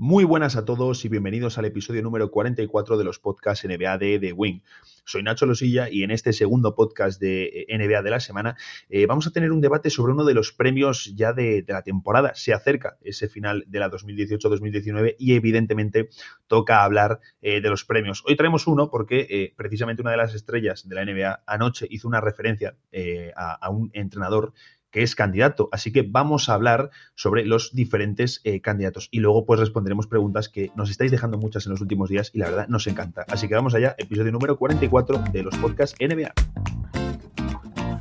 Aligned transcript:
Muy 0.00 0.22
buenas 0.22 0.54
a 0.54 0.64
todos 0.64 1.04
y 1.04 1.08
bienvenidos 1.08 1.58
al 1.58 1.64
episodio 1.64 2.02
número 2.02 2.30
44 2.30 2.98
de 2.98 3.02
los 3.02 3.18
podcasts 3.18 3.66
NBA 3.66 3.98
de 3.98 4.20
The 4.20 4.32
Wing. 4.32 4.60
Soy 5.04 5.24
Nacho 5.24 5.44
Losilla 5.44 5.90
y 5.90 6.04
en 6.04 6.12
este 6.12 6.32
segundo 6.32 6.76
podcast 6.76 7.20
de 7.20 7.66
eh, 7.68 7.76
NBA 7.76 8.02
de 8.02 8.10
la 8.10 8.20
semana 8.20 8.56
eh, 8.90 9.06
vamos 9.06 9.26
a 9.26 9.32
tener 9.32 9.50
un 9.50 9.60
debate 9.60 9.90
sobre 9.90 10.12
uno 10.12 10.24
de 10.24 10.34
los 10.34 10.52
premios 10.52 11.12
ya 11.16 11.32
de, 11.32 11.64
la 11.66 11.82
temporada. 11.82 12.32
Se 12.36 12.52
acerca 12.52 12.96
ese 13.00 13.28
final 13.28 13.64
de 13.66 13.80
la 13.80 13.90
2018-2019 13.90 15.16
y 15.18 15.34
evidentemente 15.34 16.10
toca 16.46 16.84
hablar 16.84 17.18
eh, 17.42 17.60
de 17.60 17.68
los 17.68 17.84
premios. 17.84 18.22
Hoy 18.24 18.36
traemos 18.36 18.68
uno 18.68 18.90
porque 18.90 19.52
precisamente 19.56 20.02
una 20.02 20.12
de 20.12 20.18
las 20.18 20.32
estrellas 20.32 20.88
de 20.88 20.94
la 20.94 21.04
NBA 21.04 21.42
anoche 21.44 21.88
hizo 21.90 22.06
una 22.06 22.20
referencia 22.20 22.76
a 23.34 23.68
un 23.70 23.90
entrenador 23.94 24.52
que 24.90 25.02
es 25.02 25.14
candidato. 25.14 25.68
Así 25.72 25.92
que 25.92 26.02
vamos 26.02 26.48
a 26.48 26.54
hablar 26.54 26.90
sobre 27.14 27.44
los 27.44 27.74
diferentes 27.74 28.40
eh, 28.44 28.60
candidatos 28.60 29.08
y 29.10 29.20
luego 29.20 29.44
pues 29.44 29.60
responderemos 29.60 30.06
preguntas 30.06 30.48
que 30.48 30.70
nos 30.74 30.90
estáis 30.90 31.10
dejando 31.10 31.38
muchas 31.38 31.66
en 31.66 31.72
los 31.72 31.80
últimos 31.80 32.08
días 32.08 32.30
y 32.32 32.38
la 32.38 32.46
verdad 32.46 32.68
nos 32.68 32.86
encanta. 32.86 33.24
Así 33.28 33.48
que 33.48 33.54
vamos 33.54 33.74
allá, 33.74 33.94
episodio 33.98 34.32
número 34.32 34.56
44 34.56 35.24
de 35.32 35.42
los 35.42 35.56
podcasts 35.56 35.96
NBA. 36.00 36.32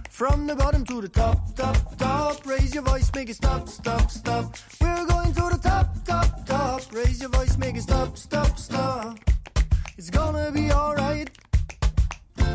From 0.09 0.47
the 0.47 0.55
bottom 0.55 0.83
to 0.85 1.01
the 1.01 1.09
top, 1.09 1.55
top, 1.55 1.95
top, 1.97 2.43
raise 2.43 2.73
your 2.73 2.83
voice, 2.83 3.11
make 3.13 3.29
it 3.29 3.35
stop, 3.35 3.67
stop, 3.67 4.09
stop. 4.09 4.55
We're 4.81 5.05
going 5.05 5.31
to 5.31 5.49
the 5.51 5.59
top, 5.61 6.03
top, 6.05 6.43
top, 6.43 6.81
raise 6.91 7.21
your 7.21 7.29
voice, 7.29 7.55
make 7.59 7.77
it 7.77 7.83
stop, 7.83 8.17
stop, 8.17 8.57
stop. 8.57 9.19
It's 9.95 10.09
gonna 10.09 10.51
be 10.51 10.71
alright. 10.71 11.29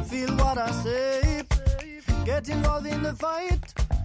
Feel 0.08 0.36
what 0.36 0.58
I 0.58 0.72
say. 0.72 1.44
Get 2.24 2.48
involved 2.48 2.86
in 2.86 3.02
the 3.02 3.14
fight. 3.14 4.01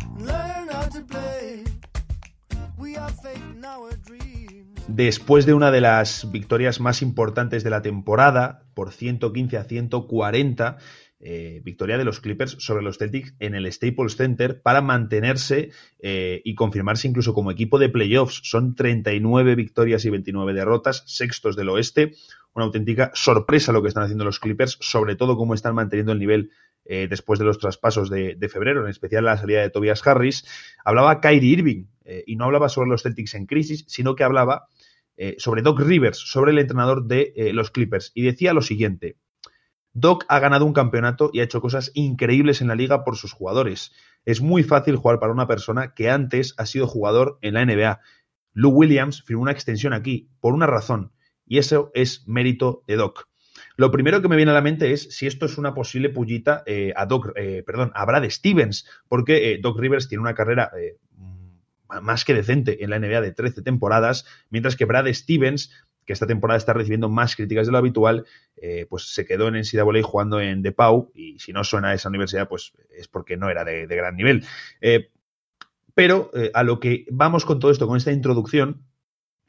Después 4.87 5.45
de 5.45 5.53
una 5.53 5.69
de 5.69 5.81
las 5.81 6.31
victorias 6.31 6.79
más 6.79 7.01
importantes 7.01 7.63
de 7.63 7.69
la 7.69 7.81
temporada, 7.81 8.63
por 8.73 8.91
115 8.91 9.57
a 9.57 9.63
140, 9.65 10.77
eh, 11.19 11.61
victoria 11.63 11.97
de 11.97 12.03
los 12.03 12.19
Clippers 12.19 12.57
sobre 12.59 12.83
los 12.83 12.97
Celtics 12.97 13.33
en 13.39 13.55
el 13.55 13.71
Staples 13.71 14.15
Center 14.15 14.61
para 14.61 14.81
mantenerse 14.81 15.71
eh, 15.99 16.41
y 16.45 16.53
confirmarse 16.53 17.07
incluso 17.07 17.33
como 17.33 17.51
equipo 17.51 17.79
de 17.79 17.89
playoffs. 17.89 18.41
Son 18.43 18.75
39 18.75 19.55
victorias 19.55 20.05
y 20.05 20.09
29 20.09 20.53
derrotas, 20.53 21.03
sextos 21.07 21.55
del 21.55 21.69
oeste. 21.69 22.13
Una 22.53 22.65
auténtica 22.65 23.11
sorpresa 23.13 23.71
lo 23.71 23.81
que 23.81 23.89
están 23.89 24.03
haciendo 24.03 24.25
los 24.25 24.39
Clippers, 24.39 24.77
sobre 24.79 25.15
todo 25.15 25.37
cómo 25.37 25.53
están 25.53 25.75
manteniendo 25.75 26.11
el 26.11 26.19
nivel 26.19 26.51
eh, 26.89 27.07
después 27.09 27.37
de 27.37 27.45
los 27.45 27.59
traspasos 27.59 28.09
de, 28.09 28.49
febrero, 28.49 28.81
en 28.83 28.89
especial 28.89 29.25
la 29.25 29.37
salida 29.37 29.61
de 29.61 29.69
Tobias 29.69 30.05
Harris, 30.07 30.45
hablaba 30.85 31.19
Kyrie 31.19 31.51
Irving 31.51 31.85
eh, 32.05 32.23
y 32.25 32.37
no 32.37 32.45
hablaba 32.45 32.69
sobre 32.69 32.89
los 32.89 33.03
Celtics 33.03 33.35
en 33.35 33.45
crisis, 33.45 33.83
sino 33.87 34.15
que 34.15 34.23
hablaba 34.23 34.67
eh, 35.17 35.35
sobre 35.37 35.61
Doc 35.61 35.79
Rivers, 35.81 36.17
sobre 36.17 36.51
el 36.51 36.59
entrenador 36.59 37.05
de 37.05 37.33
los 37.53 37.71
Clippers, 37.71 38.11
y 38.15 38.21
decía 38.23 38.53
lo 38.53 38.61
siguiente. 38.61 39.17
Doc 39.91 40.25
ha 40.29 40.39
ganado 40.39 40.65
un 40.65 40.73
campeonato 40.73 41.29
y 41.33 41.39
ha 41.39 41.43
hecho 41.43 41.59
cosas 41.59 41.91
increíbles 41.93 42.61
en 42.61 42.67
la 42.67 42.75
liga 42.75 43.03
por 43.03 43.17
sus 43.17 43.33
jugadores. 43.33 43.91
Es 44.23 44.41
muy 44.41 44.63
fácil 44.63 44.95
jugar 44.95 45.19
para 45.19 45.33
una 45.33 45.47
persona 45.47 45.93
que 45.93 46.09
antes 46.09 46.53
ha 46.57 46.65
sido 46.65 46.87
jugador 46.87 47.37
en 47.41 47.55
la 47.55 47.65
NBA. 47.65 47.99
Lou 48.53 48.71
Williams 48.71 49.23
firmó 49.23 49.41
una 49.41 49.51
extensión 49.51 49.93
aquí 49.93 50.29
por 50.39 50.53
una 50.53 50.67
razón, 50.67 51.11
y 51.45 51.57
eso 51.57 51.91
es 51.95 52.27
mérito 52.27 52.83
de 52.87 52.95
Doc. 52.95 53.27
Lo 53.77 53.91
primero 53.91 54.23
que 54.23 54.27
me 54.27 54.35
viene 54.35 54.51
a 54.51 54.55
la 54.55 54.61
mente 54.61 54.91
es 54.91 55.03
si 55.15 55.27
esto 55.27 55.45
es 55.45 55.59
una 55.59 55.75
posible 55.75 56.09
pullita 56.09 56.63
eh, 56.65 56.93
a 56.95 57.05
Doc, 57.05 57.31
eh, 57.35 57.63
perdón, 57.65 57.91
a 57.93 58.05
Brad 58.05 58.27
Stevens, 58.27 58.87
porque 59.07 59.51
eh, 59.51 59.59
Doc 59.61 59.79
Rivers 59.79 60.09
tiene 60.09 60.23
una 60.23 60.33
carrera 60.33 60.71
más 62.01 62.25
que 62.25 62.33
decente 62.33 62.83
en 62.83 62.89
la 62.89 62.99
NBA 62.99 63.21
de 63.21 63.31
13 63.31 63.61
temporadas, 63.61 64.25
mientras 64.49 64.75
que 64.75 64.85
Brad 64.85 65.05
Stevens, 65.13 65.71
que 66.05 66.13
esta 66.13 66.25
temporada 66.25 66.57
está 66.57 66.73
recibiendo 66.73 67.07
más 67.07 67.35
críticas 67.35 67.67
de 67.67 67.71
lo 67.71 67.77
habitual, 67.77 68.25
pues 68.89 69.13
se 69.13 69.25
quedó 69.25 69.47
en 69.47 69.55
NCAA 69.55 70.01
jugando 70.03 70.41
en 70.41 70.63
DePau 70.63 71.11
y 71.13 71.37
si 71.39 71.53
no 71.53 71.63
suena 71.63 71.89
a 71.89 71.93
esa 71.93 72.09
universidad, 72.09 72.49
pues 72.49 72.73
es 72.89 73.07
porque 73.07 73.37
no 73.37 73.49
era 73.49 73.63
de 73.63 73.85
gran 73.85 74.15
nivel. 74.15 74.43
pero 75.93 76.31
a 76.53 76.63
lo 76.63 76.79
que 76.79 77.05
vamos 77.09 77.45
con 77.45 77.59
todo 77.59 77.71
esto, 77.71 77.87
con 77.87 77.97
esta 77.97 78.11
introducción, 78.11 78.83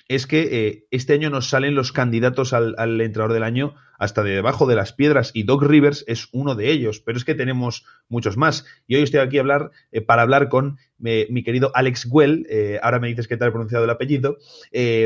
es 0.09 0.27
que 0.27 0.67
eh, 0.67 0.87
este 0.91 1.13
año 1.13 1.29
nos 1.29 1.51
salen 1.51 1.75
los 1.75 1.93
candidatos 1.93 2.55
al, 2.55 2.75
entrenador 3.01 3.35
del 3.35 3.43
año 3.43 3.75
hasta 3.99 4.23
de 4.23 4.31
debajo 4.31 4.67
de 4.67 4.75
las 4.75 4.95
piedras 4.95 5.31
y 5.35 5.43
Doc 5.43 5.63
Rivers 5.63 6.05
es 6.09 6.29
uno 6.33 6.55
de 6.55 6.71
ellos, 6.71 7.01
pero 7.01 7.19
es 7.19 7.25
que 7.25 7.35
tenemos 7.35 7.85
muchos 8.09 8.37
más. 8.39 8.65
Y 8.87 8.97
hoy 8.97 9.03
estoy 9.03 9.21
aquí 9.21 9.37
a 9.37 9.43
hablar, 9.43 9.71
eh, 9.93 10.01
para 10.01 10.23
hablar 10.23 10.49
con 10.49 10.79
eh, 11.05 11.27
mi 11.31 11.43
querido 11.43 11.71
Alex 11.75 12.07
Well, 12.11 12.47
ahora 12.83 13.01
me 13.01 13.09
dices 13.09 13.29
que 13.29 13.37
te 13.37 13.45
ha 13.45 13.51
pronunciado 13.51 13.85
el 13.85 13.91
apellido, 13.91 14.39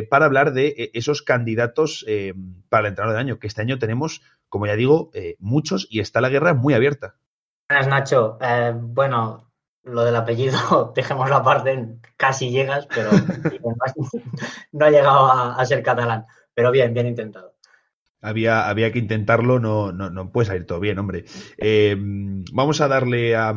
para 0.08 0.26
hablar 0.26 0.52
de 0.52 0.90
esos 0.94 1.22
candidatos 1.22 2.06
para 2.68 2.80
el 2.80 2.86
entrenador 2.86 3.16
del 3.16 3.26
año, 3.26 3.38
que 3.38 3.48
este 3.48 3.62
año 3.62 3.78
tenemos, 3.78 4.22
como 4.48 4.66
ya 4.66 4.76
digo, 4.76 5.10
muchos 5.38 5.86
y 5.90 6.00
está 6.00 6.20
la 6.20 6.28
guerra 6.28 6.54
muy 6.54 6.74
abierta. 6.74 7.16
Buenas, 7.68 7.88
Nacho. 7.88 8.38
bueno, 8.80 9.51
lo 9.84 10.04
del 10.04 10.16
apellido, 10.16 10.92
dejemos 10.96 11.30
aparte, 11.30 11.96
casi 12.16 12.50
llegas, 12.50 12.86
pero 12.86 13.10
no 14.72 14.86
ha 14.86 14.90
llegado 14.90 15.32
a, 15.32 15.64
ser 15.66 15.82
catalán. 15.82 16.26
Pero 16.54 16.70
bien, 16.70 16.92
bien 16.92 17.06
intentado. 17.06 17.54
Había, 18.20 18.68
había 18.68 18.92
que 18.92 19.00
intentarlo, 19.00 19.58
no, 19.58 19.90
no, 19.90 20.08
no 20.08 20.30
puede 20.30 20.46
salir 20.46 20.64
todo 20.64 20.78
bien, 20.78 20.98
hombre. 20.98 21.24
Eh, 21.56 21.96
vamos 21.98 22.80
a 22.80 22.86
darle 22.86 23.34
a, 23.34 23.52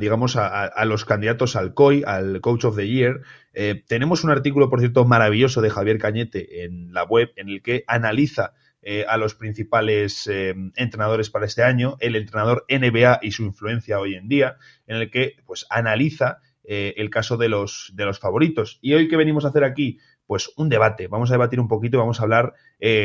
digamos, 0.00 0.34
a, 0.36 0.84
los 0.84 1.04
candidatos 1.04 1.54
al 1.54 1.74
COI, 1.74 2.02
al 2.04 2.40
Coach 2.40 2.64
of 2.64 2.76
the 2.76 2.88
Year. 2.88 3.20
Eh, 3.52 3.84
tenemos 3.86 4.24
un 4.24 4.30
artículo, 4.30 4.68
por 4.68 4.80
cierto, 4.80 5.04
maravilloso 5.04 5.60
de 5.60 5.70
Javier 5.70 5.98
Cañete 5.98 6.64
en 6.64 6.92
la 6.92 7.04
web 7.04 7.30
en 7.36 7.48
el 7.48 7.62
que 7.62 7.84
analiza 7.86 8.54
eh, 8.86 9.06
a 9.08 9.16
los 9.16 9.34
principales 9.34 10.26
eh, 10.26 10.54
entrenadores 10.76 11.30
para 11.30 11.46
este 11.46 11.62
año, 11.62 11.96
el 12.00 12.16
entrenador 12.16 12.66
NBA 12.68 13.20
y 13.22 13.30
su 13.30 13.42
influencia 13.44 13.98
hoy 13.98 14.14
en 14.14 14.28
día, 14.28 14.58
en 14.86 14.96
el 14.96 15.10
que 15.10 15.36
pues 15.46 15.64
analiza 15.70 16.40
eh, 16.64 16.92
el 16.98 17.08
caso 17.08 17.38
de 17.38 17.48
los, 17.48 17.92
de 17.94 18.04
los 18.04 18.18
favoritos. 18.18 18.78
Y 18.82 18.92
hoy 18.92 19.08
que 19.08 19.16
venimos 19.16 19.46
a 19.46 19.48
hacer 19.48 19.64
aquí, 19.64 20.00
pues 20.26 20.50
un 20.58 20.68
debate. 20.68 21.08
Vamos 21.08 21.30
a 21.30 21.34
debatir 21.34 21.60
un 21.60 21.68
poquito 21.68 21.96
y 21.96 22.00
vamos 22.00 22.20
a 22.20 22.24
hablar 22.24 22.52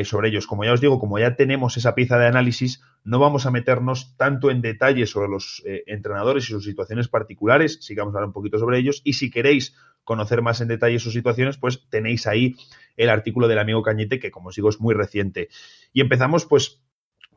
sobre 0.03 0.27
ellos. 0.27 0.47
Como 0.47 0.65
ya 0.65 0.73
os 0.73 0.81
digo, 0.81 0.99
como 0.99 1.19
ya 1.19 1.37
tenemos 1.37 1.77
esa 1.77 1.95
pieza 1.95 2.17
de 2.17 2.27
análisis, 2.27 2.81
no 3.05 3.19
vamos 3.19 3.45
a 3.45 3.51
meternos 3.51 4.17
tanto 4.17 4.51
en 4.51 4.61
detalle 4.61 5.05
sobre 5.05 5.29
los 5.29 5.63
entrenadores 5.85 6.45
y 6.45 6.47
sus 6.47 6.65
situaciones 6.65 7.07
particulares, 7.07 7.79
sí 7.81 7.93
que 7.93 8.01
vamos 8.01 8.15
a 8.15 8.17
hablar 8.17 8.27
un 8.27 8.33
poquito 8.33 8.57
sobre 8.57 8.77
ellos. 8.77 9.01
Y 9.03 9.13
si 9.13 9.29
queréis 9.29 9.75
conocer 10.09 10.41
más 10.41 10.59
en 10.59 10.67
detalle 10.67 10.97
sus 10.97 11.13
situaciones, 11.13 11.57
pues 11.57 11.87
tenéis 11.91 12.25
ahí 12.25 12.55
el 12.97 13.09
artículo 13.09 13.47
del 13.47 13.59
amigo 13.59 13.83
Cañete, 13.83 14.19
que 14.19 14.31
como 14.31 14.49
os 14.49 14.55
digo 14.55 14.69
es 14.69 14.81
muy 14.81 14.95
reciente. 14.95 15.49
Y 15.93 16.01
empezamos 16.01 16.47
pues 16.47 16.81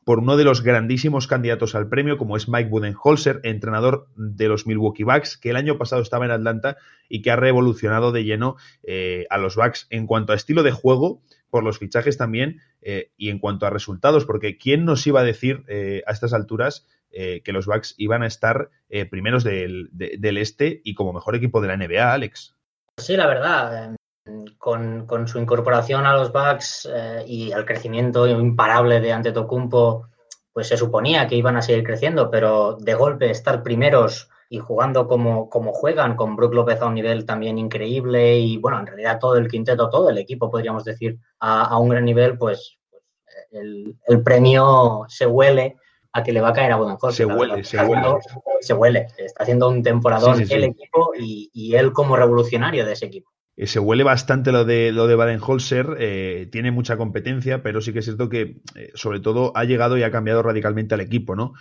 por 0.05 0.21
uno 0.21 0.39
de 0.39 0.45
los 0.45 0.63
grandísimos 0.63 1.27
candidatos 1.27 1.75
al 1.75 1.91
premio, 1.91 2.17
como 2.17 2.39
es 2.39 2.49
Mike 2.49 2.71
Budenholzer, 2.71 3.41
entrenador 3.45 4.09
de 4.17 4.49
los 4.49 4.67
Milwaukee 4.67 5.05
Bucks, 5.05 5.37
que 5.37 5.51
el 5.51 5.57
año 5.57 5.77
pasado 5.77 6.01
estaba 6.01 6.25
en 6.25 6.31
Atlanta 6.31 6.79
y 7.11 7.21
que 7.21 7.31
ha 7.31 7.37
revolucionado 7.37 8.11
de 8.11 8.25
lleno 8.25 8.57
eh, 8.83 9.27
a 9.29 9.37
los 9.37 9.55
Bucks 9.55 9.87
en 9.91 10.07
cuanto 10.07 10.33
a 10.33 10.37
estilo 10.37 10.63
de 10.63 10.73
juego, 10.73 11.21
por 11.51 11.63
los 11.63 11.79
fichajes 11.79 12.17
también, 12.17 12.63
eh, 12.81 13.13
y 13.19 13.29
en 13.29 13.39
cuanto 13.39 13.67
a 13.67 13.71
resultados, 13.71 14.25
porque 14.25 14.57
¿quién 14.57 14.87
nos 14.87 15.07
iba 15.07 15.21
a 15.21 15.25
decir 15.25 15.65
eh, 15.69 16.03
a 16.07 16.13
estas 16.13 16.33
alturas 16.33 16.87
que 17.13 17.53
los 17.53 17.67
Bucks 17.67 17.95
iban 17.99 18.23
a 18.23 18.27
estar 18.27 18.71
primeros 19.11 19.45
del, 19.45 19.91
del, 19.93 20.39
este 20.39 20.81
y 20.83 20.95
como 20.95 21.13
mejor 21.13 21.37
equipo 21.37 21.61
de 21.61 21.69
la 21.69 21.77
NBA, 21.77 22.11
Alex? 22.11 22.57
Sí, 22.97 23.17
la 23.17 23.27
verdad 23.27 23.97
con, 24.59 25.07
con, 25.07 25.27
su 25.27 25.39
incorporación 25.39 26.07
a 26.07 26.15
los 26.15 26.33
Bucks 26.33 26.89
eh, 26.93 27.25
y 27.27 27.51
el 27.51 27.65
crecimiento 27.65 28.27
imparable 28.27 29.01
de 29.01 29.13
Antetokounmpo, 29.13 30.09
pues 30.53 30.69
se 30.69 30.77
suponía 30.77 31.27
que 31.27 31.37
iban 31.37 31.57
a 31.57 31.63
seguir 31.63 31.85
creciendo, 31.85 32.31
pero 32.31 32.77
de 32.79 32.95
golpe 32.95 33.31
estar 33.31 33.63
primeros 33.63 34.29
y 34.49 34.59
jugando 34.59 35.09
como, 35.09 35.49
juegan, 35.73 36.15
con 36.15 36.37
Brook 36.37 36.55
López 36.55 36.81
a 36.83 36.87
un 36.87 36.95
nivel 36.95 37.25
también 37.25 37.59
increíble 37.59 38.39
y, 38.39 38.59
bueno, 38.59 38.79
en 38.79 38.87
realidad 38.87 39.19
todo 39.19 39.37
el 39.37 39.49
quinteto, 39.49 39.89
todo 39.89 40.11
el 40.11 40.19
equipo, 40.19 40.51
podríamos 40.51 40.85
decir, 40.85 41.19
a, 41.41 41.65
a 41.65 41.79
un 41.79 41.89
gran 41.89 42.05
nivel, 42.05 42.37
pues 42.37 42.79
el, 43.51 43.97
el, 44.07 44.23
premio 44.23 45.07
se 45.09 45.27
huele 45.27 45.77
a 46.13 46.23
que 46.23 46.33
le 46.33 46.41
va 46.41 46.51
a 46.51 46.53
caer 46.53 46.73
a 46.73 46.77
Budenholzer. 46.77 47.13
Se 47.13 47.25
huele, 47.27 47.65
se 47.65 47.79
huele. 47.79 48.09
se 48.61 48.75
huele. 48.75 49.07
Está 49.17 49.43
haciendo 49.43 49.69
un 49.69 49.83
temporadón 49.83 50.41
el 50.41 50.65
equipo 50.65 51.13
y, 51.19 51.51
y 51.53 51.75
él 51.75 51.93
como 51.93 52.17
revolucionario 52.17 52.85
de 52.85 52.93
ese 52.93 53.07
equipo. 53.07 53.33
Eh, 53.55 53.67
se 53.67 53.79
huele 53.79 54.03
bastante 54.03 54.51
lo 54.51 54.65
de 54.65 54.93
lo 54.93 55.07
de 55.07 55.15
Baden-Holzer, 55.15 55.97
eh, 55.99 56.49
tiene 56.51 56.71
mucha 56.71 56.97
competencia, 56.97 57.63
pero 57.63 57.83
sí 57.83 57.93
que 57.93 57.99
es 57.99 58.07
cierto 58.07 58.31
que, 58.31 58.63
eh, 58.75 58.91
sobre 58.95 59.21
todo, 59.21 59.53
ha 59.55 59.65
llegado 59.65 59.99
y 59.99 60.03
ha 60.03 60.11
cambiado 60.11 60.43
radicalmente 60.43 60.95
al 60.95 61.01
equipo, 61.01 61.37
¿no? 61.37 61.53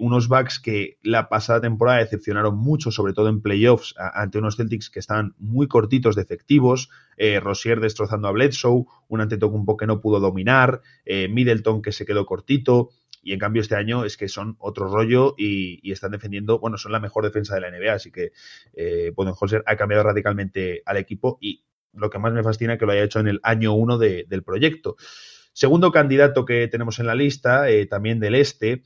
unos 0.00 0.28
backs 0.28 0.60
que 0.60 0.96
la 1.02 1.28
pasada 1.28 1.60
temporada 1.60 1.98
decepcionaron 1.98 2.56
mucho, 2.56 2.90
sobre 2.90 3.12
todo 3.12 3.28
en 3.28 3.42
playoffs, 3.42 3.94
ante 3.98 4.38
unos 4.38 4.56
Celtics 4.56 4.88
que 4.88 4.98
estaban 4.98 5.34
muy 5.36 5.68
cortitos 5.68 6.16
de 6.16 6.22
efectivos, 6.22 6.88
Rosier 7.42 7.78
destrozando 7.78 8.28
a 8.28 8.32
Bledsoe, 8.32 8.86
un 9.08 9.20
Antetokounmpo 9.20 9.76
que 9.76 9.86
no 9.86 10.00
pudo 10.00 10.20
dominar, 10.20 10.80
Middleton 11.04 11.82
que 11.82 11.92
se 11.92 12.06
quedó 12.06 12.24
cortito, 12.24 12.88
y 13.22 13.32
en 13.32 13.38
cambio 13.38 13.62
este 13.62 13.74
año 13.74 14.04
es 14.04 14.16
que 14.16 14.28
son 14.28 14.56
otro 14.58 14.88
rollo 14.88 15.34
y, 15.36 15.90
están 15.90 16.12
defendiendo, 16.12 16.58
bueno, 16.58 16.78
son 16.78 16.92
la 16.92 17.00
mejor 17.00 17.24
defensa 17.24 17.54
de 17.54 17.60
la 17.60 17.70
NBA, 17.70 17.92
así 17.92 18.10
que 18.10 18.32
eh, 18.74 19.12
ha 19.66 19.76
cambiado 19.76 20.04
radicalmente 20.04 20.82
al 20.86 20.96
equipo 20.96 21.38
y 21.40 21.64
lo 21.92 22.10
que 22.10 22.18
más 22.18 22.32
me 22.32 22.42
fascina 22.42 22.74
es 22.74 22.78
que 22.78 22.86
lo 22.86 22.92
haya 22.92 23.02
hecho 23.02 23.20
en 23.20 23.28
el 23.28 23.40
año 23.42 23.72
uno 23.72 23.98
del 23.98 24.42
proyecto. 24.44 24.96
Segundo 25.52 25.90
candidato 25.90 26.44
que 26.44 26.68
tenemos 26.68 27.00
en 27.00 27.06
la 27.06 27.14
lista, 27.14 27.68
eh, 27.68 27.86
también 27.86 28.20
del 28.20 28.36
este, 28.36 28.82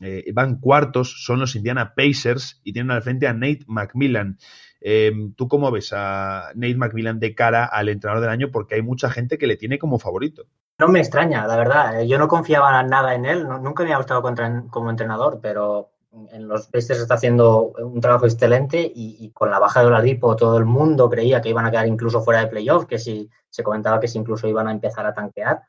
eh, 0.00 0.30
van 0.32 0.60
cuartos, 0.60 1.24
son 1.24 1.40
los 1.40 1.54
Indiana 1.56 1.94
Pacers 1.94 2.60
y 2.64 2.72
tienen 2.72 2.90
al 2.90 3.02
frente 3.02 3.26
a 3.26 3.32
Nate 3.32 3.64
McMillan. 3.66 4.38
Em, 4.80 5.34
¿Tú 5.34 5.48
cómo 5.48 5.70
ves 5.70 5.92
a 5.92 6.52
Nate 6.54 6.76
McMillan 6.76 7.18
de 7.20 7.34
cara 7.34 7.64
al 7.64 7.88
entrenador 7.88 8.22
del 8.22 8.30
año? 8.30 8.50
Porque 8.50 8.76
hay 8.76 8.82
mucha 8.82 9.10
gente 9.10 9.38
que 9.38 9.46
le 9.46 9.56
tiene 9.56 9.78
como 9.78 9.98
favorito. 9.98 10.46
No 10.78 10.86
me 10.86 11.00
extraña, 11.00 11.44
la 11.46 11.56
verdad. 11.56 12.02
Yo 12.02 12.18
no 12.18 12.28
confiaba 12.28 12.80
nada 12.84 13.14
en 13.14 13.24
él, 13.24 13.48
nunca 13.48 13.82
me 13.82 13.92
ha 13.92 13.96
gustado 13.96 14.22
como 14.70 14.90
entrenador, 14.90 15.40
pero 15.42 15.90
en 16.30 16.46
los 16.46 16.68
Pacers 16.68 17.00
está 17.00 17.14
haciendo 17.14 17.72
un 17.78 18.00
trabajo 18.00 18.26
excelente 18.26 18.90
y, 18.94 19.30
con 19.32 19.50
la 19.50 19.58
baja 19.58 19.80
de 19.80 19.86
Oladipo 19.86 20.36
todo 20.36 20.56
el 20.56 20.64
mundo 20.64 21.10
creía 21.10 21.40
que 21.40 21.48
iban 21.48 21.66
a 21.66 21.70
quedar 21.70 21.86
incluso 21.88 22.22
fuera 22.22 22.40
de 22.40 22.46
playoff, 22.46 22.86
que 22.86 22.98
si 22.98 23.28
se 23.50 23.62
comentaba 23.64 23.98
que 23.98 24.08
si 24.08 24.18
incluso 24.18 24.46
iban 24.46 24.68
a 24.68 24.72
empezar 24.72 25.04
a 25.04 25.14
tanquear 25.14 25.62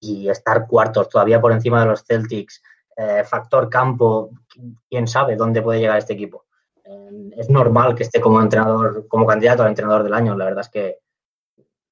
y 0.00 0.28
estar 0.28 0.66
cuartos 0.66 1.08
todavía 1.08 1.40
por 1.40 1.52
encima 1.52 1.80
de 1.80 1.86
los 1.86 2.04
Celtics, 2.04 2.60
eh, 2.96 3.22
factor 3.24 3.70
campo, 3.70 4.30
quién 4.88 5.06
sabe 5.06 5.36
dónde 5.36 5.62
puede 5.62 5.80
llegar 5.80 5.98
este 5.98 6.14
equipo. 6.14 6.44
Eh, 6.84 7.30
es 7.36 7.48
normal 7.50 7.94
que 7.94 8.02
esté 8.02 8.20
como 8.20 8.40
entrenador, 8.40 9.06
como 9.06 9.26
candidato 9.26 9.62
al 9.62 9.68
entrenador 9.68 10.02
del 10.02 10.14
año. 10.14 10.36
La 10.36 10.46
verdad 10.46 10.62
es 10.62 10.68
que 10.70 10.98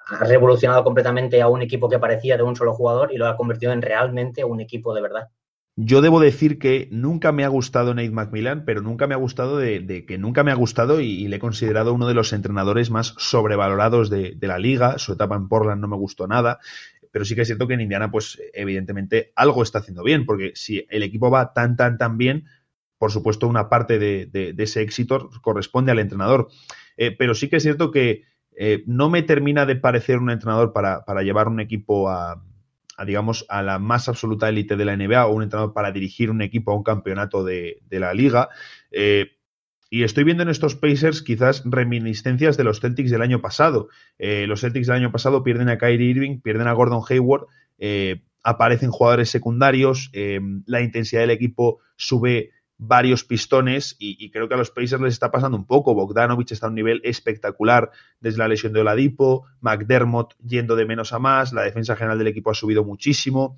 ha 0.06 0.24
revolucionado 0.24 0.84
completamente 0.84 1.40
a 1.40 1.48
un 1.48 1.62
equipo 1.62 1.88
que 1.88 1.98
parecía 1.98 2.36
de 2.36 2.42
un 2.42 2.56
solo 2.56 2.74
jugador 2.74 3.12
y 3.12 3.16
lo 3.16 3.26
ha 3.26 3.36
convertido 3.36 3.72
en 3.72 3.82
realmente 3.82 4.44
un 4.44 4.60
equipo 4.60 4.94
de 4.94 5.02
verdad. 5.02 5.30
Yo 5.76 6.02
debo 6.02 6.20
decir 6.20 6.60
que 6.60 6.88
nunca 6.92 7.32
me 7.32 7.44
ha 7.44 7.48
gustado 7.48 7.94
Nate 7.94 8.10
McMillan, 8.10 8.64
pero 8.64 8.80
nunca 8.80 9.08
me 9.08 9.14
ha 9.14 9.18
gustado 9.18 9.58
de, 9.58 10.04
que 10.06 10.18
nunca 10.18 10.44
me 10.44 10.52
ha 10.52 10.54
gustado 10.54 11.00
y, 11.00 11.26
le 11.26 11.36
he 11.36 11.40
considerado 11.40 11.92
uno 11.92 12.06
de 12.06 12.14
los 12.14 12.32
entrenadores 12.32 12.90
más 12.90 13.14
sobrevalorados 13.18 14.08
de, 14.08 14.36
la 14.40 14.58
liga. 14.58 14.98
Su 14.98 15.14
etapa 15.14 15.34
en 15.34 15.48
Portland 15.48 15.80
no 15.80 15.88
me 15.88 15.96
gustó 15.96 16.28
nada, 16.28 16.60
pero 17.10 17.24
sí 17.24 17.34
que 17.34 17.42
es 17.42 17.48
cierto 17.48 17.66
que 17.66 17.74
en 17.74 17.80
Indiana, 17.80 18.08
pues 18.12 18.40
evidentemente 18.52 19.32
algo 19.34 19.64
está 19.64 19.80
haciendo 19.80 20.04
bien, 20.04 20.26
porque 20.26 20.52
si 20.54 20.86
el 20.90 21.02
equipo 21.02 21.28
va 21.28 21.52
tan, 21.52 21.76
tan, 21.76 21.98
tan 21.98 22.18
bien, 22.18 22.44
por 22.96 23.10
supuesto 23.10 23.48
una 23.48 23.68
parte 23.68 23.98
de, 23.98 24.54
ese 24.56 24.80
éxito 24.80 25.28
corresponde 25.42 25.90
al 25.90 25.98
entrenador. 25.98 26.50
Eh, 26.96 27.10
pero 27.10 27.34
sí 27.34 27.48
que 27.48 27.56
es 27.56 27.64
cierto 27.64 27.90
que 27.90 28.22
eh, 28.56 28.84
no 28.86 29.10
me 29.10 29.22
termina 29.22 29.66
de 29.66 29.76
parecer 29.76 30.18
un 30.18 30.30
entrenador 30.30 30.72
para, 30.72 31.04
para 31.04 31.22
llevar 31.22 31.48
un 31.48 31.60
equipo 31.60 32.08
a 32.08 32.42
digamos, 33.04 33.44
a 33.48 33.60
la 33.64 33.80
más 33.80 34.08
absoluta 34.08 34.48
élite 34.48 34.76
de 34.76 34.84
la 34.84 34.96
NBA 34.96 35.26
o 35.26 35.34
un 35.34 35.42
entrenador 35.42 35.72
para 35.72 35.90
dirigir 35.90 36.30
un 36.30 36.42
equipo 36.42 36.70
a 36.70 36.76
un 36.76 36.84
campeonato 36.84 37.42
de, 37.42 37.82
la 37.90 38.14
liga. 38.14 38.50
Eh, 38.92 39.32
y 39.90 40.04
estoy 40.04 40.22
viendo 40.22 40.44
en 40.44 40.48
estos 40.48 40.76
Pacers 40.76 41.20
quizás 41.20 41.64
reminiscencias 41.64 42.56
de 42.56 42.62
los 42.62 42.78
Celtics 42.78 43.10
del 43.10 43.22
año 43.22 43.40
pasado. 43.40 43.88
Eh, 44.16 44.46
los 44.46 44.60
Celtics 44.60 44.86
del 44.86 44.94
año 44.94 45.10
pasado 45.10 45.42
pierden 45.42 45.70
a 45.70 45.78
Kyrie 45.78 46.10
Irving, 46.10 46.40
pierden 46.40 46.68
a 46.68 46.72
Gordon 46.72 47.02
Hayward, 47.08 47.46
aparecen 48.44 48.92
jugadores 48.92 49.28
secundarios, 49.28 50.12
la 50.66 50.80
intensidad 50.80 51.22
del 51.22 51.30
equipo 51.30 51.80
sube 51.96 52.52
varios 52.78 53.24
pistones 53.24 53.96
y, 53.98 54.30
creo 54.30 54.48
que 54.48 54.54
a 54.54 54.58
los 54.58 54.70
Pacers 54.70 55.00
les 55.00 55.12
está 55.14 55.30
pasando 55.30 55.56
un 55.56 55.66
poco. 55.66 55.94
Bogdanovich 55.94 56.52
está 56.52 56.66
a 56.66 56.68
un 56.70 56.74
nivel 56.74 57.00
espectacular 57.04 57.90
desde 58.20 58.38
la 58.38 58.48
lesión 58.48 58.72
de 58.72 58.80
Oladipo, 58.80 59.46
McDermott 59.60 60.34
yendo 60.44 60.76
de 60.76 60.86
menos 60.86 61.12
a 61.12 61.18
más, 61.18 61.52
la 61.52 61.62
defensa 61.62 61.96
general 61.96 62.18
del 62.18 62.28
equipo 62.28 62.50
ha 62.50 62.54
subido 62.54 62.84
muchísimo, 62.84 63.56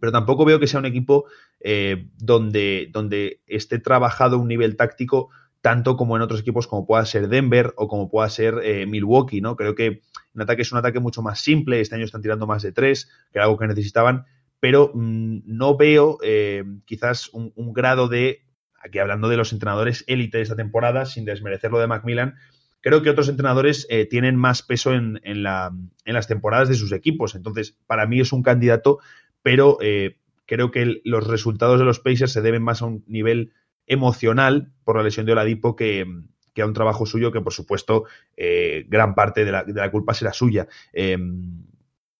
pero 0.00 0.12
tampoco 0.12 0.44
veo 0.44 0.60
que 0.60 0.66
sea 0.66 0.80
un 0.80 0.86
equipo 0.86 1.26
eh, 1.60 2.08
donde, 2.16 2.88
donde 2.92 3.40
esté 3.46 3.78
trabajado 3.78 4.38
un 4.38 4.48
nivel 4.48 4.76
táctico 4.76 5.30
tanto 5.60 5.96
como 5.96 6.14
en 6.14 6.22
otros 6.22 6.40
equipos 6.40 6.68
como 6.68 6.86
pueda 6.86 7.04
ser 7.04 7.28
Denver 7.28 7.74
o 7.76 7.88
como 7.88 8.08
pueda 8.08 8.28
ser 8.28 8.60
eh, 8.62 8.86
Milwaukee, 8.86 9.40
¿no? 9.40 9.56
Creo 9.56 9.74
que 9.74 10.02
en 10.34 10.40
ataque 10.40 10.62
es 10.62 10.70
un 10.70 10.78
ataque 10.78 11.00
mucho 11.00 11.22
más 11.22 11.40
simple, 11.40 11.80
este 11.80 11.96
año 11.96 12.04
están 12.04 12.22
tirando 12.22 12.46
más 12.46 12.62
de 12.62 12.70
tres, 12.70 13.06
que 13.32 13.38
era 13.38 13.46
algo 13.46 13.58
que 13.58 13.66
necesitaban, 13.66 14.26
pero 14.60 14.90
mm, 14.94 15.40
no 15.44 15.76
veo 15.76 16.18
eh, 16.22 16.64
quizás 16.84 17.30
un, 17.32 17.52
grado 17.72 18.08
de, 18.08 18.42
aquí 18.80 18.98
hablando 18.98 19.28
de 19.28 19.36
los 19.36 19.52
entrenadores 19.52 20.04
élite 20.06 20.38
de 20.38 20.42
esta 20.42 20.56
temporada, 20.56 21.06
sin 21.06 21.24
desmerecer 21.24 21.70
lo 21.70 21.78
de 21.78 21.86
Macmillan, 21.86 22.34
creo 22.80 23.02
que 23.02 23.10
otros 23.10 23.28
entrenadores 23.28 23.86
eh, 23.90 24.06
tienen 24.06 24.36
más 24.36 24.62
peso 24.62 24.92
en, 24.92 25.20
las 25.42 26.28
temporadas 26.28 26.68
de 26.68 26.74
sus 26.74 26.92
equipos. 26.92 27.34
Entonces, 27.34 27.78
para 27.86 28.06
mí 28.06 28.20
es 28.20 28.32
un 28.32 28.42
candidato, 28.42 28.98
pero 29.42 29.78
eh, 29.80 30.18
creo 30.46 30.70
que 30.70 31.00
los 31.04 31.26
resultados 31.26 31.78
de 31.78 31.84
los 31.84 32.00
Pacers 32.00 32.32
se 32.32 32.42
deben 32.42 32.62
más 32.62 32.82
a 32.82 32.86
un 32.86 33.04
nivel 33.06 33.52
emocional 33.86 34.72
por 34.84 34.96
la 34.96 35.02
lesión 35.02 35.26
de 35.26 35.32
Oladipo 35.32 35.76
que, 35.76 36.06
a 36.58 36.64
un 36.64 36.72
trabajo 36.72 37.06
suyo 37.06 37.32
que, 37.32 37.40
por 37.40 37.52
supuesto, 37.52 38.04
gran 38.88 39.14
parte 39.14 39.44
de 39.44 39.52
la, 39.52 39.64
de 39.64 39.74
la, 39.74 39.90
culpa 39.90 40.14
será 40.14 40.32
suya. 40.32 40.66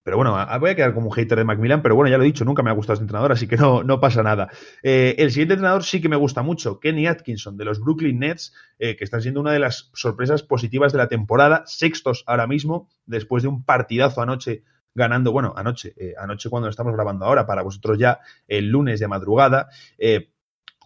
Pero 0.07 0.19
bueno, 0.19 0.39
voy 0.61 0.71
a 0.71 0.77
quedar 0.77 0.95
como 0.95 1.09
un 1.09 1.13
hater 1.13 1.37
de 1.37 1.43
Macmillan, 1.43 1.83
pero 1.83 1.97
bueno, 1.97 2.09
ya 2.09 2.17
lo 2.17 2.23
he 2.23 2.27
dicho, 2.27 2.45
nunca 2.45 2.63
me 2.63 2.71
ha 2.71 2.75
gustado 2.75 2.93
este 2.95 3.03
entrenador, 3.03 3.33
así 3.33 3.49
que 3.49 3.57
no, 3.57 3.83
no 3.83 3.99
pasa 3.99 4.23
nada. 4.23 4.49
Eh, 4.85 5.17
el 5.19 5.33
siguiente 5.33 5.55
entrenador 5.55 5.83
sí 5.83 6.01
que 6.01 6.09
me 6.09 6.15
gusta 6.15 6.43
mucho, 6.43 6.79
Kenny 6.79 7.09
Atkinson, 7.09 7.57
de 7.57 7.65
los 7.65 7.81
Brooklyn 7.81 8.21
Nets, 8.21 8.55
eh, 8.79 8.95
que 8.95 9.03
están 9.03 9.21
siendo 9.21 9.41
una 9.41 9.51
de 9.51 9.59
las 9.59 9.91
sorpresas 9.95 10.45
positivas 10.45 10.93
de 10.93 10.99
la 10.99 11.09
temporada, 11.09 11.65
sextos 11.67 12.23
ahora 12.29 12.47
mismo, 12.47 12.89
después 13.05 13.43
de 13.43 13.49
un 13.49 13.65
partidazo 13.65 14.23
anoche 14.23 14.63
ganando, 14.95 15.33
bueno, 15.33 15.55
anoche, 15.57 15.93
eh, 15.97 16.15
anoche 16.17 16.51
cuando 16.51 16.69
estamos 16.69 16.95
grabando 16.95 17.25
ahora, 17.25 17.45
para 17.45 17.63
vosotros 17.63 17.99
ya 17.99 18.21
el 18.47 18.69
lunes 18.69 19.01
de 19.01 19.09
madrugada, 19.09 19.71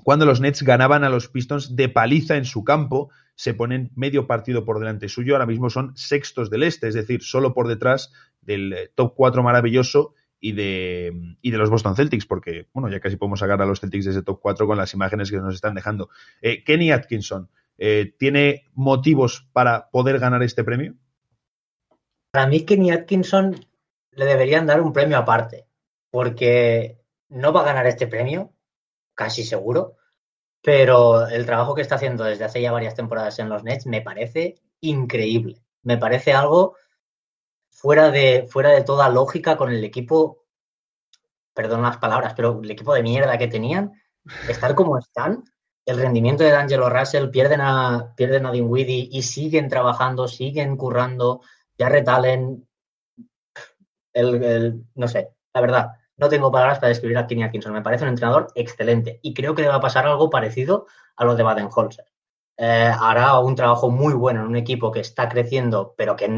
cuando 0.03 0.25
los 0.25 0.41
Nets 0.41 0.63
ganaban 0.63 1.05
a 1.05 1.11
los 1.11 1.29
Pistons 1.29 1.77
de 1.77 1.91
paliza 1.91 2.37
en 2.37 2.47
su 2.47 2.65
campo, 2.65 3.11
se 3.41 3.55
ponen 3.55 3.91
medio 3.97 4.27
partido 4.27 4.67
por 4.67 4.79
delante 4.79 5.09
suyo, 5.09 5.35
ahora 5.35 5.47
mismo 5.47 5.71
son 5.71 5.97
sextos 5.97 6.51
del 6.51 6.63
este, 6.63 6.89
es 6.89 6.95
decir, 6.95 7.23
solo 7.23 7.55
por 7.55 7.69
detrás 7.69 8.13
del 8.41 8.73
eh, 8.73 8.93
top 8.95 9.15
4 9.17 9.43
maravilloso 9.43 10.15
y 10.41 10.53
de, 10.53 11.37
y 11.43 11.51
de 11.51 11.59
los 11.59 11.71
Boston 11.71 11.97
Celtics, 11.97 12.27
porque, 12.27 12.69
bueno, 12.73 12.89
ya 12.89 13.01
casi 13.01 13.17
podemos 13.17 13.41
sacar 13.41 13.61
a 13.61 13.67
los 13.67 13.81
Celtics 13.81 14.07
de 14.07 14.11
ese 14.13 14.23
top 14.23 14.41
4 14.41 14.67
con 14.67 14.79
las 14.79 14.95
imágenes 14.95 15.31
que 15.31 15.37
nos 15.37 15.55
están 15.55 15.75
dejando. 15.75 16.09
Eh, 16.41 16.65
Kenny 16.65 16.93
Atkinson, 16.93 17.51
eh, 17.77 18.15
¿tiene 18.19 18.65
motivos 18.73 19.49
para 19.53 19.91
poder 19.91 20.19
ganar 20.19 20.43
este 20.43 20.65
premio? 20.65 20.95
Para 22.33 22.47
mí, 22.47 22.65
Kenny 22.65 22.91
Atkinson 22.91 23.67
le 24.13 24.25
deberían 24.25 24.67
dar 24.67 24.81
un 24.81 24.93
premio 24.93 25.19
aparte, 25.19 25.67
porque 26.11 26.99
no 27.29 27.53
va 27.53 27.61
a 27.61 27.67
ganar 27.67 27.87
este 27.87 28.07
premio, 28.07 28.53
casi 29.15 29.45
seguro, 29.45 29.97
pero 30.63 31.27
el 31.27 31.47
trabajo 31.47 31.75
que 31.75 31.83
está 31.83 31.97
haciendo 31.97 32.25
desde 32.25 32.45
hace 32.45 32.61
ya 32.61 32.73
varias 32.73 32.95
temporadas 32.95 33.39
en 33.39 33.49
los 33.49 33.65
Nets 33.65 33.87
me 33.87 34.03
parece 34.03 34.57
increíble. 34.81 35.63
Me 35.83 35.97
parece 35.97 36.33
algo 36.33 36.77
fuera 37.81 38.11
de, 38.11 38.47
fuera 38.47 38.71
de 38.71 38.83
toda 38.83 39.09
lógica 39.09 39.57
con 39.57 39.73
el 39.73 39.83
equipo, 39.83 40.45
perdón 41.55 41.81
las 41.83 41.97
palabras, 41.97 42.35
pero 42.37 42.61
el 42.63 42.71
equipo 42.71 42.93
de 42.93 43.03
mierda 43.03 43.39
que 43.39 43.49
tenían, 43.49 43.93
estar 44.49 44.75
como 44.75 44.99
están, 44.99 45.45
el 45.87 45.97
rendimiento 45.97 46.45
de 46.45 46.51
D'Angelo 46.51 46.91
Russell, 46.91 47.31
pierden 47.31 47.63
a, 47.63 48.13
pierden 48.17 48.45
a 48.45 48.53
Dinwiddie 48.53 49.09
y 49.11 49.23
siguen 49.23 49.69
trabajando, 49.69 50.29
siguen 50.29 50.77
currando, 50.77 51.41
ya 51.79 51.89
retalen, 51.89 52.69
el, 54.13 54.85
no 54.95 55.09
sé, 55.09 55.31
la 55.55 55.61
verdad, 55.63 55.93
no 56.19 56.29
tengo 56.29 56.53
palabras 56.53 56.81
para 56.81 56.89
describir 56.89 57.17
a 57.17 57.27
Kenny 57.27 57.45
Atkinson. 57.45 57.73
Me 57.73 57.81
parece 57.81 58.05
un 58.05 58.11
entrenador 58.11 58.49
excelente 58.55 59.21
y 59.23 59.33
creo 59.33 59.55
que 59.55 59.63
le 59.63 59.69
va 59.69 59.77
a 59.77 59.81
pasar 59.81 60.07
algo 60.07 60.29
parecido 60.29 60.87
a 61.17 61.25
lo 61.25 61.35
de 61.35 61.45
Baden-Holzer. 61.45 62.10
Eh, 62.63 62.93
hará 63.01 63.39
un 63.39 63.55
trabajo 63.55 63.91
muy 63.91 64.13
bueno 64.13 64.41
en 64.41 64.49
un 64.49 64.57
equipo 64.57 64.93
que 64.93 65.01
está 65.01 65.31
creciendo, 65.31 65.95
pero 65.97 66.15
que 66.15 66.29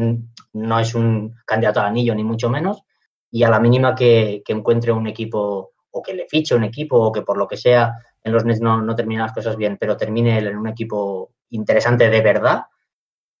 no 0.53 0.79
es 0.79 0.95
un 0.95 1.35
candidato 1.45 1.81
al 1.81 1.87
anillo, 1.87 2.15
ni 2.15 2.23
mucho 2.23 2.49
menos. 2.49 2.83
Y 3.29 3.43
a 3.43 3.49
la 3.49 3.59
mínima 3.59 3.93
que, 3.93 4.41
encuentre 4.47 4.93
un 4.93 5.05
equipo 5.07 5.73
o 5.91 6.01
que 6.01 6.13
le 6.13 6.25
fiche 6.29 6.55
un 6.55 6.63
equipo 6.63 6.97
o 6.97 7.11
que 7.11 7.23
por 7.23 7.37
lo 7.37 7.45
que 7.45 7.57
sea 7.57 7.97
en 8.23 8.31
los 8.31 8.45
Nets 8.45 8.61
no, 8.61 8.81
no 8.81 8.95
las 8.95 9.33
cosas 9.33 9.57
bien, 9.57 9.77
pero 9.77 9.97
termine 9.97 10.37
en 10.37 10.57
un 10.57 10.67
equipo 10.69 11.33
interesante 11.49 12.09
de 12.09 12.21
verdad, 12.21 12.63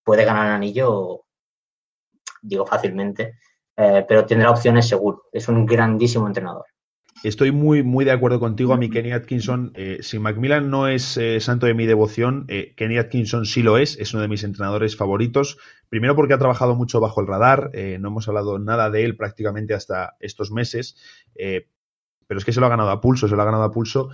puede 0.03 0.25
ganar 0.25 0.47
el 0.47 0.53
anillo, 0.53 1.23
digo 2.41 2.65
fácilmente. 2.65 3.37
Eh, 3.77 4.03
pero 4.05 4.25
tendrá 4.25 4.51
opciones 4.51 4.89
seguro. 4.89 5.23
Es 5.31 5.47
un 5.47 5.65
grandísimo 5.65 6.27
entrenador. 6.27 6.65
Estoy 7.23 7.53
muy, 7.53 7.83
muy 7.83 8.03
de 8.03 8.11
acuerdo 8.11 8.41
contigo. 8.41 8.73
A 8.73 8.77
mí 8.77 8.89
Kenny 8.89 9.13
Atkinson, 9.13 9.71
eh, 9.75 9.99
si 10.01 10.19
Macmillan 10.19 10.69
no 10.69 10.89
es 10.89 11.15
eh, 11.15 11.39
santo 11.39 11.65
de 11.65 11.73
mi 11.73 11.85
devoción, 11.85 12.47
Kenny 12.75 12.97
Atkinson 12.97 13.45
sí 13.45 13.63
lo 13.63 13.77
es, 13.77 13.97
es 13.97 14.13
uno 14.13 14.21
de 14.21 14.27
mis 14.27 14.43
entrenadores 14.43 14.97
favoritos. 14.97 15.57
Primero 15.87 16.17
porque 16.17 16.33
ha 16.33 16.37
trabajado 16.37 16.75
mucho 16.75 16.99
bajo 16.99 17.21
el 17.21 17.27
radar, 17.27 17.71
no 17.73 18.09
hemos 18.09 18.27
hablado 18.27 18.59
nada 18.59 18.89
de 18.89 19.05
él 19.05 19.15
prácticamente 19.15 19.73
hasta 19.73 20.17
estos 20.19 20.51
meses, 20.51 20.97
pero 21.33 22.39
es 22.39 22.43
que 22.43 22.51
se 22.51 22.59
lo 22.59 22.65
ha 22.65 22.69
ganado 22.69 22.89
a 22.89 22.99
pulso, 22.99 23.27
se 23.27 23.35
lo 23.35 23.41
ha 23.41 23.45
ganado 23.45 23.63
a 23.63 23.71
pulso. 23.71 24.09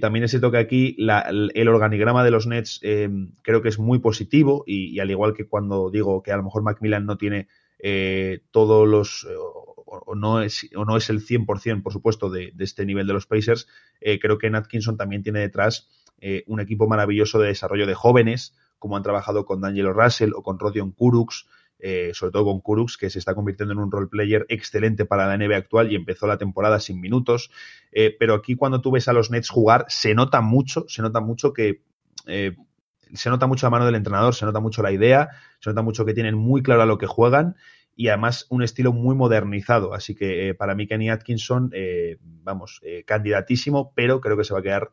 también 0.00 0.24
es 0.24 0.30
cierto 0.30 0.50
que 0.50 0.58
aquí 0.58 0.96
el 0.98 1.68
organigrama 1.68 2.24
de 2.24 2.30
los 2.30 2.46
Nets 2.46 2.80
creo 2.80 3.62
que 3.62 3.68
es 3.68 3.78
muy 3.78 3.98
positivo 3.98 4.64
y, 4.66 4.98
al 4.98 5.10
igual 5.10 5.34
que 5.34 5.46
cuando 5.46 5.90
digo 5.90 6.22
que 6.22 6.32
a 6.32 6.36
lo 6.38 6.44
mejor 6.44 6.62
Macmillan 6.62 7.04
no 7.04 7.18
tiene 7.18 7.46
eh, 7.78 8.40
todos 8.50 8.88
los, 8.88 9.26
eh, 9.28 9.34
o, 9.36 10.14
no 10.14 10.42
es, 10.42 10.68
o 10.74 10.84
no 10.84 10.96
es 10.96 11.10
el 11.10 11.24
100%, 11.24 11.82
por 11.82 11.92
supuesto, 11.92 12.30
de, 12.30 12.52
este 12.58 12.84
nivel 12.84 13.06
de 13.06 13.12
los 13.12 13.26
Pacers, 13.26 13.68
eh, 14.00 14.18
creo 14.18 14.38
que 14.38 14.50
Natkinson 14.50 14.96
también 14.96 15.22
tiene 15.22 15.40
detrás 15.40 15.88
un 16.48 16.58
equipo 16.58 16.88
maravilloso 16.88 17.38
de 17.38 17.46
desarrollo 17.46 17.86
de 17.86 17.94
jóvenes, 17.94 18.52
como 18.80 18.96
han 18.96 19.04
trabajado 19.04 19.46
con 19.46 19.60
D'Angelo 19.60 19.92
Russell 19.92 20.32
o 20.34 20.42
con 20.42 20.58
Rodion 20.58 20.90
Kurux, 20.90 21.46
sobre 22.12 22.32
todo 22.32 22.44
con 22.46 22.60
Kurux, 22.60 22.96
que 22.96 23.08
se 23.08 23.20
está 23.20 23.36
convirtiendo 23.36 23.72
en 23.72 23.78
un 23.78 23.92
role 23.92 24.08
player 24.08 24.44
excelente 24.48 25.04
para 25.04 25.28
la 25.28 25.36
NBA 25.38 25.56
actual 25.56 25.92
y 25.92 25.94
empezó 25.94 26.26
la 26.26 26.36
temporada 26.36 26.80
sin 26.80 27.00
minutos. 27.00 27.52
Pero 27.92 28.34
aquí 28.34 28.56
cuando 28.56 28.80
tú 28.80 28.90
ves 28.90 29.06
a 29.06 29.12
los 29.12 29.30
Nets 29.30 29.48
jugar, 29.48 29.84
se 29.90 30.12
nota 30.12 30.40
mucho, 30.40 30.86
se 30.88 31.02
nota 31.02 31.20
mucho 31.20 31.52
que 31.52 31.82
se 33.14 33.30
nota 33.30 33.46
mucho 33.46 33.66
la 33.66 33.70
mano 33.70 33.86
del 33.86 33.94
entrenador, 33.94 34.34
se 34.34 34.44
nota 34.44 34.60
mucho 34.60 34.82
la 34.82 34.92
idea, 34.92 35.30
se 35.60 35.70
nota 35.70 35.82
mucho 35.82 36.04
que 36.04 36.14
tienen 36.14 36.34
muy 36.34 36.62
claro 36.62 36.82
a 36.82 36.86
lo 36.86 36.98
que 36.98 37.06
juegan 37.06 37.56
y 37.98 38.06
además 38.08 38.46
un 38.48 38.62
estilo 38.62 38.92
muy 38.92 39.16
modernizado. 39.16 39.92
Así 39.92 40.14
que 40.14 40.48
eh, 40.48 40.54
para 40.54 40.76
mí 40.76 40.86
Kenny 40.86 41.10
Atkinson, 41.10 41.70
eh, 41.74 42.18
vamos, 42.22 42.80
eh, 42.84 43.02
candidatísimo, 43.04 43.92
pero 43.96 44.20
creo 44.20 44.36
que 44.36 44.44
se 44.44 44.54
va 44.54 44.60
a 44.60 44.62
quedar 44.62 44.90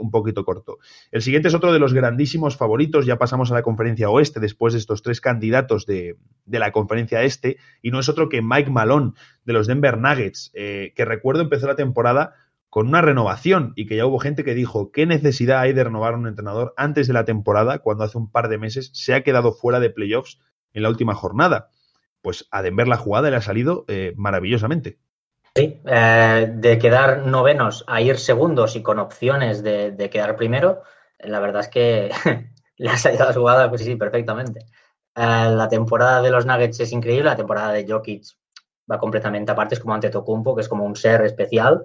un 0.00 0.10
poquito 0.10 0.44
corto. 0.44 0.78
El 1.12 1.22
siguiente 1.22 1.48
es 1.48 1.54
otro 1.54 1.72
de 1.72 1.78
los 1.78 1.94
grandísimos 1.94 2.58
favoritos. 2.58 3.06
Ya 3.06 3.16
pasamos 3.16 3.50
a 3.50 3.54
la 3.54 3.62
conferencia 3.62 4.10
oeste 4.10 4.38
después 4.38 4.74
de 4.74 4.80
estos 4.80 5.02
tres 5.02 5.22
candidatos 5.22 5.86
de, 5.86 6.18
de 6.44 6.58
la 6.58 6.72
conferencia 6.72 7.22
este 7.22 7.56
y 7.80 7.90
no 7.90 8.00
es 8.00 8.08
otro 8.10 8.28
que 8.28 8.42
Mike 8.42 8.70
Malone 8.70 9.12
de 9.44 9.52
los 9.54 9.66
Denver 9.68 9.96
Nuggets, 9.96 10.50
que 10.52 11.04
recuerdo 11.06 11.40
empezó 11.40 11.68
la 11.68 11.74
temporada 11.74 12.34
con 12.72 12.88
una 12.88 13.02
renovación 13.02 13.74
y 13.76 13.86
que 13.86 13.96
ya 13.96 14.06
hubo 14.06 14.18
gente 14.18 14.44
que 14.44 14.54
dijo 14.54 14.90
qué 14.92 15.04
necesidad 15.04 15.60
hay 15.60 15.74
de 15.74 15.84
renovar 15.84 16.14
a 16.14 16.16
un 16.16 16.26
entrenador 16.26 16.72
antes 16.78 17.06
de 17.06 17.12
la 17.12 17.26
temporada 17.26 17.80
cuando 17.80 18.04
hace 18.04 18.16
un 18.16 18.32
par 18.32 18.48
de 18.48 18.56
meses 18.56 18.90
se 18.94 19.12
ha 19.12 19.22
quedado 19.22 19.52
fuera 19.52 19.78
de 19.78 19.90
playoffs 19.90 20.40
en 20.72 20.82
la 20.82 20.88
última 20.88 21.14
jornada 21.14 21.68
pues 22.22 22.46
a 22.50 22.62
Denver 22.62 22.88
la 22.88 22.96
jugada 22.96 23.28
le 23.28 23.36
ha 23.36 23.42
salido 23.42 23.84
eh, 23.88 24.14
maravillosamente. 24.16 24.98
Sí, 25.54 25.80
eh, 25.84 26.50
de 26.54 26.78
quedar 26.78 27.26
novenos 27.26 27.84
a 27.86 28.00
ir 28.00 28.18
segundos 28.18 28.74
y 28.74 28.82
con 28.82 28.98
opciones 28.98 29.62
de, 29.62 30.08
quedar 30.10 30.36
primero, 30.36 30.82
la 31.18 31.40
verdad 31.40 31.62
es 31.62 31.68
que 31.68 32.10
le 32.78 32.90
ha 32.90 32.96
salido 32.96 33.26
la 33.26 33.34
jugada, 33.34 33.68
pues 33.68 33.82
sí, 33.82 33.96
perfectamente. 33.96 34.60
Eh, 35.14 35.50
la 35.54 35.68
temporada 35.68 36.22
de 36.22 36.30
los 36.30 36.46
Nuggets 36.46 36.80
es 36.80 36.92
increíble, 36.92 37.24
la 37.24 37.36
temporada 37.36 37.72
de 37.72 37.86
Jokic 37.86 38.24
va 38.90 38.98
completamente 38.98 39.52
aparte, 39.52 39.74
es 39.74 39.80
como 39.80 39.94
ante 39.94 40.08
Tocumpo, 40.08 40.54
que 40.54 40.62
es 40.62 40.68
como 40.68 40.84
un 40.84 40.96
ser 40.96 41.22
especial, 41.22 41.84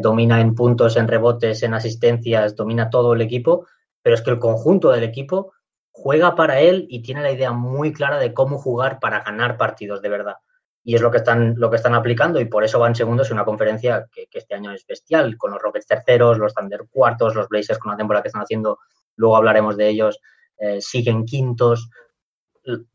domina 0.00 0.40
en 0.40 0.54
puntos, 0.54 0.96
en 0.96 1.08
rebotes, 1.08 1.62
en 1.62 1.74
asistencias, 1.74 2.56
domina 2.56 2.88
todo 2.88 3.12
el 3.12 3.20
equipo, 3.20 3.66
pero 4.02 4.14
es 4.14 4.22
que 4.22 4.30
el 4.30 4.38
conjunto 4.38 4.90
del 4.90 5.04
equipo 5.04 5.52
juega 5.90 6.34
para 6.34 6.60
él 6.60 6.86
y 6.88 7.02
tiene 7.02 7.22
la 7.22 7.30
idea 7.30 7.52
muy 7.52 7.92
clara 7.92 8.18
de 8.18 8.34
cómo 8.34 8.58
jugar 8.58 8.98
para 8.98 9.20
ganar 9.20 9.56
partidos 9.56 10.02
de 10.02 10.08
verdad. 10.08 10.36
Y 10.82 10.96
es 10.96 11.00
lo 11.00 11.10
que 11.10 11.18
están, 11.18 11.54
lo 11.56 11.70
que 11.70 11.76
están 11.76 11.94
aplicando 11.94 12.40
y 12.40 12.46
por 12.46 12.64
eso 12.64 12.80
van 12.80 12.96
segundos 12.96 13.28
en 13.30 13.34
una 13.34 13.44
conferencia 13.44 14.06
que, 14.12 14.26
este 14.32 14.54
año 14.54 14.72
es 14.72 14.84
bestial, 14.86 15.38
con 15.38 15.52
los 15.52 15.62
Rockets 15.62 15.86
terceros, 15.86 16.36
los 16.36 16.52
Thunder 16.52 16.86
cuartos, 16.90 17.34
los 17.34 17.48
Blazers 17.48 17.78
con 17.78 17.92
la 17.92 17.96
temporada 17.96 18.22
que 18.22 18.28
están 18.28 18.42
haciendo, 18.42 18.80
luego 19.16 19.36
hablaremos 19.36 19.76
de 19.76 19.88
ellos, 19.88 20.18
eh, 20.58 20.80
siguen 20.80 21.24
quintos. 21.24 21.88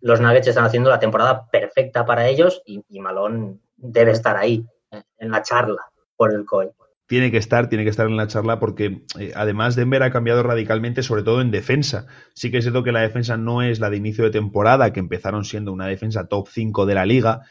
Los 0.01 0.19
Nuggets 0.19 0.47
están 0.47 0.65
haciendo 0.65 0.89
la 0.89 0.99
temporada 0.99 1.47
perfecta 1.49 2.05
para 2.05 2.27
ellos 2.27 2.61
y, 2.65 2.83
y 2.89 2.99
Malón 2.99 3.61
debe 3.77 4.11
estar 4.11 4.35
ahí, 4.35 4.65
eh, 4.91 5.03
en 5.19 5.31
la 5.31 5.41
charla 5.41 5.89
por 6.17 6.33
el 6.33 6.45
COI 6.45 6.69
tiene 7.09 7.31
que 7.31 7.37
estar, 7.37 7.69
tiene 7.69 7.83
que 7.83 7.89
estar 7.89 8.05
en 8.05 8.17
la 8.17 8.27
charla 8.27 8.59
porque 8.59 9.01
eh, 9.17 9.31
además 9.35 9.75
Denver 9.75 10.03
ha 10.03 10.11
cambiado 10.11 10.43
radicalmente, 10.43 11.01
sobre 11.01 11.23
todo 11.23 11.41
en 11.41 11.49
defensa. 11.49 12.05
Sí 12.35 12.51
que 12.51 12.59
es 12.59 12.65
cierto 12.65 12.83
que 12.83 12.91
la 12.91 13.01
defensa 13.01 13.35
no 13.35 13.63
es 13.63 13.79
la 13.79 13.89
de 13.89 13.97
inicio 13.97 14.25
de 14.25 14.29
temporada, 14.29 14.93
que 14.93 14.99
empezaron 14.99 15.43
siendo 15.43 15.73
una 15.73 15.87
defensa 15.87 16.27
top 16.27 16.47
5 16.47 16.85
de 16.85 16.93
la 16.93 17.07
liga, 17.07 17.41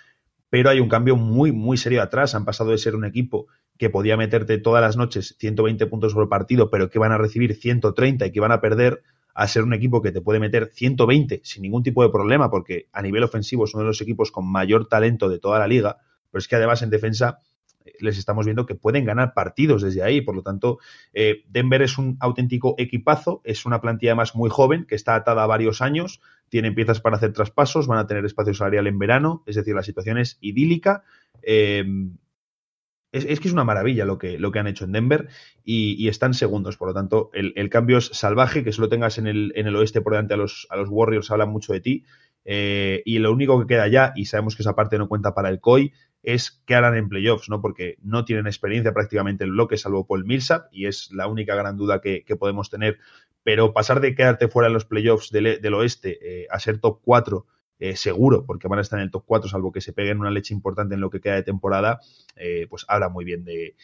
pero 0.48 0.70
hay 0.70 0.78
un 0.78 0.88
cambio 0.88 1.16
muy, 1.16 1.50
muy 1.50 1.76
serio 1.76 2.02
atrás. 2.02 2.36
Han 2.36 2.44
pasado 2.44 2.70
de 2.70 2.78
ser 2.78 2.94
un 2.94 3.04
equipo 3.04 3.48
que 3.76 3.90
podía 3.90 4.16
meterte 4.16 4.58
todas 4.58 4.80
las 4.80 4.96
noches 4.96 5.34
120 5.40 5.88
puntos 5.88 6.14
por 6.14 6.28
partido, 6.28 6.70
pero 6.70 6.88
que 6.88 7.00
van 7.00 7.10
a 7.10 7.18
recibir 7.18 7.56
130 7.56 8.26
y 8.26 8.30
que 8.30 8.38
van 8.38 8.52
a 8.52 8.60
perder, 8.60 9.02
a 9.34 9.48
ser 9.48 9.64
un 9.64 9.74
equipo 9.74 10.00
que 10.02 10.12
te 10.12 10.20
puede 10.20 10.38
meter 10.38 10.70
120 10.72 11.40
sin 11.42 11.62
ningún 11.62 11.82
tipo 11.82 12.04
de 12.04 12.10
problema, 12.10 12.48
porque 12.48 12.86
a 12.92 13.02
nivel 13.02 13.24
ofensivo 13.24 13.64
es 13.64 13.74
uno 13.74 13.82
de 13.82 13.88
los 13.88 14.00
equipos 14.00 14.30
con 14.30 14.48
mayor 14.48 14.86
talento 14.86 15.28
de 15.28 15.40
toda 15.40 15.58
la 15.58 15.66
liga, 15.66 15.96
pero 16.30 16.38
es 16.38 16.46
que 16.46 16.54
además 16.54 16.82
en 16.82 16.90
defensa 16.90 17.40
les 18.00 18.18
estamos 18.18 18.46
viendo 18.46 18.66
que 18.66 18.74
pueden 18.74 19.04
ganar 19.04 19.34
partidos 19.34 19.82
desde 19.82 20.02
ahí. 20.02 20.20
Por 20.20 20.34
lo 20.34 20.42
tanto, 20.42 20.78
eh, 21.12 21.44
Denver 21.48 21.82
es 21.82 21.98
un 21.98 22.16
auténtico 22.20 22.74
equipazo, 22.78 23.40
es 23.44 23.66
una 23.66 23.80
plantilla 23.80 24.14
más 24.14 24.34
muy 24.34 24.50
joven 24.50 24.84
que 24.86 24.94
está 24.94 25.14
atada 25.14 25.44
a 25.44 25.46
varios 25.46 25.80
años, 25.82 26.20
tienen 26.48 26.74
piezas 26.74 27.00
para 27.00 27.16
hacer 27.16 27.32
traspasos, 27.32 27.86
van 27.86 27.98
a 27.98 28.06
tener 28.06 28.24
espacio 28.24 28.54
salarial 28.54 28.86
en 28.86 28.98
verano, 28.98 29.42
es 29.46 29.56
decir, 29.56 29.74
la 29.74 29.82
situación 29.82 30.18
es 30.18 30.38
idílica. 30.40 31.04
Eh, 31.42 31.84
es, 33.10 33.40
que 33.40 33.48
es 33.48 33.54
una 33.54 33.64
maravilla 33.64 34.04
lo 34.04 34.18
que, 34.18 34.38
lo 34.38 34.52
que 34.52 34.58
han 34.58 34.66
hecho 34.66 34.84
en 34.84 34.92
Denver 34.92 35.28
y, 35.64 36.08
están 36.08 36.34
segundos. 36.34 36.76
Por 36.76 36.88
lo 36.88 36.94
tanto, 36.94 37.30
el, 37.32 37.70
cambio 37.70 37.98
es 37.98 38.06
salvaje, 38.06 38.64
que 38.64 38.72
solo 38.72 38.88
tengas 38.88 39.18
en 39.18 39.26
el, 39.26 39.52
en 39.56 39.66
el 39.66 39.76
oeste 39.76 40.00
por 40.00 40.12
delante 40.12 40.34
a 40.34 40.36
los, 40.36 40.66
a 40.70 40.76
los 40.76 40.88
Warriors 40.90 41.30
habla 41.30 41.46
mucho 41.46 41.72
de 41.72 41.80
ti. 41.80 42.04
Eh, 42.50 43.02
y 43.04 43.18
lo 43.18 43.30
único 43.30 43.60
que 43.60 43.66
queda 43.66 43.88
ya, 43.88 44.14
y 44.16 44.24
sabemos 44.24 44.56
que 44.56 44.62
esa 44.62 44.74
parte 44.74 44.96
no 44.96 45.06
cuenta 45.06 45.34
para 45.34 45.50
el 45.50 45.60
COI, 45.60 45.92
es 46.22 46.62
qué 46.64 46.74
harán 46.74 46.96
en 46.96 47.10
playoffs, 47.10 47.50
¿no? 47.50 47.60
Porque 47.60 47.98
no 48.00 48.24
tienen 48.24 48.46
experiencia 48.46 48.94
prácticamente 48.94 49.44
el 49.44 49.50
bloque, 49.50 49.76
salvo 49.76 50.06
Paul 50.06 50.24
Millsap, 50.24 50.66
y 50.72 50.86
es 50.86 51.10
la 51.12 51.26
única 51.26 51.54
gran 51.54 51.76
duda 51.76 52.00
que, 52.00 52.24
podemos 52.40 52.70
tener. 52.70 52.98
Pero 53.42 53.74
pasar 53.74 54.00
de 54.00 54.14
quedarte 54.14 54.48
fuera 54.48 54.68
en 54.68 54.72
los 54.72 54.86
playoffs 54.86 55.30
del, 55.30 55.60
del 55.60 55.74
oeste 55.74 56.18
eh, 56.22 56.46
a 56.50 56.58
ser 56.58 56.78
top 56.78 57.00
4 57.04 57.44
eh, 57.80 57.96
seguro, 57.96 58.46
porque 58.46 58.66
van 58.66 58.78
a 58.78 58.82
estar 58.82 58.98
en 58.98 59.04
el 59.04 59.10
top 59.10 59.24
4, 59.26 59.50
salvo 59.50 59.70
que 59.70 59.82
se 59.82 59.92
peguen 59.92 60.18
una 60.18 60.30
leche 60.30 60.54
importante 60.54 60.94
en 60.94 61.02
lo 61.02 61.10
que 61.10 61.20
queda 61.20 61.34
de 61.34 61.42
temporada, 61.42 62.00
pues 62.70 62.86
habla 62.88 63.10
muy 63.10 63.26
bien 63.26 63.44
de, 63.44 63.76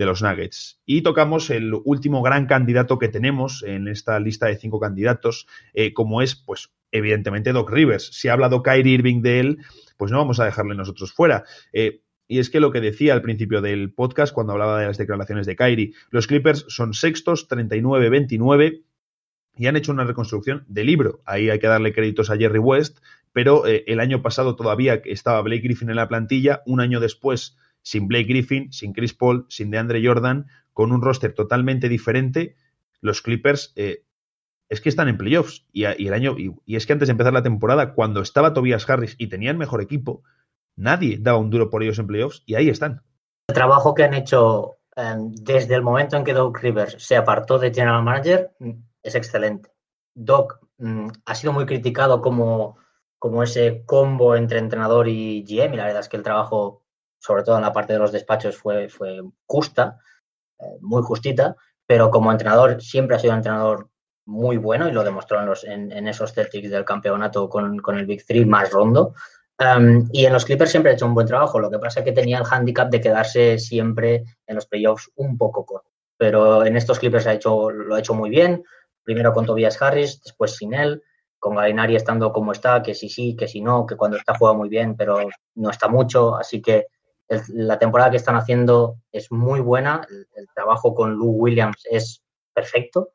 de, 0.00 0.06
los 0.06 0.22
Nuggets. 0.22 0.80
Y 0.86 1.02
tocamos 1.02 1.50
el 1.50 1.72
último 1.84 2.22
gran 2.22 2.46
candidato 2.46 2.98
que 2.98 3.08
tenemos 3.08 3.62
en 3.62 3.88
esta 3.88 4.18
lista 4.18 4.46
de 4.46 4.56
cinco 4.56 4.80
candidatos, 4.80 5.46
como 5.94 6.22
es, 6.22 6.34
pues, 6.34 6.70
evidentemente 6.92 7.52
Doc 7.52 7.70
Rivers. 7.70 8.10
Si 8.12 8.28
ha 8.28 8.32
hablado 8.32 8.62
Kyrie 8.62 8.94
Irving 8.94 9.22
de 9.22 9.40
él, 9.40 9.58
pues 9.96 10.10
no 10.12 10.18
vamos 10.18 10.40
a 10.40 10.44
dejarle 10.44 10.74
nosotros 10.74 11.12
fuera. 11.12 11.44
Eh, 11.72 12.02
y 12.26 12.38
es 12.38 12.48
que 12.48 12.60
lo 12.60 12.70
que 12.70 12.80
decía 12.80 13.12
al 13.12 13.22
principio 13.22 13.60
del 13.60 13.92
podcast, 13.92 14.32
cuando 14.32 14.52
hablaba 14.52 14.80
de 14.80 14.86
las 14.86 14.98
declaraciones 14.98 15.46
de 15.46 15.56
Kyrie, 15.56 15.92
los 16.10 16.26
Clippers 16.26 16.64
son 16.68 16.94
sextos, 16.94 17.48
39-29, 17.48 18.84
y 19.56 19.66
han 19.66 19.76
hecho 19.76 19.92
una 19.92 20.04
reconstrucción 20.04 20.64
de 20.68 20.84
libro. 20.84 21.20
Ahí 21.26 21.50
hay 21.50 21.58
que 21.58 21.66
darle 21.66 21.92
créditos 21.92 22.30
a 22.30 22.36
Jerry 22.36 22.60
West, 22.60 23.00
pero 23.32 23.66
eh, 23.66 23.84
el 23.88 24.00
año 24.00 24.22
pasado 24.22 24.56
todavía 24.56 25.02
estaba 25.04 25.42
Blake 25.42 25.62
Griffin 25.62 25.90
en 25.90 25.96
la 25.96 26.08
plantilla, 26.08 26.62
un 26.66 26.80
año 26.80 27.00
después 27.00 27.58
sin 27.82 28.08
Blake 28.08 28.24
Griffin, 28.24 28.72
sin 28.72 28.92
Chris 28.92 29.14
Paul, 29.14 29.46
sin 29.48 29.70
DeAndre 29.70 30.04
Jordan, 30.04 30.46
con 30.72 30.92
un 30.92 31.02
roster 31.02 31.34
totalmente 31.34 31.88
diferente, 31.88 32.56
los 33.00 33.22
Clippers 33.22 33.72
eh, 33.76 34.04
es 34.68 34.80
que 34.80 34.88
están 34.88 35.08
en 35.08 35.18
playoffs. 35.18 35.66
Y, 35.72 35.84
el 35.84 36.14
año, 36.14 36.36
y, 36.38 36.76
es 36.76 36.86
que 36.86 36.92
antes 36.92 37.08
de 37.08 37.12
empezar 37.12 37.32
la 37.32 37.42
temporada, 37.42 37.94
cuando 37.94 38.22
estaba 38.22 38.54
Tobias 38.54 38.88
Harris 38.88 39.16
y 39.18 39.26
tenían 39.26 39.58
mejor 39.58 39.82
equipo, 39.82 40.22
nadie 40.76 41.18
daba 41.20 41.38
un 41.38 41.50
duro 41.50 41.70
por 41.70 41.82
ellos 41.82 41.98
en 41.98 42.06
playoffs 42.06 42.42
y 42.46 42.54
ahí 42.54 42.68
están. 42.68 43.02
El 43.48 43.54
trabajo 43.54 43.94
que 43.94 44.04
han 44.04 44.14
hecho 44.14 44.78
em, 44.96 45.34
desde 45.34 45.74
el 45.74 45.82
momento 45.82 46.16
en 46.16 46.24
que 46.24 46.32
Doc 46.32 46.58
Rivers 46.60 46.96
se 46.98 47.16
apartó 47.16 47.58
de 47.58 47.74
General 47.74 48.02
Manager 48.02 48.52
mm, 48.60 48.70
es 49.02 49.14
excelente. 49.14 49.72
Doc 50.14 50.60
mm, 50.78 51.08
ha 51.24 51.34
sido 51.34 51.52
muy 51.52 51.66
criticado 51.66 52.22
como, 52.22 52.78
como 53.18 53.42
ese 53.42 53.82
combo 53.84 54.36
entre 54.36 54.60
entrenador 54.60 55.08
y 55.08 55.42
GM 55.42 55.74
y 55.74 55.76
la 55.76 55.86
verdad 55.86 56.00
es 56.00 56.08
que 56.08 56.16
el 56.16 56.22
trabajo, 56.22 56.84
sobre 57.20 57.44
todo 57.44 57.56
en 57.56 57.62
la 57.62 57.72
parte 57.72 57.92
de 57.92 58.00
los 58.00 58.10
despachos, 58.10 58.56
fue, 58.56 58.88
fue 58.88 59.20
justa, 59.46 59.98
eh, 60.58 60.78
muy 60.80 61.02
justita, 61.02 61.54
pero 61.86 62.10
como 62.10 62.32
entrenador 62.32 62.82
siempre 62.82 63.16
ha 63.16 63.18
sido 63.18 63.32
un 63.32 63.38
entrenador 63.38 63.88
muy 64.26 64.56
bueno 64.56 64.88
y 64.88 64.92
lo 64.92 65.04
demostró 65.04 65.40
en, 65.40 65.46
los, 65.46 65.64
en, 65.64 66.06
esos 66.06 66.32
Celtics 66.32 66.70
del 66.70 66.84
campeonato 66.84 67.48
con, 67.48 67.98
el 67.98 68.06
Big 68.06 68.24
Three 68.24 68.44
más 68.44 68.70
rondo. 68.70 69.14
Y 70.12 70.24
en 70.24 70.32
los 70.32 70.44
Clippers 70.44 70.70
siempre 70.70 70.92
ha 70.92 70.94
hecho 70.94 71.06
un 71.06 71.14
buen 71.14 71.26
trabajo. 71.26 71.58
Lo 71.58 71.70
que 71.70 71.78
pasa 71.78 72.00
es 72.00 72.04
que 72.04 72.12
tenía 72.12 72.38
el 72.38 72.46
handicap 72.48 72.90
de 72.90 73.00
quedarse 73.00 73.58
siempre 73.58 74.24
en 74.46 74.54
los 74.54 74.66
playoffs 74.66 75.10
un 75.16 75.36
poco 75.36 75.66
corto. 75.66 75.90
Pero 76.16 76.64
en 76.64 76.76
estos 76.76 76.98
Clippers 76.98 77.26
ha 77.26 77.34
hecho, 77.34 77.70
lo 77.70 77.94
ha 77.94 77.98
hecho 77.98 78.14
muy 78.14 78.30
bien. 78.30 78.62
Primero 79.02 79.32
con 79.32 79.44
Tobias 79.44 79.80
Harris, 79.82 80.22
después 80.22 80.56
sin 80.56 80.72
él. 80.72 81.02
Con 81.38 81.56
Galinari 81.56 81.96
estando 81.96 82.32
como 82.32 82.52
está, 82.52 82.82
que 82.82 82.94
sí 82.94 83.08
sí, 83.08 83.34
que 83.34 83.48
sí 83.48 83.60
no, 83.60 83.84
que 83.84 83.96
cuando 83.96 84.16
está 84.16 84.34
juega 84.34 84.54
muy 84.54 84.68
bien, 84.68 84.96
pero 84.96 85.18
no 85.56 85.70
está 85.70 85.88
mucho. 85.88 86.36
Así 86.36 86.62
que 86.62 86.86
la 87.48 87.78
temporada 87.78 88.10
que 88.10 88.16
están 88.16 88.36
haciendo 88.36 88.96
es 89.12 89.30
muy 89.30 89.60
buena. 89.60 90.06
El, 90.08 90.26
el 90.34 90.48
trabajo 90.54 90.94
con 90.94 91.14
Lou 91.14 91.30
Williams 91.30 91.86
es 91.90 92.22
perfecto 92.52 93.12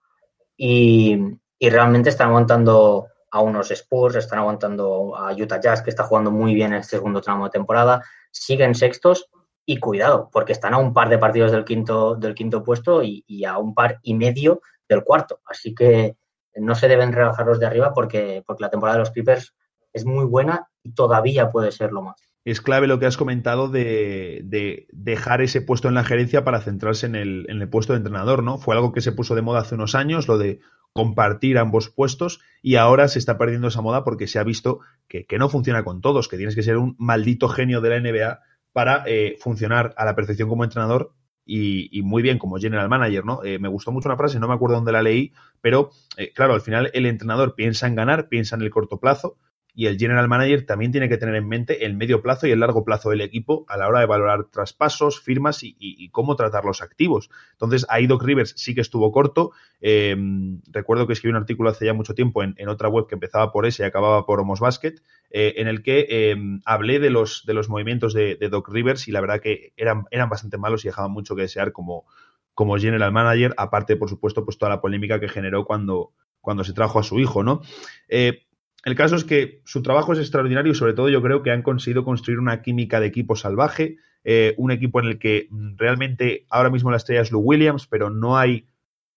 y, 0.57 1.17
realmente 1.59 2.09
están 2.09 2.29
aguantando 2.29 3.07
a 3.31 3.41
unos 3.41 3.71
Spurs, 3.71 4.15
están 4.15 4.39
aguantando 4.39 5.15
a 5.15 5.33
Utah 5.33 5.59
Jazz, 5.59 5.81
que 5.81 5.89
está 5.89 6.03
jugando 6.03 6.29
muy 6.29 6.53
bien 6.53 6.73
en 6.73 6.79
este 6.79 6.97
segundo 6.97 7.21
tramo 7.21 7.45
de 7.45 7.49
temporada, 7.49 8.03
siguen 8.31 8.75
sextos 8.75 9.29
y 9.65 9.79
cuidado, 9.79 10.29
porque 10.31 10.51
están 10.51 10.75
a 10.75 10.77
un 10.77 10.93
par 10.93 11.09
de 11.09 11.17
partidos 11.17 11.51
del 11.51 11.65
quinto, 11.65 12.15
del 12.15 12.35
quinto 12.35 12.63
puesto 12.63 13.01
y, 13.03 13.45
a 13.45 13.57
un 13.57 13.73
par 13.73 13.99
y 14.03 14.13
medio 14.13 14.61
del 14.87 15.03
cuarto. 15.03 15.41
Así 15.45 15.73
que 15.73 16.17
no 16.55 16.75
se 16.75 16.87
deben 16.87 17.13
relajar 17.13 17.47
los 17.47 17.59
de 17.59 17.65
arriba 17.65 17.93
porque, 17.93 18.43
porque 18.45 18.63
la 18.63 18.69
temporada 18.69 18.97
de 18.97 18.99
los 18.99 19.11
Clippers 19.11 19.55
es 19.91 20.05
muy 20.05 20.25
buena 20.25 20.69
y 20.83 20.93
todavía 20.93 21.49
puede 21.49 21.71
serlo 21.71 22.03
más. 22.03 22.21
Es 22.45 22.61
clave 22.61 22.85
lo 22.85 22.99
que 22.99 23.07
has 23.07 23.17
comentado 23.17 23.69
de, 23.69 24.87
dejar 24.91 25.41
ese 25.41 25.61
puesto 25.61 25.87
en 25.87 25.95
la 25.95 26.03
gerencia 26.03 26.43
para 26.43 26.61
centrarse 26.61 27.07
en 27.07 27.15
el, 27.15 27.69
puesto 27.69 27.93
de 27.93 27.97
entrenador, 27.97 28.43
¿no? 28.43 28.59
Fue 28.59 28.75
algo 28.75 28.93
que 28.93 29.01
se 29.01 29.11
puso 29.11 29.33
de 29.33 29.41
moda 29.41 29.61
hace 29.61 29.73
unos 29.73 29.95
años, 29.95 30.27
lo 30.27 30.37
de 30.37 30.59
compartir 30.93 31.57
ambos 31.57 31.89
puestos, 31.89 32.39
y 32.61 32.75
ahora 32.75 33.07
se 33.07 33.17
está 33.17 33.39
perdiendo 33.39 33.67
esa 33.67 33.81
moda 33.81 34.03
porque 34.03 34.27
se 34.27 34.37
ha 34.37 34.43
visto 34.43 34.79
que, 35.07 35.25
no 35.39 35.49
funciona 35.49 35.83
con 35.83 36.01
todos, 36.01 36.27
que 36.27 36.37
tienes 36.37 36.55
que 36.55 36.61
ser 36.61 36.77
un 36.77 36.95
maldito 36.99 37.49
genio 37.49 37.81
de 37.81 37.89
la 37.89 37.99
NBA 37.99 38.39
para 38.71 39.03
eh, 39.07 39.37
funcionar 39.39 39.95
a 39.97 40.05
la 40.05 40.15
perfección 40.15 40.47
como 40.47 40.63
entrenador 40.63 41.13
y, 41.47 42.01
muy 42.03 42.21
bien 42.21 42.37
como 42.37 42.57
general 42.57 42.89
manager, 42.89 43.25
¿no? 43.25 43.43
Eh, 43.43 43.57
me 43.57 43.69
gustó 43.69 43.91
mucho 43.91 44.07
una 44.07 44.17
frase, 44.17 44.39
no 44.39 44.47
me 44.47 44.53
acuerdo 44.53 44.75
dónde 44.75 44.91
la 44.91 45.01
leí, 45.01 45.33
pero 45.61 45.89
eh, 46.17 46.31
claro, 46.31 46.53
al 46.53 46.61
final 46.61 46.91
el 46.93 47.07
entrenador 47.07 47.55
piensa 47.55 47.87
en 47.87 47.95
ganar, 47.95 48.29
piensa 48.29 48.55
en 48.55 48.61
el 48.61 48.69
corto 48.69 48.99
plazo 48.99 49.37
y 49.75 49.87
el 49.87 49.97
general 49.99 50.29
manager 50.29 50.65
también 50.65 50.93
tiene 50.93 51.09
que 51.09 51.17
tener 51.17 51.35
en 51.35 51.49
mente 51.49 51.85
el 51.85 51.95
medio 51.95 52.21
plazo 52.21 52.47
y 52.47 52.51
el 52.51 52.61
largo 52.61 52.85
plazo 52.85 53.09
del 53.09 53.19
equipo 53.19 53.65
a 53.67 53.75
la 53.75 53.89
hora 53.89 53.99
de 53.99 54.05
valorar 54.05 54.45
traspasos, 54.45 55.19
firmas 55.19 55.59
y, 55.63 56.09
cómo 56.09 56.37
tratar 56.37 56.63
los 56.63 56.81
activos. 56.81 57.29
Entonces, 57.51 57.85
ahí 57.89 58.07
Doc 58.07 58.23
Rivers 58.23 58.53
sí 58.55 58.73
que 58.73 58.79
estuvo 58.79 59.11
corto. 59.11 59.51
Em, 59.81 60.61
recuerdo 60.71 61.05
que 61.05 61.13
escribí 61.13 61.31
un 61.31 61.41
artículo 61.41 61.69
hace 61.69 61.85
ya 61.85 61.93
mucho 61.93 62.15
tiempo 62.15 62.41
en, 62.41 62.69
otra 62.69 62.87
web 62.87 63.05
que 63.07 63.15
empezaba 63.15 63.51
por 63.51 63.65
ese 63.65 63.83
y 63.83 63.85
acababa 63.85 64.25
por 64.25 64.39
Homos 64.39 64.61
Basket, 64.61 64.95
eh, 65.29 65.55
en 65.57 65.67
el 65.67 65.83
que 65.83 66.07
em, 66.09 66.61
hablé 66.63 66.99
de 66.99 67.09
los, 67.09 67.43
de 67.45 67.53
los 67.53 67.67
movimientos 67.67 68.13
de, 68.13 68.37
Doc 68.49 68.69
Rivers 68.69 69.09
y 69.09 69.11
la 69.11 69.19
verdad 69.19 69.41
que 69.41 69.73
eran, 69.75 70.05
eran 70.09 70.29
bastante 70.29 70.57
malos 70.57 70.85
y 70.85 70.87
dejaban 70.87 71.11
mucho 71.11 71.35
que 71.35 71.41
desear 71.41 71.73
como, 71.73 72.05
como 72.53 72.77
general 72.77 73.11
manager, 73.11 73.53
aparte, 73.57 73.97
por 73.97 74.09
supuesto, 74.09 74.45
pues 74.45 74.57
toda 74.57 74.69
la 74.69 74.79
polémica 74.79 75.19
que 75.19 75.27
generó 75.27 75.65
cuando, 75.65 76.13
cuando 76.39 76.63
se 76.63 76.71
trajo 76.71 76.99
a 76.99 77.03
su 77.03 77.19
hijo, 77.19 77.43
¿no? 77.43 77.61
Eh, 78.07 78.44
el 78.85 78.95
caso 78.95 79.15
es 79.15 79.23
que 79.23 79.61
su 79.65 79.81
trabajo 79.81 80.13
es 80.13 80.19
extraordinario 80.19 80.71
y 80.71 80.75
sobre 80.75 80.93
todo 80.93 81.09
yo 81.09 81.21
creo 81.21 81.41
que 81.41 81.51
han 81.51 81.63
conseguido 81.63 82.05
construir 82.05 82.37
una 82.37 82.61
química 82.61 82.99
de 82.99 83.07
equipo 83.07 83.35
salvaje, 83.35 83.97
eh, 84.23 84.53
un 84.57 84.69
equipo 84.71 84.99
en 84.99 85.07
el 85.07 85.17
que 85.17 85.47
mm, 85.49 85.75
realmente 85.75 86.45
ahora 86.49 86.69
mismo 86.69 86.91
la 86.91 86.97
estrella 86.97 87.21
es 87.21 87.31
Lou 87.31 87.41
Williams, 87.41 87.87
pero 87.87 88.11
no 88.11 88.37
hay, 88.37 88.67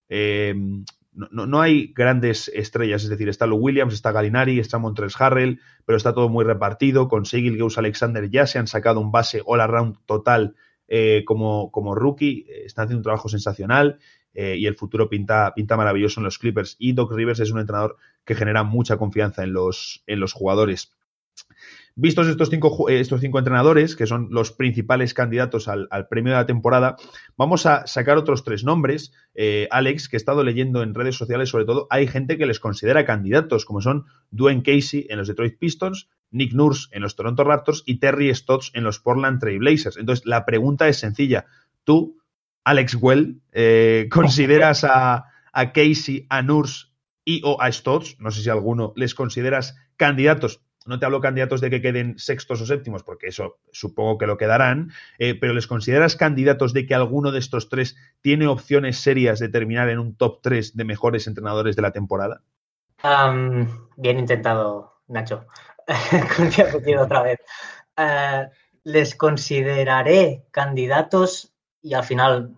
eh, 0.08 0.54
no, 1.12 1.60
hay 1.60 1.92
grandes 1.94 2.48
estrellas, 2.48 3.02
es 3.02 3.10
decir, 3.10 3.28
está 3.28 3.46
Lou 3.46 3.58
Williams, 3.58 3.92
está 3.92 4.10
Galinari, 4.10 4.58
está 4.58 4.78
Montres 4.78 5.20
Harrell, 5.20 5.60
pero 5.84 5.98
está 5.98 6.14
todo 6.14 6.30
muy 6.30 6.46
repartido, 6.46 7.06
con 7.06 7.26
Sigil 7.26 7.56
Geus 7.56 7.76
Alexander 7.76 8.30
ya 8.30 8.46
se 8.46 8.58
han 8.58 8.68
sacado 8.68 9.00
un 9.00 9.12
base 9.12 9.42
all 9.44 9.60
around 9.60 9.98
total 10.06 10.54
eh, 10.86 11.24
como, 11.26 11.70
como 11.70 11.94
rookie, 11.94 12.46
están 12.64 12.86
haciendo 12.86 13.00
un 13.00 13.04
trabajo 13.04 13.28
sensacional 13.28 13.98
eh, 14.40 14.54
y 14.56 14.66
el 14.66 14.76
futuro 14.76 15.08
pinta, 15.08 15.52
pinta 15.52 15.76
maravilloso 15.76 16.20
en 16.20 16.24
los 16.24 16.38
Clippers. 16.38 16.76
Y 16.78 16.92
Doc 16.92 17.12
Rivers 17.12 17.40
es 17.40 17.50
un 17.50 17.58
entrenador 17.58 17.96
que 18.24 18.36
genera 18.36 18.62
mucha 18.62 18.96
confianza 18.96 19.42
en 19.42 19.52
los, 19.52 20.04
en 20.06 20.20
los 20.20 20.32
jugadores. 20.32 20.94
Vistos 21.96 22.28
estos 22.28 22.48
cinco, 22.48 22.88
eh, 22.88 23.00
estos 23.00 23.20
cinco 23.20 23.40
entrenadores, 23.40 23.96
que 23.96 24.06
son 24.06 24.28
los 24.30 24.52
principales 24.52 25.12
candidatos 25.12 25.66
al, 25.66 25.88
premio 26.08 26.34
de 26.34 26.38
la 26.38 26.46
temporada, 26.46 26.94
vamos 27.36 27.66
a 27.66 27.88
sacar 27.88 28.16
otros 28.16 28.44
tres 28.44 28.62
nombres. 28.62 29.12
Eh, 29.34 29.66
Alex, 29.72 30.08
que 30.08 30.14
he 30.14 30.18
estado 30.18 30.44
leyendo 30.44 30.84
en 30.84 30.94
redes 30.94 31.16
sociales, 31.16 31.48
sobre 31.48 31.64
todo, 31.64 31.88
hay 31.90 32.06
gente 32.06 32.38
que 32.38 32.46
les 32.46 32.60
considera 32.60 33.04
candidatos, 33.04 33.64
como 33.64 33.80
son 33.80 34.06
Dwayne 34.30 34.62
Casey 34.62 35.08
en 35.10 35.18
los 35.18 35.26
Detroit 35.26 35.58
Pistons, 35.58 36.08
Nick 36.30 36.52
Nurse 36.52 36.86
en 36.92 37.02
los 37.02 37.16
Toronto 37.16 37.42
Raptors 37.42 37.82
y 37.86 37.98
Terry 37.98 38.32
Stotts 38.32 38.70
en 38.74 38.84
los 38.84 39.00
Portland 39.00 39.40
Trail 39.40 39.58
Blazers. 39.58 39.96
Entonces, 39.96 40.24
la 40.26 40.46
pregunta 40.46 40.86
es 40.86 41.00
sencilla. 41.00 41.46
¿Tú 41.82 42.18
Alex 42.68 42.96
Well, 43.00 43.40
eh, 43.52 44.08
¿consideras 44.12 44.84
a, 44.84 45.24
Casey, 45.72 46.26
a 46.28 46.42
Nurs 46.42 46.92
y 47.24 47.40
o 47.42 47.60
a 47.62 47.72
Stotts, 47.72 48.20
no 48.20 48.30
sé 48.30 48.42
si 48.42 48.50
alguno, 48.50 48.92
les 48.94 49.14
consideras 49.14 49.78
candidatos? 49.96 50.60
No 50.84 50.98
te 50.98 51.06
hablo 51.06 51.22
candidatos 51.22 51.62
de 51.62 51.70
que 51.70 51.80
queden 51.80 52.18
sextos 52.18 52.60
o 52.60 52.66
séptimos, 52.66 53.02
porque 53.04 53.28
eso 53.28 53.58
supongo 53.72 54.18
que 54.18 54.26
lo 54.26 54.36
quedarán, 54.36 54.92
eh, 55.18 55.34
pero 55.34 55.54
¿les 55.54 55.66
consideras 55.66 56.14
candidatos 56.14 56.74
de 56.74 56.86
que 56.86 56.94
alguno 56.94 57.32
de 57.32 57.38
estos 57.38 57.70
tres 57.70 57.96
tiene 58.20 58.46
opciones 58.46 58.98
serias 58.98 59.38
de 59.38 59.48
terminar 59.48 59.88
en 59.88 59.98
un 59.98 60.14
top 60.14 60.40
3 60.42 60.76
de 60.76 60.84
mejores 60.84 61.26
entrenadores 61.26 61.74
de 61.74 61.82
la 61.82 61.92
temporada? 61.92 62.42
bien 63.96 64.18
intentado, 64.18 65.00
Nacho. 65.06 65.46
otra 67.00 67.22
vez. 67.22 67.38
Eh, 67.96 68.46
les 68.84 69.14
consideraré 69.14 70.44
candidatos 70.50 71.54
y 71.82 71.94
al 71.94 72.04
final 72.04 72.56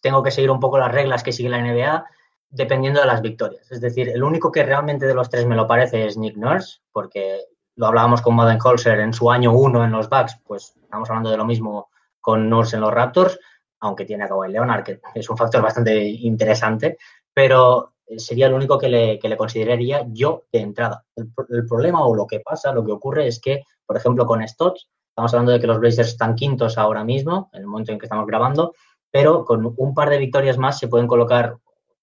tengo 0.00 0.22
que 0.22 0.30
seguir 0.30 0.50
un 0.50 0.60
poco 0.60 0.78
las 0.78 0.92
reglas 0.92 1.22
que 1.22 1.32
sigue 1.32 1.48
la 1.48 1.60
NBA 1.60 2.04
dependiendo 2.50 3.00
de 3.00 3.06
las 3.06 3.22
victorias. 3.22 3.70
Es 3.70 3.80
decir, 3.80 4.08
el 4.08 4.22
único 4.22 4.50
que 4.50 4.64
realmente 4.64 5.06
de 5.06 5.14
los 5.14 5.30
tres 5.30 5.46
me 5.46 5.54
lo 5.56 5.66
parece 5.66 6.06
es 6.06 6.16
Nick 6.16 6.36
Nurse, 6.36 6.80
porque 6.92 7.44
lo 7.76 7.86
hablábamos 7.86 8.20
con 8.20 8.38
Holzer 8.38 9.00
en 9.00 9.12
su 9.12 9.30
año 9.30 9.52
uno 9.52 9.84
en 9.84 9.92
los 9.92 10.08
Bucks, 10.08 10.38
pues 10.44 10.74
estamos 10.82 11.08
hablando 11.08 11.30
de 11.30 11.36
lo 11.36 11.44
mismo 11.44 11.90
con 12.20 12.50
Nurse 12.50 12.76
en 12.76 12.82
los 12.82 12.92
Raptors, 12.92 13.38
aunque 13.80 14.04
tiene 14.04 14.24
a 14.24 14.28
Kawhi 14.28 14.50
Leonard, 14.50 14.82
que 14.82 15.00
es 15.14 15.30
un 15.30 15.36
factor 15.36 15.62
bastante 15.62 15.96
interesante, 16.02 16.98
pero 17.32 17.94
sería 18.18 18.48
el 18.48 18.54
único 18.54 18.76
que 18.76 18.88
le, 18.88 19.18
que 19.18 19.28
le 19.28 19.36
consideraría 19.36 20.04
yo 20.08 20.44
de 20.52 20.60
entrada. 20.60 21.04
El, 21.14 21.32
el, 21.50 21.66
problema 21.66 22.04
o 22.04 22.14
lo 22.14 22.26
que 22.26 22.40
pasa, 22.40 22.72
lo 22.72 22.84
que 22.84 22.92
ocurre 22.92 23.28
es 23.28 23.40
que, 23.40 23.62
por 23.86 23.96
ejemplo, 23.96 24.26
con 24.26 24.46
Stotts, 24.46 24.88
Estamos 25.20 25.34
hablando 25.34 25.52
de 25.52 25.60
que 25.60 25.66
los 25.66 25.78
Blazers 25.78 26.08
están 26.08 26.34
quintos 26.34 26.78
ahora 26.78 27.04
mismo, 27.04 27.50
en 27.52 27.60
el 27.60 27.66
momento 27.66 27.92
en 27.92 27.98
que 27.98 28.06
estamos 28.06 28.26
grabando, 28.26 28.72
pero 29.10 29.44
con 29.44 29.74
un 29.76 29.92
par 29.92 30.08
de 30.08 30.16
victorias 30.16 30.56
más 30.56 30.78
se 30.78 30.88
pueden 30.88 31.06
colocar, 31.06 31.58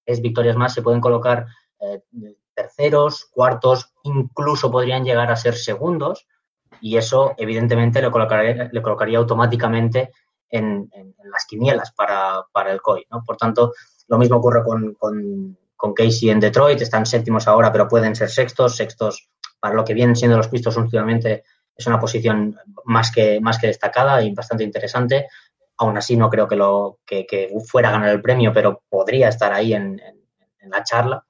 es 0.05 0.21
victorias 0.21 0.55
más, 0.55 0.75
se 0.75 0.83
pueden 0.83 1.01
colocar 1.01 1.47
eh, 1.79 2.03
terceros, 2.53 3.25
cuartos, 3.31 3.91
incluso 4.03 4.69
podrían 4.69 5.03
llegar 5.03 5.31
a 5.31 5.35
ser 5.35 5.55
segundos, 5.55 6.27
y 6.79 6.97
eso 6.97 7.33
evidentemente 7.37 8.03
le 8.03 8.11
colocaría, 8.11 8.69
le 8.71 8.81
colocaría 8.83 9.17
automáticamente 9.17 10.11
en, 10.51 10.87
las 11.23 11.47
quinielas 11.47 11.91
para, 11.93 12.71
el 12.71 12.83
COI. 12.83 13.07
¿no? 13.09 13.23
Por 13.25 13.35
tanto, 13.35 13.73
lo 14.09 14.19
mismo 14.19 14.37
ocurre 14.37 14.63
con, 14.63 14.93
con, 14.93 15.57
con, 15.75 15.95
Casey 15.95 16.29
en 16.29 16.39
Detroit, 16.39 16.79
están 16.81 17.07
séptimos 17.07 17.47
ahora, 17.47 17.71
pero 17.71 17.87
pueden 17.87 18.15
ser 18.15 18.29
sextos, 18.29 18.75
sextos 18.75 19.27
para 19.59 19.73
lo 19.73 19.83
que 19.83 19.95
vienen 19.95 20.15
siendo 20.15 20.37
los 20.37 20.49
pistos 20.49 20.77
últimamente 20.77 21.43
es 21.77 21.85
una 21.85 21.99
posición 21.99 22.57
más 22.85 23.11
que, 23.11 23.39
más 23.39 23.59
que 23.59 23.67
destacada 23.67 24.21
y 24.23 24.33
bastante 24.33 24.63
interesante. 24.63 25.27
Aún 25.77 25.95
así, 25.97 26.17
no 26.17 26.29
creo 26.29 26.47
que, 26.47 26.55
lo, 26.55 26.99
que, 27.05 27.53
fuera 27.65 27.89
a 27.89 27.91
ganar 27.91 28.09
el 28.09 28.21
premio, 28.21 28.51
pero 28.51 28.81
podría 28.89 29.29
estar 29.29 29.53
ahí 29.53 29.73
en, 29.73 30.01
la 30.69 30.83
charla. 30.83 31.23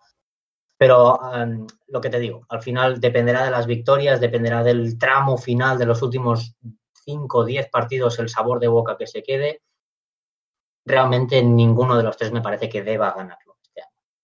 Pero 0.77 1.17
um, 1.17 1.67
lo 1.87 2.01
que 2.01 2.09
te 2.09 2.19
digo, 2.19 2.45
al 2.49 2.61
final 2.61 2.99
dependerá 2.99 3.43
de 3.43 3.51
las 3.51 3.67
victorias, 3.67 4.21
dependerá 4.21 4.63
del 4.63 4.97
tramo 4.97 5.37
final 5.37 5.77
de 5.77 5.85
los 5.85 6.01
últimos 6.01 6.55
5 7.03 7.37
o 7.37 7.45
10 7.45 7.69
partidos, 7.69 8.19
el 8.19 8.29
sabor 8.29 8.59
de 8.59 8.67
boca 8.67 8.95
que 8.97 9.07
se 9.07 9.21
quede. 9.21 9.61
Realmente 10.85 11.43
ninguno 11.43 11.97
de 11.97 12.03
los 12.03 12.15
tres 12.15 12.31
me 12.31 12.41
parece 12.41 12.69
que 12.69 12.83
deba 12.83 13.13
ganarlo 13.13 13.57
este. 13.61 13.81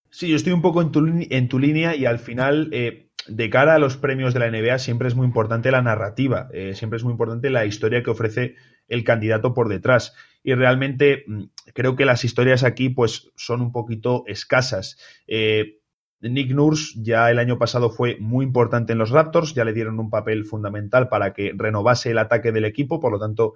Sí, 0.09 0.29
yo 0.29 0.36
estoy 0.36 0.53
un 0.53 0.62
poco 0.62 0.81
en 0.81 0.91
tu, 0.91 1.05
en 1.05 1.49
tu 1.49 1.59
línea 1.59 1.95
y 1.95 2.05
al 2.05 2.19
final 2.19 2.69
eh, 2.71 3.02
de 3.27 3.49
cara 3.49 3.75
a 3.75 3.79
los 3.79 3.97
premios 3.97 4.33
de 4.33 4.39
la 4.39 4.49
NBA 4.49 4.79
siempre 4.79 5.07
es 5.07 5.15
muy 5.15 5.25
importante 5.25 5.71
la 5.71 5.81
narrativa, 5.81 6.49
eh, 6.53 6.73
siempre 6.75 6.97
es 6.97 7.03
muy 7.03 7.12
importante 7.12 7.49
la 7.49 7.65
historia 7.65 8.03
que 8.03 8.09
ofrece 8.09 8.55
el 8.88 9.03
candidato 9.03 9.53
por 9.53 9.69
detrás. 9.69 10.13
Y 10.43 10.53
realmente 10.53 11.23
mm, 11.27 11.43
creo 11.73 11.95
que 11.95 12.05
las 12.05 12.23
historias 12.23 12.63
aquí 12.63 12.89
pues 12.89 13.31
son 13.36 13.62
un 13.62 13.71
poquito 13.71 14.23
escasas. 14.27 14.97
Eh, 15.27 15.79
Nick 16.21 16.51
Nurse 16.51 16.93
ya 17.01 17.29
el 17.31 17.39
año 17.39 17.57
pasado 17.57 17.89
fue 17.89 18.17
muy 18.19 18.45
importante 18.45 18.93
en 18.93 18.99
los 18.99 19.09
Raptors, 19.09 19.53
ya 19.53 19.65
le 19.65 19.73
dieron 19.73 19.99
un 19.99 20.09
papel 20.09 20.45
fundamental 20.45 21.09
para 21.09 21.33
que 21.33 21.53
renovase 21.55 22.12
el 22.12 22.17
ataque 22.17 22.51
del 22.51 22.65
equipo, 22.65 22.99
por 22.99 23.12
lo 23.12 23.19
tanto 23.19 23.55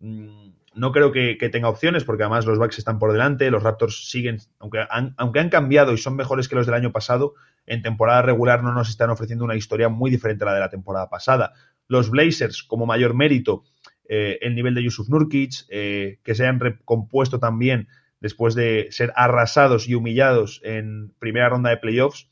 mm, 0.00 0.48
no 0.74 0.92
creo 0.92 1.12
que, 1.12 1.36
tenga 1.50 1.68
opciones 1.68 2.04
porque 2.04 2.22
además 2.22 2.46
los 2.46 2.58
Bucks 2.58 2.78
están 2.78 2.98
por 2.98 3.12
delante, 3.12 3.50
los 3.50 3.62
Raptors 3.62 4.08
siguen, 4.10 4.38
aunque 4.58 4.86
aunque 5.16 5.40
han 5.40 5.50
cambiado 5.50 5.92
y 5.92 5.98
son 5.98 6.16
mejores 6.16 6.48
que 6.48 6.54
los 6.54 6.66
del 6.66 6.74
año 6.74 6.92
pasado, 6.92 7.34
en 7.68 7.82
temporada 7.82 8.22
regular 8.22 8.62
no 8.62 8.72
nos 8.72 8.88
están 8.88 9.10
ofreciendo 9.10 9.44
una 9.44 9.56
historia 9.56 9.88
muy 9.88 10.10
diferente 10.10 10.44
a 10.44 10.46
la 10.46 10.54
de 10.54 10.60
la 10.60 10.70
temporada 10.70 11.08
pasada. 11.08 11.52
Los 11.86 12.10
Blazers, 12.10 12.62
como 12.62 12.86
mayor 12.86 13.14
mérito, 13.14 13.64
eh, 14.08 14.38
el 14.40 14.54
nivel 14.54 14.74
de 14.74 14.82
Yusuf 14.82 15.08
Nurkic, 15.08 15.66
eh, 15.68 16.18
que 16.22 16.34
se 16.34 16.44
hayan 16.44 16.60
recompuesto 16.60 17.38
también 17.38 17.88
después 18.20 18.54
de 18.54 18.88
ser 18.90 19.12
arrasados 19.14 19.88
y 19.88 19.94
humillados 19.94 20.60
en 20.64 21.12
primera 21.18 21.48
ronda 21.48 21.70
de 21.70 21.76
playoffs, 21.76 22.28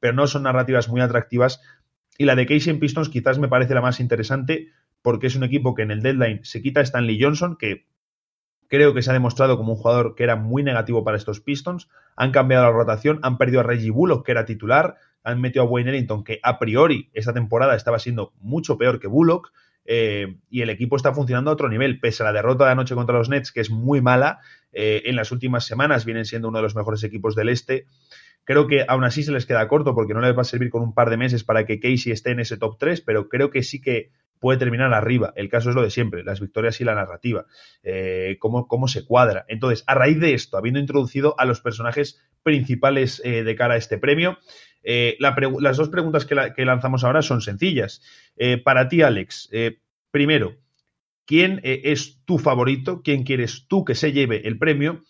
pero 0.00 0.14
no 0.14 0.26
son 0.26 0.44
narrativas 0.44 0.88
muy 0.88 1.00
atractivas. 1.00 1.60
Y 2.16 2.24
la 2.24 2.34
de 2.34 2.46
Casey 2.46 2.74
Pistons 2.74 3.08
quizás 3.08 3.38
me 3.38 3.48
parece 3.48 3.74
la 3.74 3.80
más 3.80 4.00
interesante 4.00 4.68
porque 5.02 5.28
es 5.28 5.36
un 5.36 5.44
equipo 5.44 5.74
que 5.74 5.82
en 5.82 5.90
el 5.90 6.02
deadline 6.02 6.40
se 6.42 6.62
quita 6.62 6.80
a 6.80 6.82
Stanley 6.82 7.22
Johnson, 7.22 7.56
que 7.56 7.86
Creo 8.68 8.92
que 8.94 9.02
se 9.02 9.10
ha 9.10 9.14
demostrado 9.14 9.56
como 9.56 9.72
un 9.72 9.78
jugador 9.78 10.14
que 10.14 10.24
era 10.24 10.36
muy 10.36 10.62
negativo 10.62 11.02
para 11.02 11.16
estos 11.16 11.40
Pistons. 11.40 11.88
Han 12.16 12.32
cambiado 12.32 12.64
la 12.64 12.70
rotación, 12.70 13.18
han 13.22 13.38
perdido 13.38 13.60
a 13.60 13.62
Reggie 13.64 13.90
Bullock, 13.90 14.24
que 14.24 14.32
era 14.32 14.44
titular, 14.44 14.96
han 15.24 15.40
metido 15.40 15.64
a 15.64 15.68
Wayne 15.68 15.90
Ellington, 15.90 16.22
que 16.22 16.38
a 16.42 16.58
priori 16.58 17.10
esta 17.14 17.32
temporada 17.32 17.74
estaba 17.74 17.98
siendo 17.98 18.32
mucho 18.40 18.76
peor 18.76 19.00
que 19.00 19.08
Bullock. 19.08 19.52
Eh, 19.90 20.36
y 20.50 20.60
el 20.60 20.68
equipo 20.68 20.96
está 20.96 21.14
funcionando 21.14 21.50
a 21.50 21.54
otro 21.54 21.70
nivel, 21.70 21.98
pese 21.98 22.22
a 22.22 22.26
la 22.26 22.32
derrota 22.34 22.66
de 22.66 22.72
anoche 22.72 22.94
contra 22.94 23.16
los 23.16 23.30
Nets, 23.30 23.52
que 23.52 23.60
es 23.60 23.70
muy 23.70 24.02
mala. 24.02 24.40
Eh, 24.72 25.02
en 25.06 25.16
las 25.16 25.32
últimas 25.32 25.64
semanas 25.64 26.04
vienen 26.04 26.26
siendo 26.26 26.48
uno 26.48 26.58
de 26.58 26.62
los 26.62 26.76
mejores 26.76 27.02
equipos 27.04 27.34
del 27.34 27.48
este. 27.48 27.86
Creo 28.44 28.66
que 28.66 28.84
aún 28.86 29.04
así 29.04 29.22
se 29.22 29.32
les 29.32 29.46
queda 29.46 29.66
corto 29.66 29.94
porque 29.94 30.12
no 30.12 30.20
les 30.20 30.36
va 30.36 30.42
a 30.42 30.44
servir 30.44 30.68
con 30.68 30.82
un 30.82 30.92
par 30.92 31.08
de 31.08 31.16
meses 31.16 31.42
para 31.42 31.64
que 31.64 31.80
Casey 31.80 32.12
esté 32.12 32.32
en 32.32 32.40
ese 32.40 32.58
top 32.58 32.76
3, 32.78 33.00
pero 33.00 33.28
creo 33.30 33.50
que 33.50 33.62
sí 33.62 33.80
que 33.80 34.10
puede 34.38 34.58
terminar 34.58 34.92
arriba. 34.94 35.32
El 35.36 35.48
caso 35.48 35.70
es 35.70 35.76
lo 35.76 35.82
de 35.82 35.90
siempre, 35.90 36.24
las 36.24 36.40
victorias 36.40 36.80
y 36.80 36.84
la 36.84 36.94
narrativa, 36.94 37.46
eh, 37.82 38.36
cómo, 38.38 38.66
cómo, 38.66 38.88
se 38.88 39.04
cuadra. 39.04 39.44
Entonces, 39.48 39.84
a 39.86 39.94
raíz 39.94 40.20
de 40.20 40.34
esto, 40.34 40.56
habiendo 40.56 40.80
introducido 40.80 41.34
a 41.38 41.44
los 41.44 41.60
personajes 41.60 42.22
principales 42.42 43.20
eh, 43.24 43.44
de 43.44 43.56
cara 43.56 43.74
a 43.74 43.76
este 43.78 43.98
premio, 43.98 44.38
eh, 44.82 45.16
las 45.18 45.76
dos 45.76 45.88
preguntas 45.88 46.24
que, 46.24 46.64
lanzamos 46.64 47.04
ahora 47.04 47.22
son 47.22 47.40
sencillas. 47.42 48.02
para 48.64 48.88
ti, 48.88 49.02
Alex, 49.02 49.50
primero, 50.10 50.56
¿quién 51.26 51.60
es 51.62 52.24
tu 52.24 52.38
favorito? 52.38 53.02
¿Quién 53.02 53.24
quieres 53.24 53.66
tú 53.68 53.84
que 53.84 53.94
se 53.94 54.12
lleve 54.12 54.46
el 54.46 54.58
premio? 54.58 55.02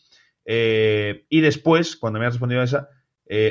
y 0.51 1.41
después, 1.43 1.97
cuando 1.97 2.19
me 2.19 2.25
has 2.25 2.33
respondido 2.33 2.63
a 2.63 2.65
esa, 2.65 2.89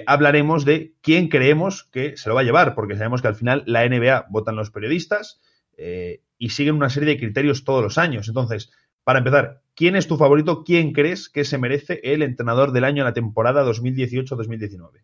hablaremos 0.08 0.66
de 0.66 0.96
quién 1.02 1.30
creemos 1.30 1.84
que 1.84 2.18
se 2.18 2.28
lo 2.28 2.36
va 2.36 2.42
a 2.42 2.44
llevar, 2.44 2.74
porque 2.74 2.96
sabemos 2.96 3.22
que 3.22 3.28
al 3.28 3.36
final 3.36 3.64
la 3.68 3.88
NBA 3.88 4.26
votan 4.30 4.56
los 4.56 4.72
periodistas, 4.72 5.40
eh, 5.78 6.22
y 6.38 6.50
siguen 6.50 6.76
una 6.76 6.90
serie 6.90 7.10
de 7.10 7.20
criterios 7.20 7.64
todos 7.64 7.84
los 7.84 7.98
años. 7.98 8.28
Entonces, 8.28 8.72
para 9.04 9.20
empezar, 9.20 9.62
¿quién 9.76 9.96
es 9.96 10.08
tu 10.08 10.18
favorito? 10.18 10.64
¿Quién 10.64 10.92
crees 10.92 11.30
que 11.30 11.46
se 11.46 11.58
merece 11.58 12.02
el 12.04 12.22
entrenador 12.22 12.72
del 12.74 12.84
año 12.84 13.04
en 13.04 13.08
la 13.08 13.14
temporada 13.14 13.64
2018-2019? 13.64 15.04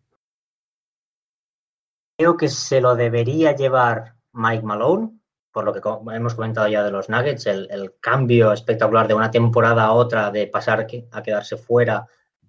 Creo 2.18 2.36
que 2.36 2.48
se 2.48 2.80
lo 2.80 2.94
debería 2.94 3.56
llevar 3.56 4.14
Mike 4.32 4.62
Malone, 4.62 5.18
por 5.50 5.64
lo 5.64 5.72
que 5.72 5.80
hemos 6.14 6.34
comentado 6.34 6.68
ya 6.68 6.84
de 6.84 6.90
los 6.90 7.08
Nuggets, 7.08 7.46
el, 7.46 7.94
cambio 8.00 8.52
espectacular 8.52 9.08
de 9.08 9.14
una 9.14 9.30
temporada 9.30 9.84
a 9.84 9.92
otra, 9.92 10.30
de 10.30 10.48
pasar 10.48 10.86
a 11.10 11.22
quedarse 11.22 11.56
fuera, 11.56 12.06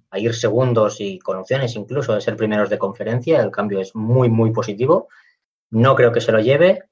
a 0.09 0.19
ir 0.19 0.33
segundos 0.33 0.99
y 0.99 1.19
con 1.19 1.37
opciones 1.37 1.75
incluso 1.75 2.13
de 2.13 2.21
ser 2.21 2.35
primeros 2.35 2.69
de 2.69 2.77
conferencia, 2.77 3.41
el 3.41 3.51
cambio 3.51 3.79
es 3.79 3.95
muy, 3.95 4.29
muy 4.29 4.51
positivo. 4.51 5.07
No 5.69 5.95
creo 5.95 6.11
que 6.11 6.21
se 6.21 6.31
lo 6.31 6.39
lleve 6.39 6.83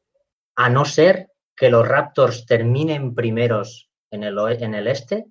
a 0.55 0.69
no 0.69 0.85
ser 0.85 1.29
que 1.55 1.69
los 1.69 1.87
Raptors 1.87 2.45
terminen 2.45 3.15
primeros 3.15 3.89
en 4.11 4.23
el, 4.23 4.37
en 4.59 4.75
el 4.75 4.87
este 4.87 5.25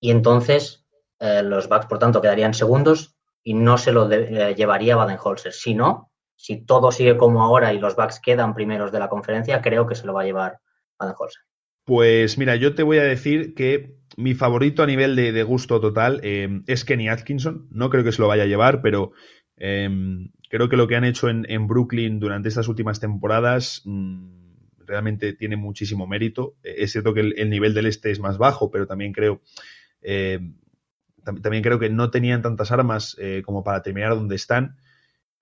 y 0.00 0.10
entonces 0.10 0.84
eh, 1.20 1.42
los 1.42 1.68
Bucks, 1.68 1.86
por 1.86 1.98
tanto, 1.98 2.20
quedarían 2.20 2.54
segundos 2.54 3.16
y 3.42 3.54
no 3.54 3.78
se 3.78 3.92
lo 3.92 4.10
eh, 4.10 4.54
llevaría 4.54 4.96
Baden-Holzer. 4.96 5.52
Si 5.52 5.74
no, 5.74 6.10
si 6.36 6.64
todo 6.64 6.92
sigue 6.92 7.16
como 7.16 7.42
ahora 7.42 7.72
y 7.72 7.78
los 7.78 7.96
Bucks 7.96 8.20
quedan 8.20 8.54
primeros 8.54 8.92
de 8.92 8.98
la 8.98 9.08
conferencia, 9.08 9.62
creo 9.62 9.86
que 9.86 9.94
se 9.94 10.06
lo 10.06 10.12
va 10.12 10.22
a 10.22 10.26
llevar 10.26 10.58
Baden-Holzer. 10.98 11.42
Pues 11.84 12.38
mira, 12.38 12.56
yo 12.56 12.74
te 12.74 12.82
voy 12.82 12.98
a 12.98 13.04
decir 13.04 13.54
que 13.54 13.94
mi 14.16 14.34
favorito 14.34 14.82
a 14.82 14.86
nivel 14.86 15.16
de, 15.16 15.42
gusto 15.42 15.80
total 15.80 16.20
eh, 16.22 16.62
es 16.66 16.84
Kenny 16.84 17.08
Atkinson. 17.08 17.68
No 17.70 17.90
creo 17.90 18.04
que 18.04 18.12
se 18.12 18.22
lo 18.22 18.28
vaya 18.28 18.44
a 18.44 18.46
llevar, 18.46 18.80
pero 18.80 19.12
creo 19.56 20.68
que 20.68 20.76
lo 20.76 20.88
que 20.88 20.96
han 20.96 21.04
hecho 21.04 21.28
en, 21.28 21.66
Brooklyn 21.68 22.20
durante 22.20 22.48
estas 22.48 22.68
últimas 22.68 23.00
temporadas 23.00 23.82
mm, 23.84 24.43
realmente 24.86 25.32
tiene 25.32 25.56
muchísimo 25.56 26.06
mérito. 26.06 26.56
Eh, 26.62 26.76
es 26.78 26.92
cierto 26.92 27.14
que 27.14 27.20
el, 27.20 27.50
nivel 27.50 27.74
del 27.74 27.86
este 27.86 28.10
es 28.10 28.20
más 28.20 28.38
bajo, 28.38 28.70
pero 28.70 28.86
también 28.86 29.12
creo, 29.12 29.40
eh, 30.02 30.40
también 31.24 31.62
creo 31.62 31.78
que 31.78 31.90
no 31.90 32.10
tenían 32.10 32.42
tantas 32.42 32.70
armas 32.72 33.16
eh, 33.18 33.42
como 33.44 33.64
para 33.64 33.82
terminar 33.82 34.14
donde 34.14 34.36
están. 34.36 34.76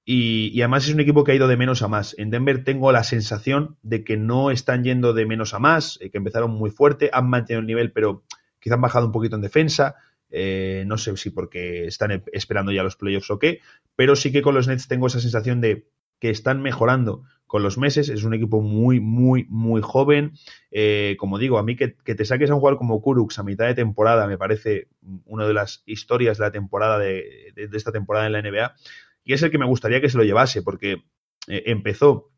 Y, 0.04 0.60
además 0.60 0.86
es 0.88 0.94
un 0.94 1.00
equipo 1.00 1.22
que 1.22 1.32
ha 1.32 1.34
ido 1.34 1.46
de 1.46 1.56
menos 1.56 1.82
a 1.82 1.88
más. 1.88 2.16
En 2.18 2.30
Denver 2.30 2.64
tengo 2.64 2.90
la 2.90 3.04
sensación 3.04 3.76
de 3.82 4.02
que 4.02 4.16
no 4.16 4.50
están 4.50 4.82
yendo 4.82 5.12
de 5.12 5.26
menos 5.26 5.54
a 5.54 5.60
más, 5.60 5.98
que 5.98 6.18
empezaron 6.18 6.50
muy 6.50 6.70
fuerte, 6.70 7.10
han 7.12 7.30
mantenido 7.30 7.60
el 7.60 7.66
nivel, 7.66 7.92
pero 7.92 8.24
quizá 8.58 8.74
han 8.74 8.80
bajado 8.80 9.06
un 9.06 9.12
poquito 9.12 9.36
en 9.36 9.42
defensa. 9.42 9.94
no 10.30 10.98
sé 10.98 11.16
si 11.16 11.30
porque 11.30 11.86
están 11.86 12.24
esperando 12.32 12.72
ya 12.72 12.82
los 12.82 12.96
playoffs 12.96 13.30
o 13.30 13.38
qué, 13.38 13.60
pero 13.94 14.16
sí 14.16 14.32
que 14.32 14.42
con 14.42 14.54
los 14.54 14.66
Nets 14.66 14.88
tengo 14.88 15.06
esa 15.06 15.20
sensación 15.20 15.60
de 15.60 15.86
que 16.22 16.30
están 16.30 16.62
mejorando 16.62 17.24
con 17.52 17.62
los 17.62 17.76
meses. 17.76 18.08
Es 18.08 18.24
un 18.24 18.32
equipo 18.32 18.62
muy, 18.62 18.98
muy, 18.98 19.44
muy 19.50 19.82
joven. 19.82 20.32
Eh, 20.70 21.16
como 21.18 21.38
digo, 21.38 21.58
a 21.58 21.62
mí 21.62 21.76
que, 21.76 21.88
te 21.88 22.24
saques 22.24 22.48
a 22.48 22.54
un 22.54 22.60
jugador 22.60 22.78
como 22.78 23.02
Kurux 23.02 23.38
a 23.38 23.42
mitad 23.42 23.66
de 23.66 23.74
temporada 23.74 24.26
me 24.26 24.38
parece 24.38 24.88
una 25.26 25.46
de 25.46 25.52
las 25.52 25.82
historias 25.84 26.38
de 26.38 26.44
la 26.44 26.50
temporada 26.50 26.98
de, 26.98 27.52
esta 27.74 27.92
temporada 27.92 28.26
en 28.26 28.32
la 28.32 28.40
NBA. 28.40 28.74
Y 29.22 29.34
es 29.34 29.42
el 29.42 29.50
que 29.50 29.58
me 29.58 29.66
gustaría 29.66 30.00
que 30.00 30.08
se 30.08 30.16
lo 30.16 30.24
llevase, 30.24 30.62
porque 30.62 31.04
eh, 31.46 31.64
empezó 31.66 32.30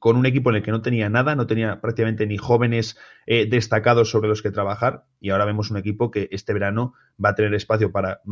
con 0.00 0.16
un 0.16 0.26
equipo 0.26 0.50
en 0.50 0.56
el 0.56 0.64
que 0.64 0.72
no 0.72 0.82
tenía 0.82 1.08
nada, 1.08 1.36
no 1.36 1.46
tenía 1.46 1.80
prácticamente 1.80 2.26
ni 2.26 2.36
jóvenes 2.36 2.98
eh, 3.26 3.46
destacados 3.46 4.10
sobre 4.10 4.28
los 4.28 4.42
que 4.42 4.50
trabajar, 4.50 5.04
y 5.20 5.30
ahora 5.30 5.44
vemos 5.44 5.70
un 5.70 5.76
equipo 5.76 6.10
que 6.10 6.28
este 6.32 6.52
verano 6.52 6.94
va 7.24 7.28
a 7.28 7.34
tener 7.36 7.54
espacio 7.54 7.92
para 7.92 8.22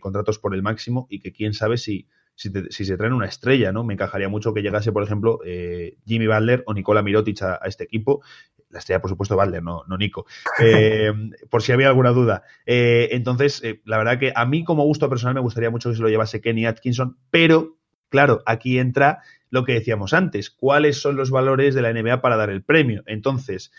contratos 0.00 0.40
por 0.40 0.52
el 0.52 0.64
máximo 0.64 1.06
y 1.08 1.20
que 1.20 1.32
quién 1.32 1.52
sabe 1.52 1.76
si, 1.78 2.08
si, 2.36 2.84
se 2.84 2.96
traen 2.96 3.14
una 3.14 3.26
estrella, 3.26 3.72
¿no? 3.72 3.82
Me 3.82 3.94
encajaría 3.94 4.28
mucho 4.28 4.52
que 4.52 4.60
llegase, 4.60 4.92
por 4.92 5.02
ejemplo, 5.02 5.40
eh, 5.44 5.96
Jimmy 6.06 6.26
Butler 6.26 6.62
o 6.66 6.74
Nicola 6.74 7.02
Mirotic 7.02 7.42
a, 7.42 7.60
este 7.64 7.84
equipo. 7.84 8.22
La 8.68 8.78
estrella, 8.78 9.00
por 9.00 9.10
supuesto, 9.10 9.36
Butler, 9.36 9.62
no, 9.62 9.84
no 9.88 9.96
Nico. 9.96 10.26
Eh, 10.60 11.12
por 11.48 11.62
si 11.62 11.72
había 11.72 11.88
alguna 11.88 12.10
duda. 12.10 12.42
Eh, 12.66 13.08
entonces, 13.12 13.62
la 13.84 13.98
verdad 13.98 14.18
que 14.18 14.32
a 14.34 14.44
mí, 14.44 14.64
como 14.64 14.84
gusto 14.84 15.08
personal, 15.08 15.34
me 15.34 15.40
gustaría 15.40 15.70
mucho 15.70 15.88
que 15.90 15.96
se 15.96 16.02
lo 16.02 16.08
llevase 16.08 16.40
Kenny 16.42 16.66
Atkinson, 16.66 17.16
pero, 17.30 17.78
claro, 18.10 18.42
aquí 18.44 18.78
entra 18.78 19.22
lo 19.48 19.64
que 19.64 19.72
decíamos 19.72 20.12
antes. 20.12 20.50
¿Cuáles 20.50 21.00
son 21.00 21.16
los 21.16 21.30
valores 21.30 21.74
de 21.74 21.82
la 21.82 21.92
NBA 21.92 22.20
para 22.20 22.36
dar 22.36 22.50
el 22.50 22.62
premio? 22.62 23.02
Entonces, 23.06 23.72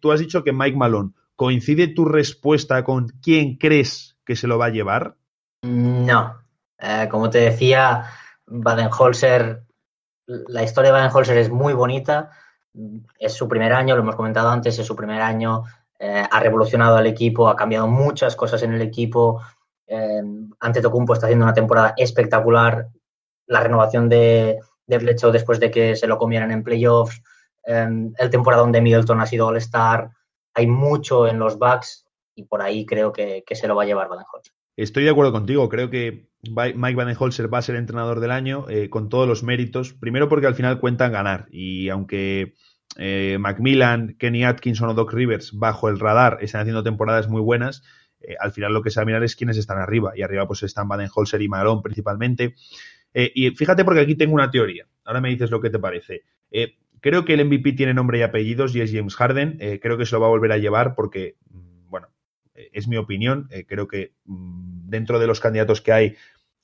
tú 0.00 0.12
has 0.12 0.20
dicho 0.20 0.42
que 0.44 0.52
Mike 0.52 0.76
Malone. 0.76 1.10
¿Coincide 1.36 1.86
tu 1.88 2.04
respuesta 2.04 2.82
con 2.82 3.08
quién 3.22 3.56
crees 3.56 4.16
que 4.24 4.34
se 4.34 4.48
lo 4.48 4.58
va 4.58 4.66
a 4.66 4.70
llevar? 4.70 5.14
No, 5.62 6.36
eh, 6.78 7.08
como 7.10 7.30
te 7.30 7.38
decía, 7.38 8.04
Baden-Holzer, 8.46 9.62
la 10.26 10.62
historia 10.62 10.92
de 10.92 10.98
Baden-Holzer 10.98 11.38
es 11.38 11.50
muy 11.50 11.72
bonita. 11.72 12.30
Es 13.18 13.34
su 13.34 13.48
primer 13.48 13.72
año, 13.72 13.96
lo 13.96 14.02
hemos 14.02 14.16
comentado 14.16 14.50
antes, 14.50 14.78
es 14.78 14.86
su 14.86 14.94
primer 14.94 15.20
año. 15.20 15.64
Eh, 15.98 16.24
ha 16.30 16.40
revolucionado 16.40 16.96
al 16.96 17.06
equipo, 17.06 17.48
ha 17.48 17.56
cambiado 17.56 17.88
muchas 17.88 18.36
cosas 18.36 18.62
en 18.62 18.72
el 18.72 18.82
equipo. 18.82 19.42
Eh, 19.86 20.22
Ante 20.60 20.80
Tocumpo 20.80 21.14
está 21.14 21.26
haciendo 21.26 21.44
una 21.44 21.54
temporada 21.54 21.94
espectacular. 21.96 22.88
La 23.46 23.60
renovación 23.60 24.08
de, 24.08 24.60
de 24.86 25.30
después 25.32 25.58
de 25.58 25.70
que 25.70 25.96
se 25.96 26.06
lo 26.06 26.18
comieran 26.18 26.50
en 26.52 26.62
playoffs. 26.62 27.22
el 27.64 28.30
temporada 28.30 28.62
donde 28.62 28.80
Middleton 28.80 29.20
ha 29.20 29.26
sido 29.26 29.48
All-Star. 29.48 30.10
Hay 30.54 30.66
mucho 30.66 31.26
en 31.26 31.38
los 31.38 31.58
Bucks 31.58 32.06
y 32.38 32.44
por 32.44 32.62
ahí 32.62 32.86
creo 32.86 33.12
que, 33.12 33.44
se 33.50 33.66
lo 33.66 33.74
va 33.74 33.82
a 33.82 33.86
llevar 33.86 34.08
Baden-Holzer. 34.08 34.57
Estoy 34.78 35.02
de 35.02 35.10
acuerdo 35.10 35.32
contigo. 35.32 35.68
Creo 35.68 35.90
que 35.90 36.28
Mike 36.44 36.94
Van-Holzer 36.94 37.52
va 37.52 37.58
a 37.58 37.62
ser 37.62 37.74
entrenador 37.74 38.20
del 38.20 38.30
año 38.30 38.66
eh, 38.68 38.88
con 38.88 39.08
todos 39.08 39.26
los 39.26 39.42
méritos. 39.42 39.92
Primero 39.92 40.28
porque 40.28 40.46
al 40.46 40.54
final 40.54 40.78
cuentan 40.78 41.10
ganar. 41.10 41.48
Y 41.50 41.88
aunque 41.88 42.54
eh, 42.96 43.38
Macmillan, 43.40 44.14
Kenny 44.20 44.44
Atkinson 44.44 44.88
o 44.88 44.94
Doc 44.94 45.12
Rivers 45.12 45.50
bajo 45.52 45.88
el 45.88 45.98
radar 45.98 46.38
están 46.42 46.60
haciendo 46.60 46.84
temporadas 46.84 47.28
muy 47.28 47.40
buenas, 47.40 47.82
eh, 48.20 48.36
al 48.38 48.52
final 48.52 48.72
lo 48.72 48.80
que 48.80 48.90
se 48.90 49.00
va 49.00 49.02
a 49.02 49.06
mirar 49.06 49.24
es 49.24 49.34
quiénes 49.34 49.56
están 49.56 49.78
arriba. 49.78 50.12
Y 50.14 50.22
arriba 50.22 50.46
pues 50.46 50.62
están 50.62 50.86
Baden-Holzer 50.86 51.42
y 51.42 51.48
Malone 51.48 51.80
principalmente. 51.82 52.54
y 53.12 53.50
fíjate 53.50 53.84
porque 53.84 54.02
aquí 54.02 54.14
tengo 54.14 54.34
una 54.34 54.52
teoría. 54.52 54.86
Ahora 55.04 55.20
me 55.20 55.30
dices 55.30 55.50
lo 55.50 55.60
que 55.60 55.70
te 55.70 55.80
parece. 55.80 56.22
creo 57.00 57.24
que 57.24 57.34
el 57.34 57.44
MVP 57.44 57.72
tiene 57.72 57.94
nombre 57.94 58.20
y 58.20 58.22
apellidos 58.22 58.76
y 58.76 58.80
es 58.80 58.92
James 58.92 59.16
Harden. 59.16 59.58
creo 59.82 59.98
que 59.98 60.06
se 60.06 60.14
lo 60.14 60.20
va 60.20 60.28
a 60.28 60.30
volver 60.30 60.52
a 60.52 60.58
llevar 60.58 60.94
porque 60.94 61.34
es 62.72 62.88
mi 62.88 62.96
opinión. 62.96 63.48
Eh, 63.50 63.64
creo 63.66 63.88
que 63.88 64.12
mm, 64.24 64.88
dentro 64.88 65.18
de 65.18 65.26
los 65.26 65.40
candidatos 65.40 65.80
que 65.80 65.92
hay, 65.92 66.16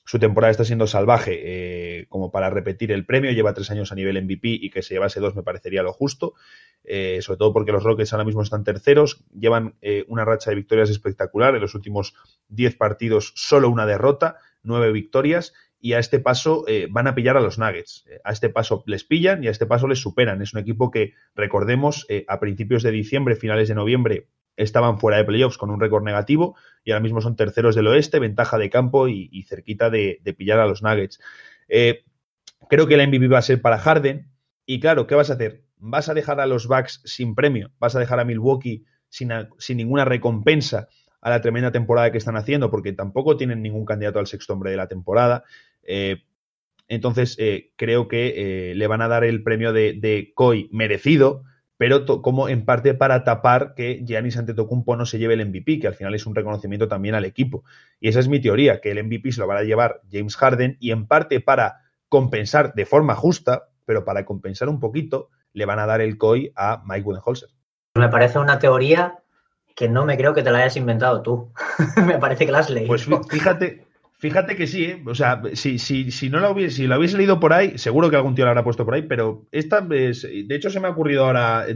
su 0.05 0.19
temporada 0.19 0.51
está 0.51 0.65
siendo 0.65 0.87
salvaje 0.87 1.41
eh, 1.45 2.07
como 2.09 2.31
para 2.31 2.51
repetir 2.51 2.93
el 2.93 3.07
premio. 3.07 3.33
Lleva 3.33 3.55
tres 3.55 3.71
años 3.71 3.91
a 3.91 3.95
nivel 3.95 4.23
MVP 4.23 4.49
y 4.49 4.71
que 4.71 4.83
se 4.83 4.95
llevase 4.95 5.21
dos 5.21 5.35
me 5.35 5.43
parecería 5.43 5.83
lo 5.83 5.93
justo. 5.93 6.35
Eh, 6.83 7.21
sobre 7.23 7.39
todo 7.39 7.55
porque 7.55 7.73
los 7.73 7.83
Rockets 7.83 8.13
ahora 8.13 8.25
mismo 8.25 8.43
están 8.43 8.65
terceros. 8.65 9.25
Llevan 9.33 9.77
una 10.07 10.27
racha 10.27 10.51
de 10.51 10.57
victorias 10.57 10.91
espectacular. 10.91 11.55
En 11.55 11.63
los 11.63 11.75
últimos 11.75 12.15
diez 12.49 12.77
partidos, 12.77 13.33
solo 13.35 13.71
una 13.71 13.87
derrota, 13.87 14.37
nueve 14.63 14.93
victorias. 14.93 15.55
Y 15.81 15.95
a 15.95 15.99
este 15.99 16.19
paso 16.19 16.65
van 16.91 17.07
a 17.07 17.15
pillar 17.15 17.39
a 17.39 17.41
los 17.41 17.59
Nuggets. 17.59 18.05
A 18.25 18.33
este 18.33 18.51
paso 18.51 18.85
les 18.87 19.05
pillan 19.05 19.43
y 19.43 19.49
a 19.49 19.51
este 19.51 19.67
paso 19.67 19.87
les 19.89 20.01
superan. 20.01 20.43
Es 20.43 20.53
un 20.53 20.61
equipo 20.61 20.91
que, 20.91 21.15
recordemos, 21.35 22.07
a 22.27 22.41
principios 22.41 22.83
de 22.83 22.91
diciembre, 22.91 23.37
finales 23.37 23.69
de 23.69 23.75
noviembre, 23.75 24.29
estaban 24.57 24.99
fuera 24.99 25.19
de 25.19 25.25
playoffs 25.25 25.59
con 25.59 25.71
un 25.71 25.81
récord 25.81 26.05
negativo 26.05 26.57
y 26.85 26.93
ahora 26.93 27.03
mismo 27.03 27.21
son 27.21 27.37
terceros 27.37 27.75
del 27.75 27.87
oeste, 27.87 28.19
ventaja 28.19 28.59
de 28.59 28.71
campo 28.71 29.09
y, 29.09 29.43
cerquita 29.49 29.91
de, 29.91 30.21
pillar 30.37 30.61
a 30.61 30.67
los 30.67 30.83
Nuggets. 30.83 31.21
Eh, 31.69 32.05
creo 32.69 32.87
que 32.87 32.97
la 32.97 33.07
MVP 33.07 33.29
va 33.29 33.39
a 33.39 33.43
ser 33.43 33.61
para 33.61 33.79
Harden 33.79 34.29
y 34.67 34.81
claro, 34.81 35.07
¿qué 35.07 35.15
vas 35.15 35.31
a 35.31 35.35
hacer? 35.35 35.65
¿Vas 35.77 36.09
a 36.09 36.15
dejar 36.15 36.41
a 36.41 36.47
los 36.47 36.67
Bucks 36.67 37.03
sin 37.05 37.35
premio? 37.35 37.73
¿Vas 37.79 37.97
a 37.97 38.01
dejar 38.01 38.21
a 38.21 38.25
Milwaukee 38.25 38.85
sin, 39.09 39.31
sin 39.59 39.77
ninguna 39.77 40.05
recompensa 40.05 40.89
a 41.21 41.31
la 41.31 41.41
tremenda 41.41 41.73
temporada 41.73 42.13
que 42.13 42.19
están 42.19 42.37
haciendo? 42.37 42.71
Porque 42.71 42.93
tampoco 42.93 43.37
tienen 43.37 43.63
ningún 43.63 43.85
candidato 43.85 44.19
al 44.19 44.27
sexto 44.27 44.53
hombre 44.53 44.71
de 44.71 44.77
la 44.77 44.89
temporada. 44.89 45.45
Eh, 45.83 46.23
entonces, 46.87 47.37
eh, 47.39 47.73
creo 47.77 48.09
que 48.09 48.73
le 48.75 48.87
van 48.87 49.01
a 49.01 49.09
dar 49.09 49.25
el 49.25 49.43
premio 49.43 49.73
de, 49.73 49.95
de 49.95 50.33
COI 50.35 50.69
merecido, 50.71 51.45
pero 51.77 52.05
como 52.23 52.49
en 52.49 52.65
parte 52.65 52.95
para 52.95 53.25
tapar 53.25 53.75
que 53.75 54.03
Giannis 54.05 54.37
Antetokounmpo 54.37 54.97
no 54.97 55.07
se 55.07 55.19
lleve 55.19 55.35
el 55.35 55.47
MVP, 55.47 55.81
que 55.81 55.89
al 55.89 55.95
final 55.95 56.15
es 56.15 56.27
un 56.27 56.35
reconocimiento 56.35 56.89
también 56.89 57.15
al 57.15 57.25
equipo. 57.25 57.65
Y 58.01 58.09
esa 58.09 58.21
es 58.21 58.29
mi 58.29 58.41
teoría, 58.41 58.81
que 58.81 58.93
el 58.93 59.03
MVP 59.03 59.33
se 59.33 59.41
lo 59.41 59.49
va 59.49 59.59
a 59.59 59.63
llevar 59.65 60.01
James 60.11 60.37
Harden 60.37 60.77
y 60.81 60.93
en 60.93 61.07
parte 61.07 61.41
para 61.41 61.81
compensar 62.09 62.75
de 62.75 62.87
forma 62.87 63.15
justa, 63.15 63.71
pero 63.85 64.05
para 64.05 64.25
compensar 64.25 64.69
un 64.69 64.79
poquito, 64.79 65.31
le 65.53 65.67
van 65.67 65.79
a 65.79 65.87
dar 65.87 66.01
el 66.01 66.17
COI 66.17 66.53
a 66.55 66.83
Mike 66.87 67.03
Budenholzer. 67.03 67.49
Me 67.97 68.09
parece 68.09 68.39
una 68.39 68.59
teoría 68.59 69.19
que 69.75 69.89
no 69.89 70.05
me 70.05 70.17
creo 70.17 70.35
que 70.35 70.43
te 70.43 70.51
la 70.51 70.59
hayas 70.59 70.77
inventado 70.77 71.23
tú. 71.23 71.53
me 72.07 72.19
parece 72.19 72.47
que 72.47 72.53
la 72.53 72.61
has 72.61 72.71
leído. 72.71 72.89
Pues 72.89 73.09
fíjate, 73.29 73.87
fíjate 74.19 74.57
que 74.57 74.67
sí, 74.67 74.85
¿eh? 74.85 75.03
O 75.07 75.15
sea, 75.15 75.43
si, 75.55 75.79
si, 75.79 76.11
si 76.11 76.31
no 76.31 76.41
la 76.41 76.51
hubiese, 76.51 76.77
si 76.77 76.87
la 76.87 76.99
hubiese 76.99 77.17
leído 77.17 77.41
por 77.41 77.53
ahí, 77.53 77.79
seguro 77.79 78.11
que 78.11 78.17
algún 78.17 78.35
tío 78.35 78.45
la 78.45 78.53
habrá 78.53 78.65
puesto 78.65 78.85
por 78.85 78.95
ahí, 78.95 79.03
pero 79.03 79.47
esta 79.53 79.87
es, 79.91 80.23
de 80.23 80.55
hecho 80.55 80.71
se 80.71 80.81
me 80.81 80.89
ha 80.89 80.93
ocurrido 80.93 81.25
ahora 81.25 81.67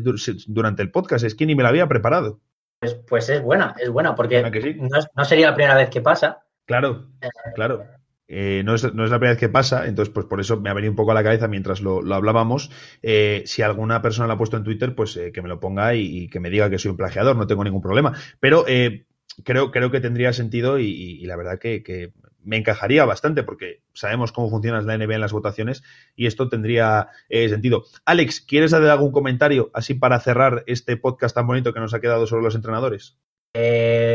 durante 0.46 0.82
el 0.82 0.90
podcast, 0.90 1.24
es 1.24 1.34
que 1.34 1.46
ni 1.46 1.54
me 1.54 1.62
la 1.62 1.68
había 1.68 1.88
preparado. 1.88 2.40
Pues, 2.80 2.94
pues 2.94 3.28
es 3.28 3.42
buena, 3.42 3.74
es 3.80 3.90
buena, 3.90 4.14
porque 4.14 4.40
no, 4.42 5.24
sería 5.24 5.50
la 5.50 5.54
primera 5.54 5.76
vez 5.76 5.90
que 5.90 6.00
pasa. 6.00 6.44
Claro, 6.64 7.08
eh, 7.20 7.28
claro. 7.54 7.84
Eh, 8.28 8.62
no, 8.64 8.74
es, 8.74 8.84
la 8.84 8.90
primera 8.90 9.30
vez 9.30 9.38
que 9.38 9.48
pasa, 9.48 9.86
entonces 9.86 10.12
pues 10.12 10.26
por 10.26 10.38
eso 10.38 10.60
me 10.60 10.68
ha 10.68 10.74
venido 10.74 10.92
un 10.92 10.96
poco 10.96 11.10
a 11.10 11.14
la 11.14 11.24
cabeza 11.24 11.48
mientras 11.48 11.80
lo, 11.80 12.00
hablábamos. 12.14 12.70
Eh, 13.02 13.42
si 13.46 13.62
alguna 13.62 14.00
persona 14.00 14.28
lo 14.28 14.34
ha 14.34 14.38
puesto 14.38 14.56
en 14.56 14.64
Twitter, 14.64 14.94
pues 14.94 15.18
que 15.32 15.42
me 15.42 15.48
lo 15.48 15.58
ponga 15.58 15.94
y, 15.94 16.28
que 16.28 16.38
me 16.38 16.50
diga 16.50 16.70
que 16.70 16.78
soy 16.78 16.92
un 16.92 16.96
plagiador, 16.96 17.36
no 17.36 17.46
tengo 17.46 17.64
ningún 17.64 17.82
problema. 17.82 18.12
Pero 18.38 18.64
creo, 19.44 19.70
creo 19.72 19.90
que 19.90 20.00
tendría 20.00 20.32
sentido 20.32 20.78
y, 20.78 21.24
la 21.24 21.36
verdad 21.36 21.58
que, 21.58 22.12
me 22.48 22.56
encajaría 22.56 23.04
bastante 23.04 23.42
porque 23.42 23.82
sabemos 23.92 24.32
cómo 24.32 24.50
funciona 24.50 24.80
la 24.80 24.96
NBA 24.96 25.14
en 25.14 25.20
las 25.20 25.32
votaciones 25.32 25.82
y 26.16 26.26
esto 26.26 26.48
tendría 26.48 27.08
sentido. 27.28 27.84
Alex, 28.04 28.40
¿quieres 28.40 28.72
hacer 28.72 28.90
algún 28.90 29.12
comentario 29.12 29.70
así 29.74 29.94
para 29.94 30.18
cerrar 30.20 30.64
este 30.66 30.96
podcast 30.96 31.34
tan 31.34 31.46
bonito 31.46 31.72
que 31.74 31.80
nos 31.80 31.94
ha 31.94 32.00
quedado 32.00 32.26
sobre 32.26 32.42
los 32.42 32.54
entrenadores? 32.54 33.18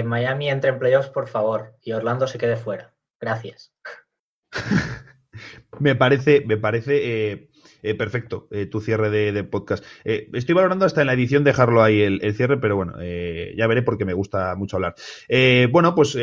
Miami 0.05 0.49
entre 0.49 0.71
en 0.71 0.79
playoffs, 0.79 1.09
por 1.09 1.27
favor, 1.27 1.75
y 1.81 1.91
Orlando 1.91 2.27
se 2.27 2.37
quede 2.37 2.55
fuera. 2.55 2.93
Gracias. 3.19 3.73
me 5.79 5.95
parece, 5.95 6.43
me 6.45 6.57
parece 6.57 7.31
eh, 7.31 7.49
eh, 7.81 7.95
perfecto 7.95 8.47
eh, 8.51 8.65
tu 8.65 8.81
cierre 8.81 9.09
de, 9.09 9.43
podcast. 9.43 9.83
estoy 10.03 10.55
valorando 10.55 10.85
hasta 10.85 11.01
en 11.01 11.07
la 11.07 11.13
edición 11.13 11.43
dejarlo 11.43 11.83
ahí 11.83 12.01
el, 12.01 12.35
cierre, 12.35 12.57
pero 12.57 12.75
bueno, 12.75 12.93
ya 12.99 13.67
veré 13.67 13.81
porque 13.81 14.05
me 14.05 14.13
gusta 14.13 14.55
mucho 14.55 14.77
hablar. 14.77 14.95
bueno, 15.71 15.95
pues 15.95 16.17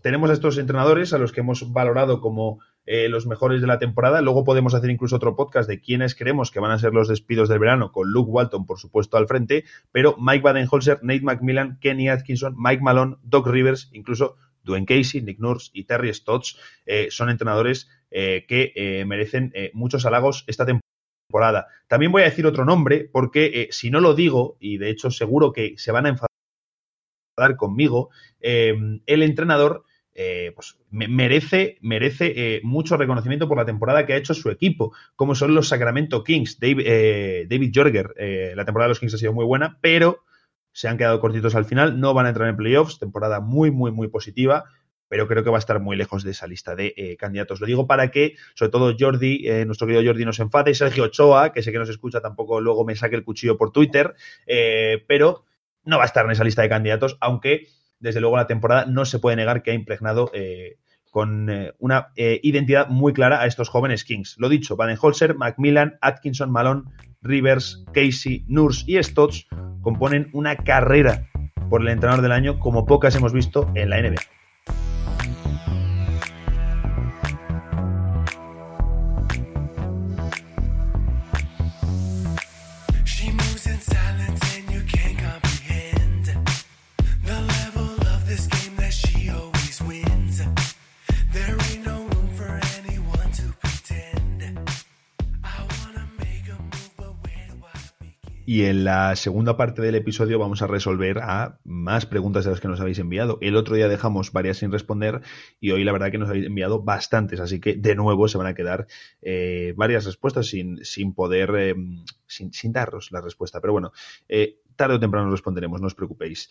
tenemos 0.00 0.30
a 0.30 0.32
estos 0.32 0.58
entrenadores 0.58 1.12
a 1.12 1.18
los 1.18 1.32
que 1.32 1.40
hemos 1.40 1.72
valorado 1.72 2.20
como 2.20 2.60
los 2.84 3.28
mejores 3.28 3.60
de 3.60 3.68
la 3.68 3.78
temporada. 3.78 4.20
Luego 4.22 4.42
podemos 4.42 4.74
hacer 4.74 4.90
incluso 4.90 5.14
otro 5.14 5.36
podcast 5.36 5.68
de 5.68 5.80
quiénes 5.80 6.16
creemos 6.16 6.50
que 6.50 6.58
van 6.58 6.72
a 6.72 6.78
ser 6.80 6.92
los 6.92 7.06
despidos 7.06 7.48
del 7.48 7.60
verano, 7.60 7.92
con 7.92 8.10
Luke 8.10 8.30
Walton, 8.30 8.66
por 8.66 8.80
supuesto, 8.80 9.16
al 9.16 9.28
frente, 9.28 9.64
pero 9.92 10.16
Mike 10.18 10.42
Badenholzer, 10.42 10.98
Nate 11.02 11.20
McMillan, 11.20 11.78
Kenny 11.78 12.08
Atkinson, 12.08 12.56
Mike 12.58 12.82
Malone, 12.82 13.18
Doc 13.22 13.46
Rivers, 13.46 13.88
incluso 13.92 14.36
Dwayne 14.64 14.86
Casey, 14.86 15.22
Nick 15.22 15.38
Nurse 15.38 15.70
y 15.72 15.84
Terry 15.84 16.12
Stotts 16.12 16.58
eh, 16.86 17.08
son 17.10 17.30
entrenadores 17.30 17.88
eh, 18.10 18.44
que 18.46 18.72
eh, 18.74 19.04
merecen 19.04 19.52
muchos 19.72 20.06
halagos 20.06 20.44
esta 20.46 20.66
temporada. 20.66 21.66
También 21.88 22.12
voy 22.12 22.22
a 22.22 22.26
decir 22.26 22.46
otro 22.46 22.64
nombre 22.64 23.08
porque 23.10 23.68
si 23.70 23.90
no 23.90 24.00
lo 24.00 24.14
digo, 24.14 24.56
y 24.60 24.78
de 24.78 24.90
hecho 24.90 25.10
seguro 25.10 25.52
que 25.52 25.74
se 25.76 25.92
van 25.92 26.06
a 26.06 26.10
enfadar 26.10 26.28
conmigo, 27.56 28.10
el 28.40 29.22
entrenador 29.22 29.84
pues 30.54 30.76
merece, 30.90 31.78
merece 31.80 32.60
mucho 32.62 32.96
reconocimiento 32.96 33.48
por 33.48 33.56
la 33.56 33.64
temporada 33.64 34.04
que 34.04 34.12
ha 34.12 34.16
hecho 34.16 34.34
su 34.34 34.50
equipo, 34.50 34.92
como 35.16 35.34
son 35.34 35.54
los 35.54 35.68
Sacramento 35.68 36.22
Kings. 36.22 36.58
David, 36.60 37.48
David 37.48 37.72
Jorger, 37.74 38.14
la 38.54 38.64
temporada 38.64 38.88
de 38.88 38.90
los 38.90 39.00
Kings 39.00 39.14
ha 39.14 39.18
sido 39.18 39.32
muy 39.32 39.44
buena, 39.44 39.78
pero 39.80 40.24
se 40.72 40.88
han 40.88 40.98
quedado 40.98 41.20
cortitos 41.20 41.54
al 41.54 41.64
final, 41.64 42.00
no 42.00 42.14
van 42.14 42.26
a 42.26 42.30
entrar 42.30 42.48
en 42.48 42.56
playoffs, 42.56 42.98
temporada 42.98 43.40
muy, 43.40 43.70
muy, 43.70 43.90
muy 43.90 44.08
positiva, 44.08 44.64
pero 45.08 45.28
creo 45.28 45.44
que 45.44 45.50
va 45.50 45.58
a 45.58 45.60
estar 45.60 45.78
muy 45.78 45.94
lejos 45.96 46.24
de 46.24 46.30
esa 46.30 46.46
lista 46.46 46.74
de 46.74 46.94
eh, 46.96 47.16
candidatos. 47.18 47.60
Lo 47.60 47.66
digo 47.66 47.86
para 47.86 48.10
que, 48.10 48.36
sobre 48.54 48.70
todo 48.70 48.96
Jordi, 48.98 49.46
eh, 49.46 49.66
nuestro 49.66 49.86
querido 49.86 50.02
Jordi, 50.02 50.24
nos 50.24 50.40
enfade, 50.40 50.74
Sergio 50.74 51.04
Ochoa, 51.04 51.52
que 51.52 51.62
sé 51.62 51.70
que 51.70 51.78
nos 51.78 51.90
escucha, 51.90 52.22
tampoco 52.22 52.62
luego 52.62 52.86
me 52.86 52.96
saque 52.96 53.16
el 53.16 53.24
cuchillo 53.24 53.58
por 53.58 53.72
Twitter, 53.72 54.14
eh, 54.46 55.04
pero 55.06 55.44
no 55.84 55.98
va 55.98 56.04
a 56.04 56.06
estar 56.06 56.24
en 56.24 56.30
esa 56.30 56.44
lista 56.44 56.62
de 56.62 56.68
candidatos, 56.68 57.16
aunque 57.20 57.66
desde 58.00 58.20
luego 58.20 58.36
la 58.36 58.46
temporada 58.46 58.86
no 58.86 59.04
se 59.04 59.18
puede 59.18 59.36
negar 59.36 59.62
que 59.62 59.70
ha 59.70 59.74
impregnado 59.74 60.30
con 61.10 61.50
una 61.78 62.08
identidad 62.16 62.88
muy 62.88 63.12
clara 63.12 63.42
a 63.42 63.46
estos 63.46 63.68
jóvenes 63.68 64.04
Kings. 64.04 64.36
Lo 64.38 64.48
dicho, 64.48 64.76
Baden-Holzer, 64.76 65.34
Macmillan, 65.34 65.98
Atkinson, 66.00 66.50
Malone, 66.50 66.82
Rivers, 67.20 67.84
Casey, 67.92 68.44
Nurse 68.48 68.84
y 68.86 69.02
Stotts 69.02 69.46
componen 69.82 70.30
una 70.32 70.56
carrera 70.56 71.28
por 71.68 71.82
el 71.82 71.88
entrenador 71.88 72.22
del 72.22 72.32
año 72.32 72.58
como 72.58 72.86
pocas 72.86 73.14
hemos 73.14 73.32
visto 73.32 73.70
en 73.74 73.90
la 73.90 74.00
NBA. 74.00 74.20
Y 98.52 98.66
en 98.66 98.84
la 98.84 99.16
segunda 99.16 99.56
parte 99.56 99.80
del 99.80 99.94
episodio 99.94 100.38
vamos 100.38 100.60
a 100.60 100.66
resolver 100.66 101.20
a 101.20 101.58
más 101.64 102.04
preguntas 102.04 102.44
de 102.44 102.50
las 102.50 102.60
que 102.60 102.68
nos 102.68 102.80
habéis 102.80 102.98
enviado. 102.98 103.38
El 103.40 103.56
otro 103.56 103.76
día 103.76 103.88
dejamos 103.88 104.30
varias 104.30 104.58
sin 104.58 104.70
responder 104.70 105.22
y 105.58 105.70
hoy 105.70 105.84
la 105.84 105.92
verdad 105.92 106.10
que 106.10 106.18
nos 106.18 106.28
habéis 106.28 106.48
enviado 106.48 106.82
bastantes, 106.82 107.40
así 107.40 107.60
que 107.60 107.76
de 107.76 107.94
nuevo 107.94 108.28
se 108.28 108.36
van 108.36 108.48
a 108.48 108.54
quedar 108.54 108.86
eh, 109.22 109.72
varias 109.74 110.04
respuestas 110.04 110.48
sin, 110.48 110.84
sin 110.84 111.14
poder, 111.14 111.50
eh, 111.56 111.74
sin, 112.26 112.52
sin, 112.52 112.72
daros 112.74 113.10
la 113.10 113.22
respuesta. 113.22 113.58
Pero 113.62 113.72
bueno, 113.72 113.92
eh, 114.28 114.58
tarde 114.76 114.96
o 114.96 115.00
temprano 115.00 115.30
responderemos, 115.30 115.80
no 115.80 115.86
os 115.86 115.94
preocupéis. 115.94 116.50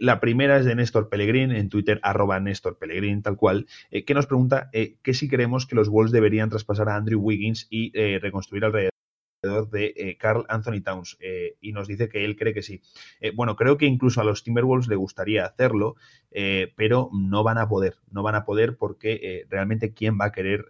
la 0.00 0.18
primera 0.18 0.56
es 0.56 0.64
de 0.64 0.74
Néstor 0.74 1.08
Pellegrín, 1.08 1.52
en 1.52 1.68
Twitter, 1.68 2.00
arroba 2.02 2.40
Néstor 2.40 2.76
Pellegrín, 2.76 3.22
tal 3.22 3.36
cual, 3.36 3.68
que 4.04 4.14
nos 4.14 4.26
pregunta 4.26 4.68
que 4.72 5.14
si 5.14 5.28
creemos 5.28 5.66
que 5.66 5.76
los 5.76 5.88
Wolves 5.88 6.10
deberían 6.10 6.50
traspasar 6.50 6.88
a 6.88 6.96
Andrew 6.96 7.20
Wiggins 7.20 7.68
y 7.70 7.92
reconstruir 8.18 8.64
alrededor 8.64 8.89
de 9.42 9.94
eh, 9.96 10.16
Carl 10.18 10.44
Anthony 10.48 10.82
Towns 10.84 11.16
eh, 11.20 11.56
y 11.60 11.72
nos 11.72 11.88
dice 11.88 12.08
que 12.08 12.24
él 12.24 12.36
cree 12.36 12.52
que 12.52 12.62
sí. 12.62 12.82
Eh, 13.20 13.32
bueno, 13.34 13.56
creo 13.56 13.78
que 13.78 13.86
incluso 13.86 14.20
a 14.20 14.24
los 14.24 14.44
Timberwolves 14.44 14.88
le 14.88 14.96
gustaría 14.96 15.46
hacerlo, 15.46 15.96
pero 16.76 17.10
no 17.12 17.42
van 17.42 17.58
a 17.58 17.68
poder, 17.68 17.96
no 18.10 18.22
van 18.22 18.36
a 18.36 18.44
poder 18.44 18.76
porque 18.76 19.46
realmente 19.50 19.92
quién 19.92 20.16
va 20.20 20.26
a 20.26 20.32
querer 20.32 20.66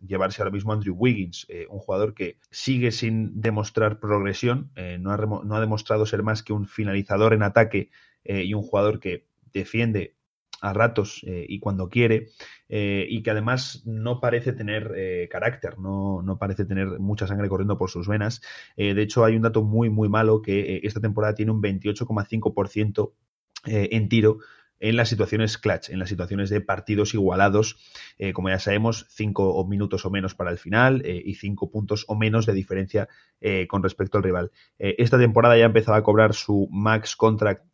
llevarse 0.00 0.40
ahora 0.40 0.52
mismo 0.52 0.72
Andrew 0.72 0.94
Wiggins, 0.96 1.46
un 1.68 1.78
jugador 1.78 2.14
que 2.14 2.38
sigue 2.50 2.90
sin 2.90 3.42
demostrar 3.42 4.00
progresión, 4.00 4.70
no, 5.00 5.12
ha, 5.12 5.60
demostrado 5.60 6.06
ser 6.06 6.22
más 6.22 6.42
que 6.42 6.54
un 6.54 6.66
finalizador 6.66 7.34
en 7.34 7.42
ataque 7.42 7.90
y 8.24 8.54
un 8.54 8.62
jugador 8.62 9.00
que 9.00 9.26
defiende 9.52 10.16
a 10.60 10.72
ratos 10.72 11.22
eh, 11.26 11.46
y 11.48 11.58
cuando 11.58 11.88
quiere, 11.88 12.28
eh, 12.68 13.06
y 13.08 13.22
que 13.22 13.30
además 13.30 13.82
no 13.86 14.20
parece 14.20 14.52
tener 14.52 14.92
eh, 14.96 15.28
carácter, 15.30 15.78
no, 15.78 16.22
no, 16.22 16.38
parece 16.38 16.64
tener 16.64 16.98
mucha 16.98 17.26
sangre 17.26 17.48
corriendo 17.48 17.78
por 17.78 17.90
sus 17.90 18.08
venas. 18.08 18.40
de 18.76 19.02
hecho, 19.02 19.24
hay 19.24 19.36
un 19.36 19.42
dato 19.42 19.62
muy, 19.62 19.90
muy 19.90 20.08
malo 20.08 20.42
que 20.42 20.80
esta 20.82 21.00
temporada 21.00 21.34
tiene 21.34 21.52
un 21.52 21.62
28,5% 21.62 23.12
en 23.64 24.08
tiro 24.08 24.38
en 24.80 24.96
las 24.96 25.08
situaciones 25.08 25.58
clutch, 25.58 25.90
en 25.90 25.98
las 25.98 26.08
situaciones 26.08 26.50
de 26.50 26.60
partidos 26.60 27.14
igualados, 27.14 27.76
como 28.32 28.48
ya 28.48 28.58
sabemos, 28.58 29.06
cinco 29.10 29.64
minutos 29.66 30.06
o 30.06 30.10
menos 30.10 30.34
para 30.34 30.50
el 30.50 30.58
final 30.58 31.04
y 31.06 31.34
cinco 31.34 31.70
puntos 31.70 32.04
o 32.08 32.16
menos 32.16 32.46
de 32.46 32.54
diferencia 32.54 33.08
con 33.68 33.82
respecto 33.82 34.16
al 34.16 34.24
rival. 34.24 34.50
esta 34.78 35.18
temporada 35.18 35.56
ya 35.58 35.64
ha 35.64 35.66
empezado 35.66 35.98
a 35.98 36.02
cobrar 36.02 36.34
su 36.34 36.66
max 36.70 37.14
contract 37.14 37.64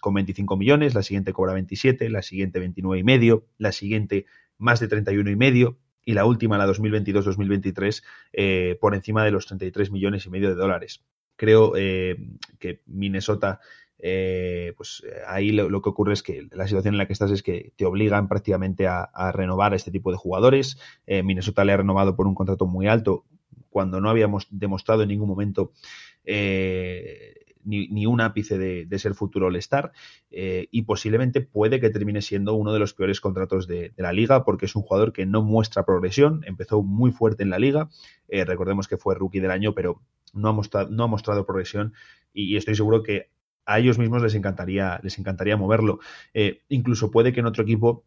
con 0.00 0.14
25 0.14 0.56
millones, 0.56 0.94
la 0.94 1.02
siguiente 1.02 1.32
cobra 1.32 1.52
27, 1.52 2.08
la 2.10 2.22
siguiente 2.22 2.58
29 2.58 2.98
y 2.98 3.04
medio, 3.04 3.46
la 3.58 3.72
siguiente 3.72 4.26
más 4.58 4.80
de 4.80 4.88
31 4.88 5.30
y 5.30 5.36
medio 5.36 5.78
y 6.04 6.14
la 6.14 6.24
última, 6.24 6.58
la 6.58 6.66
2022-2023, 6.66 8.02
eh, 8.32 8.78
por 8.80 8.94
encima 8.94 9.24
de 9.24 9.30
los 9.30 9.46
33 9.46 9.90
millones 9.90 10.26
y 10.26 10.30
medio 10.30 10.48
de 10.48 10.54
dólares. 10.54 11.04
Creo 11.36 11.72
eh, 11.76 12.16
que 12.58 12.82
Minnesota, 12.86 13.60
eh, 14.02 14.72
pues 14.76 15.02
ahí 15.26 15.52
lo, 15.52 15.82
que 15.82 15.88
ocurre 15.88 16.12
es 16.14 16.22
que 16.22 16.48
la 16.52 16.66
situación 16.66 16.94
en 16.94 16.98
la 16.98 17.06
que 17.06 17.12
estás 17.12 17.30
es 17.30 17.42
que 17.42 17.72
te 17.76 17.84
obligan 17.84 18.28
prácticamente 18.28 18.86
a, 18.86 19.08
renovar 19.32 19.72
a 19.72 19.76
este 19.76 19.90
tipo 19.90 20.10
de 20.10 20.16
jugadores. 20.16 20.78
Minnesota 21.06 21.64
le 21.64 21.72
ha 21.72 21.76
renovado 21.76 22.16
por 22.16 22.26
un 22.26 22.34
contrato 22.34 22.66
muy 22.66 22.86
alto 22.86 23.24
cuando 23.68 24.00
no 24.00 24.10
habíamos 24.10 24.48
demostrado 24.50 25.02
en 25.02 25.08
ningún 25.08 25.28
momento 25.28 25.72
ni, 27.64 28.06
un 28.06 28.20
ápice 28.20 28.58
de, 28.58 28.98
ser 28.98 29.14
futuro 29.14 29.46
All-Star 29.46 29.92
eh, 30.30 30.68
y 30.70 30.82
posiblemente 30.82 31.40
puede 31.40 31.80
que 31.80 31.90
termine 31.90 32.22
siendo 32.22 32.54
uno 32.54 32.72
de 32.72 32.78
los 32.78 32.94
peores 32.94 33.20
contratos 33.20 33.66
de, 33.66 33.92
la 33.96 34.12
liga 34.12 34.44
porque 34.44 34.66
es 34.66 34.76
un 34.76 34.82
jugador 34.82 35.12
que 35.12 35.26
no 35.26 35.42
muestra 35.42 35.84
progresión, 35.84 36.42
empezó 36.46 36.82
muy 36.82 37.12
fuerte 37.12 37.42
en 37.42 37.50
la 37.50 37.58
liga, 37.58 37.88
eh, 38.28 38.44
recordemos 38.44 38.88
que 38.88 38.96
fue 38.96 39.14
rookie 39.14 39.40
del 39.40 39.50
año, 39.50 39.74
pero 39.74 40.00
no 40.32 40.48
ha 40.48 40.52
mostrado, 40.52 40.90
no 40.90 41.04
ha 41.04 41.08
mostrado 41.08 41.46
progresión 41.46 41.92
y, 42.32 42.56
estoy 42.56 42.74
seguro 42.74 43.02
que 43.02 43.28
a 43.66 43.78
ellos 43.78 43.98
mismos 43.98 44.22
les 44.22 44.34
encantaría, 44.34 45.00
les 45.02 45.18
encantaría 45.18 45.56
moverlo. 45.56 46.00
Eh, 46.34 46.60
incluso 46.68 47.10
puede 47.10 47.32
que 47.32 47.40
en 47.40 47.46
otro 47.46 47.62
equipo 47.62 48.04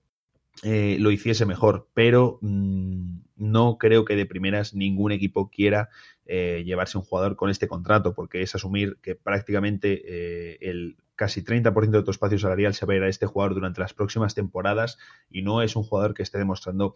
lo 0.62 1.10
hiciese 1.10 1.48
mejor, 1.48 1.90
pero 1.96 2.38
mm, 2.42 3.18
no 3.38 3.78
creo 3.80 4.06
que 4.06 4.16
de 4.16 4.28
primeras 4.28 4.76
ningún 4.76 5.12
equipo 5.12 5.50
quiera 5.50 5.90
llevarse 6.26 6.98
un 6.98 7.04
jugador 7.04 7.36
con 7.36 7.50
este 7.50 7.68
contrato, 7.68 8.14
porque 8.14 8.44
es 8.44 8.54
asumir 8.54 8.98
que 9.02 9.16
prácticamente 9.16 10.70
el 10.70 10.96
casi 11.16 11.44
30% 11.44 11.90
de 11.90 12.04
tu 12.04 12.12
espacio 12.12 12.38
salarial 12.38 12.76
se 12.76 12.86
va 12.86 12.94
a 12.94 12.98
ir 12.98 13.04
a 13.04 13.10
este 13.10 13.26
jugador 13.26 13.56
durante 13.56 13.82
las 13.82 13.94
próximas 13.94 14.36
temporadas 14.36 15.00
y 15.30 15.42
no 15.42 15.64
es 15.64 15.76
un 15.76 15.84
jugador 15.84 16.14
que 16.14 16.24
esté 16.24 16.38
demostrando 16.38 16.96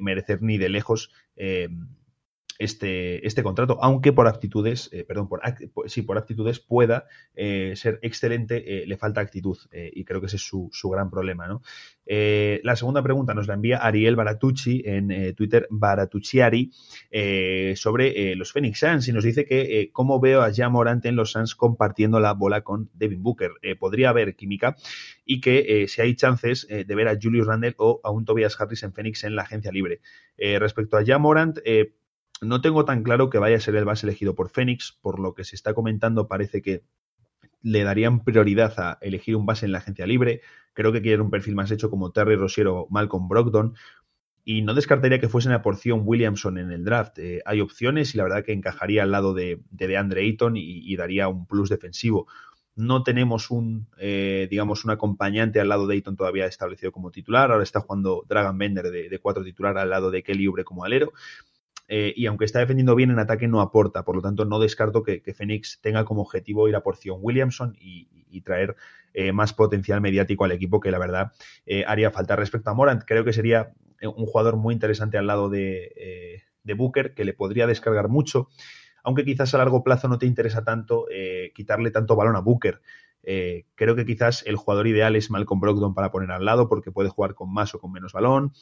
merecer 0.00 0.42
ni 0.42 0.58
de 0.58 0.68
lejos 0.68 1.12
este, 2.58 3.26
este 3.26 3.42
contrato, 3.42 3.78
aunque 3.80 4.12
por 4.12 4.26
actitudes, 4.26 4.88
eh, 4.92 5.04
perdón, 5.04 5.28
por, 5.28 5.40
sí, 5.86 6.02
por 6.02 6.18
actitudes 6.18 6.60
pueda 6.60 7.06
eh, 7.34 7.74
ser 7.76 7.98
excelente, 8.02 8.82
eh, 8.82 8.86
le 8.86 8.96
falta 8.96 9.20
actitud 9.20 9.58
y 9.72 10.04
creo 10.04 10.20
que 10.20 10.26
ese 10.26 10.36
es 10.36 10.42
su, 10.42 10.70
gran 10.90 11.10
problema. 11.10 11.46
¿no? 11.46 11.62
la 12.04 12.76
segunda 12.76 13.02
pregunta 13.02 13.32
nos 13.32 13.46
la 13.46 13.54
envía 13.54 13.78
Ariel 13.78 14.16
Baratucci 14.16 14.82
en 14.84 15.34
Twitter, 15.34 15.66
Baratucciari, 15.70 16.70
sobre 17.74 18.34
los 18.34 18.52
Phoenix 18.52 18.80
Suns 18.80 19.08
y 19.08 19.12
nos 19.12 19.24
dice 19.24 19.44
que 19.44 19.90
cómo 19.92 20.20
veo 20.20 20.42
a 20.42 20.52
Jamorant 20.52 21.04
en 21.06 21.16
los 21.16 21.32
Suns 21.32 21.54
compartiendo 21.54 22.20
la 22.20 22.34
bola 22.34 22.62
con 22.62 22.90
Devin 22.94 23.22
Booker. 23.22 23.52
podría 23.78 24.10
haber 24.10 24.36
química 24.36 24.76
y 25.24 25.40
que 25.40 25.86
si 25.88 26.02
hay 26.02 26.14
chances 26.14 26.66
de 26.68 26.94
ver 26.94 27.08
a 27.08 27.18
Julius 27.20 27.46
Randle 27.46 27.74
o 27.78 28.00
a 28.02 28.10
un 28.10 28.24
Tobias 28.24 28.60
Harris 28.60 28.82
en 28.82 28.92
Phoenix 28.92 29.24
en 29.24 29.36
la 29.36 29.42
agencia 29.42 29.72
libre. 29.72 30.00
respecto 30.36 30.96
a 30.96 31.04
Jamorant, 31.04 31.58
no 32.42 32.60
tengo 32.60 32.84
tan 32.84 33.02
claro 33.02 33.30
que 33.30 33.38
vaya 33.38 33.56
a 33.56 33.60
ser 33.60 33.76
el 33.76 33.84
base 33.84 34.06
elegido 34.06 34.34
por 34.34 34.50
Phoenix, 34.50 34.98
por 35.00 35.20
lo 35.20 35.34
que 35.34 35.44
se 35.44 35.56
está 35.56 35.74
comentando 35.74 36.28
parece 36.28 36.60
que 36.60 36.82
le 37.62 37.84
darían 37.84 38.24
prioridad 38.24 38.78
a 38.78 38.98
elegir 39.00 39.36
un 39.36 39.46
base 39.46 39.66
en 39.66 39.72
la 39.72 39.78
agencia 39.78 40.06
libre. 40.06 40.40
Creo 40.74 40.92
que 40.92 41.02
quieren 41.02 41.20
un 41.22 41.30
perfil 41.30 41.54
más 41.54 41.70
hecho 41.70 41.90
como 41.90 42.10
Terry 42.10 42.36
Rosiero 42.36 42.80
o 42.80 42.88
Malcolm 42.90 43.28
Brogdon. 43.28 43.74
Y 44.44 44.62
no 44.62 44.74
descartaría 44.74 45.20
que 45.20 45.28
fuese 45.28 45.48
una 45.48 45.62
porción 45.62 46.02
Williamson 46.04 46.58
en 46.58 46.72
el 46.72 46.84
draft. 46.84 47.16
Eh, 47.20 47.42
hay 47.46 47.60
opciones 47.60 48.12
y 48.12 48.18
la 48.18 48.24
verdad 48.24 48.44
que 48.44 48.52
encajaría 48.52 49.04
al 49.04 49.12
lado 49.12 49.34
de, 49.34 49.60
de 49.70 49.96
Andre 49.96 50.22
Ayton 50.22 50.56
y, 50.56 50.96
daría 50.96 51.28
un 51.28 51.46
plus 51.46 51.68
defensivo. 51.68 52.26
No 52.74 53.04
tenemos 53.04 53.52
un, 53.52 53.86
eh, 53.98 54.48
digamos, 54.50 54.84
un 54.84 54.90
acompañante 54.90 55.60
al 55.60 55.68
lado 55.68 55.86
de 55.86 55.94
Ayton 55.94 56.16
todavía 56.16 56.46
establecido 56.46 56.90
como 56.90 57.12
titular. 57.12 57.52
Ahora 57.52 57.62
está 57.62 57.80
jugando 57.80 58.24
Dragon 58.28 58.58
Bender 58.58 58.90
de, 58.90 59.08
de 59.08 59.18
cuatro 59.20 59.44
titular 59.44 59.78
al 59.78 59.90
lado 59.90 60.10
de 60.10 60.24
Kelly 60.24 60.48
Ubre 60.48 60.64
como 60.64 60.84
alero. 60.84 61.12
Eh, 61.88 62.12
y 62.16 62.26
aunque 62.26 62.44
está 62.44 62.60
defendiendo 62.60 62.94
bien 62.94 63.10
en 63.10 63.18
ataque 63.18 63.48
no 63.48 63.60
aporta, 63.60 64.04
por 64.04 64.16
lo 64.16 64.22
tanto 64.22 64.44
no 64.44 64.58
descarto 64.58 65.02
que, 65.02 65.20
Phoenix 65.34 65.80
tenga 65.80 66.04
como 66.04 66.22
objetivo 66.22 66.68
ir 66.68 66.76
a 66.76 66.82
porción 66.82 67.18
Williamson 67.20 67.76
y, 67.78 68.08
traer 68.44 68.76
eh, 69.12 69.30
más 69.30 69.52
potencial 69.52 70.00
mediático 70.00 70.44
al 70.44 70.52
equipo 70.52 70.80
que 70.80 70.90
la 70.90 70.98
verdad 70.98 71.32
eh, 71.66 71.84
haría 71.86 72.10
falta. 72.10 72.34
Respecto 72.34 72.70
a 72.70 72.74
Morant, 72.74 73.02
creo 73.06 73.24
que 73.24 73.34
sería 73.34 73.74
un 74.02 74.24
jugador 74.24 74.56
muy 74.56 74.72
interesante 74.72 75.18
al 75.18 75.26
lado 75.26 75.50
de, 75.50 76.42
Booker, 76.64 77.12
que 77.12 77.26
le 77.26 77.34
podría 77.34 77.66
descargar 77.66 78.08
mucho, 78.08 78.48
aunque 79.04 79.26
quizás 79.26 79.52
a 79.54 79.58
largo 79.58 79.84
plazo 79.84 80.08
no 80.08 80.18
te 80.18 80.24
interesa 80.24 80.64
tanto 80.64 81.06
quitarle 81.54 81.90
tanto 81.90 82.16
balón 82.16 82.36
a 82.36 82.40
Booker. 82.40 82.80
creo 83.22 83.94
que 83.94 84.06
quizás 84.06 84.42
el 84.46 84.56
jugador 84.56 84.86
ideal 84.86 85.14
es 85.14 85.30
Malcolm 85.30 85.60
Brogdon 85.60 85.94
para 85.94 86.10
poner 86.10 86.30
al 86.30 86.46
lado 86.46 86.68
porque 86.68 86.90
puede 86.90 87.10
jugar 87.10 87.34
con 87.34 87.52
más 87.52 87.74
o 87.74 87.80
con 87.80 87.92
menos 87.92 88.14
balón 88.14 88.54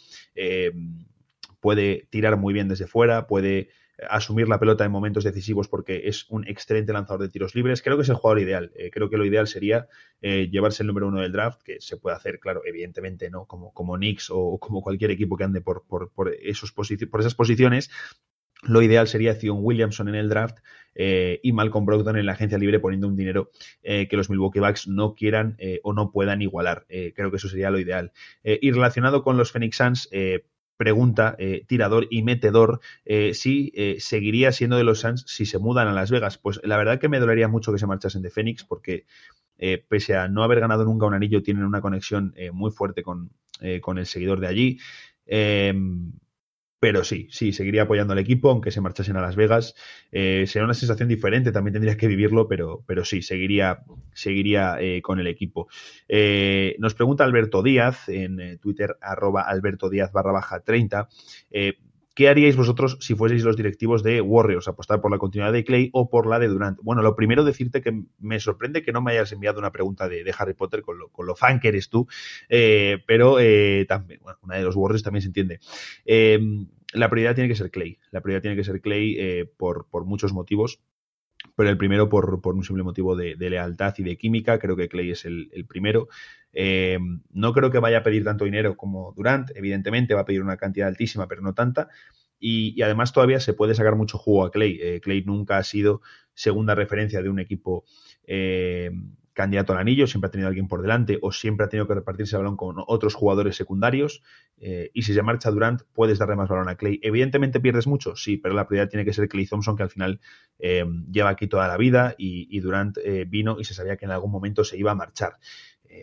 puede 1.61 2.09
tirar 2.11 2.37
muy 2.37 2.53
bien 2.55 2.69
desde 2.69 2.87
fuera, 2.87 3.27
puede 3.27 3.69
eh, 4.01 4.07
asumir 4.09 4.49
la 4.49 4.59
pelota 4.59 4.85
en 4.85 4.91
momentos 4.91 5.25
decisivos 5.25 5.69
porque 5.69 6.03
es 6.09 6.27
un 6.29 6.47
excelente 6.49 6.93
lanzador 6.93 7.23
de 7.23 7.29
tiros 7.29 7.55
libres. 7.55 7.83
Creo 7.83 7.97
que 7.97 8.03
es 8.03 8.09
el 8.09 8.17
jugador 8.17 8.41
ideal. 8.41 8.73
Eh, 8.75 8.91
creo 8.91 9.11
que 9.11 9.17
lo 9.17 9.25
ideal 9.25 9.47
sería 9.47 9.89
eh, 10.23 10.49
llevarse 10.51 10.83
el 10.83 10.89
número 10.89 11.09
uno 11.09 11.21
del 11.21 11.33
draft, 11.33 11.63
que 11.63 11.81
se 11.81 11.97
puede 11.97 12.17
hacer, 12.17 12.41
claro, 12.41 12.63
evidentemente, 12.65 13.31
¿no? 13.31 13.47
Como, 13.47 13.73
como 13.73 13.97
Knicks 13.97 14.29
o 14.31 14.59
como 14.59 14.83
cualquier 14.83 15.11
equipo 15.11 15.37
que 15.37 15.45
ande 15.45 15.61
por, 15.61 15.85
por, 15.87 16.11
por 16.13 16.33
esas 16.33 17.35
posiciones. 17.35 17.91
Lo 18.63 18.83
ideal 18.83 19.09
sería 19.09 19.35
Zion 19.35 19.59
Williamson 19.61 20.09
en 20.09 20.15
el 20.17 20.29
draft 20.29 20.59
y 20.95 21.53
Malcolm 21.53 21.87
Brogdon 21.87 22.19
en 22.19 22.27
la 22.27 22.33
agencia 22.33 22.59
libre 22.59 22.79
poniendo 22.79 23.09
un 23.09 23.17
dinero 23.17 23.51
que 23.83 24.09
los 24.13 24.29
Milwaukee 24.29 24.61
Bucks 24.61 24.87
no 24.87 25.15
quieran 25.15 25.57
o 25.83 25.95
no 25.95 26.13
puedan 26.13 26.43
igualar. 26.43 26.85
creo 26.89 27.31
que 27.31 27.39
eso 27.39 27.49
sería 27.49 27.71
lo 27.71 27.79
ideal. 27.79 28.13
y 28.45 28.71
relacionado 28.71 29.23
con 29.23 29.39
los 29.39 29.51
Phoenix 29.51 29.79
Suns, 29.79 30.11
pregunta, 30.81 31.37
eh, 31.39 31.63
tirador 31.67 32.07
y 32.09 32.23
metedor, 32.23 32.81
eh, 33.05 33.35
si 33.35 33.71
eh, 33.77 33.97
seguiría 33.99 34.51
siendo 34.51 34.79
de 34.79 34.85
los 34.85 35.01
Suns 35.01 35.27
si 35.29 35.45
se 35.45 35.59
mudan 35.59 35.89
a 35.89 35.93
Las 35.93 36.11
Vegas. 36.11 36.39
Pues 36.39 36.59
la 36.65 36.79
verdad 36.79 36.99
que 36.99 37.11
me 37.11 37.21
dolería 37.21 37.49
mucho 37.49 37.71
que 37.71 37.79
se 37.79 37.87
marchasen 37.87 38.23
de 38.23 38.31
Phoenix 38.31 38.65
porque 38.65 39.05
pese 39.91 40.17
a 40.17 40.27
no 40.27 40.43
haber 40.43 40.59
ganado 40.59 40.87
nunca 40.87 41.05
un 41.05 41.13
anillo, 41.13 41.43
tienen 41.43 41.65
una 41.65 41.83
conexión 41.83 42.35
muy 42.55 42.71
fuerte 42.71 43.03
con, 43.03 43.31
con, 43.83 43.99
el 43.99 44.07
seguidor 44.07 44.41
de 44.41 44.47
allí. 44.47 44.79
Pero 46.81 47.05
sí, 47.05 47.29
sí, 47.31 47.53
seguiría 47.53 47.83
apoyando 47.83 48.15
al 48.15 48.19
equipo, 48.19 48.51
aunque 48.51 48.71
se 48.71 48.81
marchasen 48.81 49.17
a 49.19 49.21
Las 49.21 49.37
Vegas. 49.37 49.75
Eh, 50.11 50.47
sería 50.47 50.65
una 50.65 50.73
sensación 50.73 51.11
diferente, 51.11 51.53
también 51.53 51.75
tendría 51.75 51.99
que 51.99 52.07
vivirlo, 52.07 52.49
pero, 52.49 52.83
pero 52.87 53.05
sí, 53.05 53.21
seguiría, 53.21 53.85
seguiría 54.15 54.79
eh, 54.81 55.03
con 55.03 55.21
el 55.21 55.27
equipo. 55.27 55.69
Eh, 56.09 56.77
nos 56.79 56.95
pregunta 56.95 57.25
Alberto 57.25 57.63
Díaz 57.63 58.09
en 58.09 58.59
Twitter, 58.61 58.97
arroba 59.03 59.43
Alberto 59.43 59.91
Díaz 59.91 60.11
barra 60.11 60.33
baja 60.33 60.61
30. 60.61 61.07
¿Qué 62.21 62.29
haríais 62.29 62.55
vosotros 62.55 62.99
si 63.01 63.15
fueseis 63.15 63.45
los 63.45 63.57
directivos 63.57 64.03
de 64.03 64.21
Warriors? 64.21 64.69
¿Apostar 64.69 65.01
por 65.01 65.11
la 65.11 65.17
continuidad 65.17 65.55
de 65.55 65.65
Clay 65.65 65.89
o 65.95 66.11
por 66.11 66.27
la 66.27 66.39
de 66.39 66.49
Durant? 66.49 66.79
Bueno, 66.83 67.01
lo 67.01 67.17
primero 67.17 67.45
decirte 67.45 67.81
que 67.81 67.99
me 68.19 68.39
sorprende 68.41 68.83
que 68.83 68.93
no 68.93 69.01
me 69.01 69.13
hayas 69.13 69.33
enviado 69.33 69.59
una 69.59 69.73
pregunta 69.73 70.07
de, 70.07 70.31
Harry 70.37 70.53
Potter 70.53 70.83
con 70.83 70.99
lo, 70.99 71.09
con 71.09 71.35
fan 71.35 71.61
que 71.61 71.69
eres 71.69 71.89
tú, 71.89 72.07
eh, 72.51 72.99
pero 73.07 73.41
eh, 73.41 73.87
también, 73.89 74.21
una 74.43 74.57
de 74.57 74.65
los 74.65 74.77
Warriors 74.77 75.03
también 75.03 75.23
se 75.23 75.29
entiende. 75.29 75.61
Em, 76.05 76.69
la 76.93 77.09
prioridad 77.09 77.35
tiene 77.35 77.49
que 77.49 77.57
ser 77.57 77.71
Clay. 77.71 77.99
La 78.11 78.21
prioridad 78.21 78.43
tiene 78.43 78.57
que 78.59 78.65
ser 78.65 78.83
Clay 78.83 79.17
eh, 79.19 79.51
por 79.57 80.05
muchos 80.05 80.35
motivos 80.35 80.79
pero 81.57 81.71
el 81.71 81.79
primero 81.79 82.09
por, 82.09 82.41
por 82.41 82.55
un 82.55 82.65
simple 82.65 82.83
motivo 82.83 83.17
de, 83.17 83.37
lealtad 83.39 83.95
y 83.99 84.03
de 84.03 84.17
química. 84.17 84.59
Creo 84.59 84.77
que 84.77 84.89
Clay 84.89 85.11
es 85.11 85.25
el, 85.25 85.51
primero. 85.69 86.09
Eh, 86.53 86.99
no 87.31 87.53
creo 87.53 87.71
que 87.71 87.79
vaya 87.79 87.99
a 87.99 88.03
pedir 88.03 88.25
tanto 88.25 88.45
dinero 88.45 88.77
como 88.77 89.13
Durant, 89.17 89.51
evidentemente 89.55 90.15
va 90.15 90.23
a 90.23 90.25
pedir 90.25 90.43
una 90.43 90.57
cantidad 90.57 90.89
altísima, 90.89 91.29
pero 91.29 91.43
no 91.43 91.55
tanta. 91.55 91.89
Y, 92.39 92.81
además 92.83 93.13
todavía 93.13 93.41
se 93.41 93.53
puede 93.53 93.75
sacar 93.75 93.97
mucho 93.97 94.19
jugo 94.19 94.45
a 94.45 94.51
Clay. 94.51 94.79
Eh, 94.81 95.01
Clay 95.01 95.23
nunca 95.25 95.59
ha 95.59 95.63
sido 95.63 96.01
segunda 96.35 96.75
referencia 96.75 97.23
de 97.23 97.29
un 97.29 97.39
equipo 97.39 97.85
eh, 98.27 98.91
candidato 99.33 99.73
al 99.73 99.79
anillo, 99.79 100.07
siempre 100.07 100.29
ha 100.29 100.31
tenido 100.31 100.49
alguien 100.49 100.69
por 100.69 100.83
delante 100.83 101.19
o 101.23 101.33
siempre 101.33 101.67
ha 101.67 101.69
tenido 101.69 101.87
que 101.87 101.95
repartirse 101.95 102.37
el 102.37 102.43
balón 102.43 102.57
con 102.57 102.77
otros 102.87 103.15
jugadores 103.15 103.57
secundarios. 103.57 104.23
Eh, 104.59 104.91
y 104.93 105.03
si 105.03 105.15
se 105.15 105.23
marcha 105.23 105.51
Durant, 105.51 105.83
puedes 105.93 106.19
darle 106.19 106.37
más 106.37 106.49
balón 106.49 106.69
a 106.69 106.77
Clay. 106.77 106.99
Evidentemente 107.03 107.61
pierdes 107.61 107.87
mucho, 107.87 108.17
sí, 108.17 108.37
pero 108.37 108.55
la 108.55 108.67
prioridad 108.67 108.91
tiene 108.91 109.05
que 109.05 109.13
ser 109.13 109.29
Clay 109.29 109.47
Thompson, 109.47 109.77
que 109.77 109.83
al 109.83 109.91
final 109.91 110.21
eh, 110.59 110.85
lleva 111.11 111.31
aquí 111.31 111.47
toda 111.47 111.69
la 111.69 111.77
vida 111.77 112.15
y, 112.19 112.61
Durant 112.61 112.99
eh, 112.99 113.25
vino 113.27 113.59
y 113.59 113.65
se 113.65 113.75
sabía 113.75 113.97
que 113.97 114.05
en 114.05 114.11
algún 114.11 114.31
momento 114.31 114.65
se 114.65 114.77
iba 114.77 114.91
a 114.91 114.95
marchar. 114.95 115.39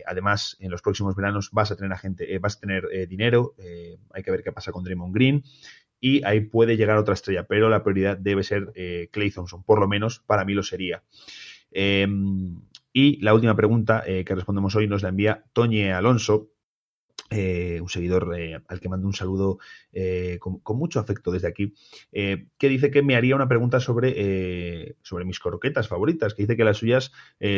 además, 0.06 0.56
en 0.60 0.70
los 0.70 0.82
próximos 0.82 1.14
veranos 1.14 1.50
vas 1.52 1.70
a 1.70 1.76
tener, 1.76 1.96
gente, 1.98 2.38
vas 2.38 2.56
a 2.56 2.60
tener 2.60 3.08
dinero, 3.08 3.54
hay 4.12 4.22
que 4.22 4.30
ver 4.30 4.42
qué 4.42 4.52
pasa 4.52 4.70
con 4.70 4.84
Draymond 4.84 5.14
Green 5.14 5.42
y 6.00 6.22
ahí 6.24 6.40
puede 6.40 6.76
llegar 6.76 6.98
otra 6.98 7.14
estrella, 7.14 7.46
pero 7.46 7.70
la 7.70 7.82
prioridad 7.82 8.18
debe 8.18 8.42
ser 8.42 8.72
Clay 9.10 9.30
Thompson, 9.30 9.62
por 9.62 9.80
lo 9.80 9.88
menos 9.88 10.18
para 10.18 10.44
mí 10.44 10.52
lo 10.52 10.62
sería. 10.62 11.02
Y 13.00 13.16
la 13.20 13.32
última 13.32 13.54
pregunta 13.54 14.02
eh, 14.04 14.24
que 14.24 14.34
respondemos 14.34 14.74
hoy 14.74 14.88
nos 14.88 15.04
la 15.04 15.10
envía 15.10 15.44
Toñe 15.52 15.92
Alonso, 15.92 16.48
eh, 17.30 17.78
un 17.82 17.88
seguidor 17.90 18.34
eh, 18.38 18.58
al 18.68 18.80
que 18.80 18.88
mando 18.88 19.06
un 19.06 19.12
saludo 19.12 19.58
con, 20.40 20.60
mucho 20.78 21.00
afecto 21.00 21.32
desde 21.32 21.48
aquí, 21.48 21.74
que 22.12 22.68
dice 22.68 22.90
que 22.90 23.02
me 23.02 23.16
haría 23.16 23.34
una 23.34 23.48
pregunta 23.48 23.80
sobre, 23.80 24.94
sobre 25.02 25.24
mis 25.24 25.40
croquetas 25.40 25.88
favoritas, 25.88 26.34
que 26.34 26.44
dice 26.44 26.56
que 26.56 26.62
las 26.62 26.76
suyas 26.76 27.10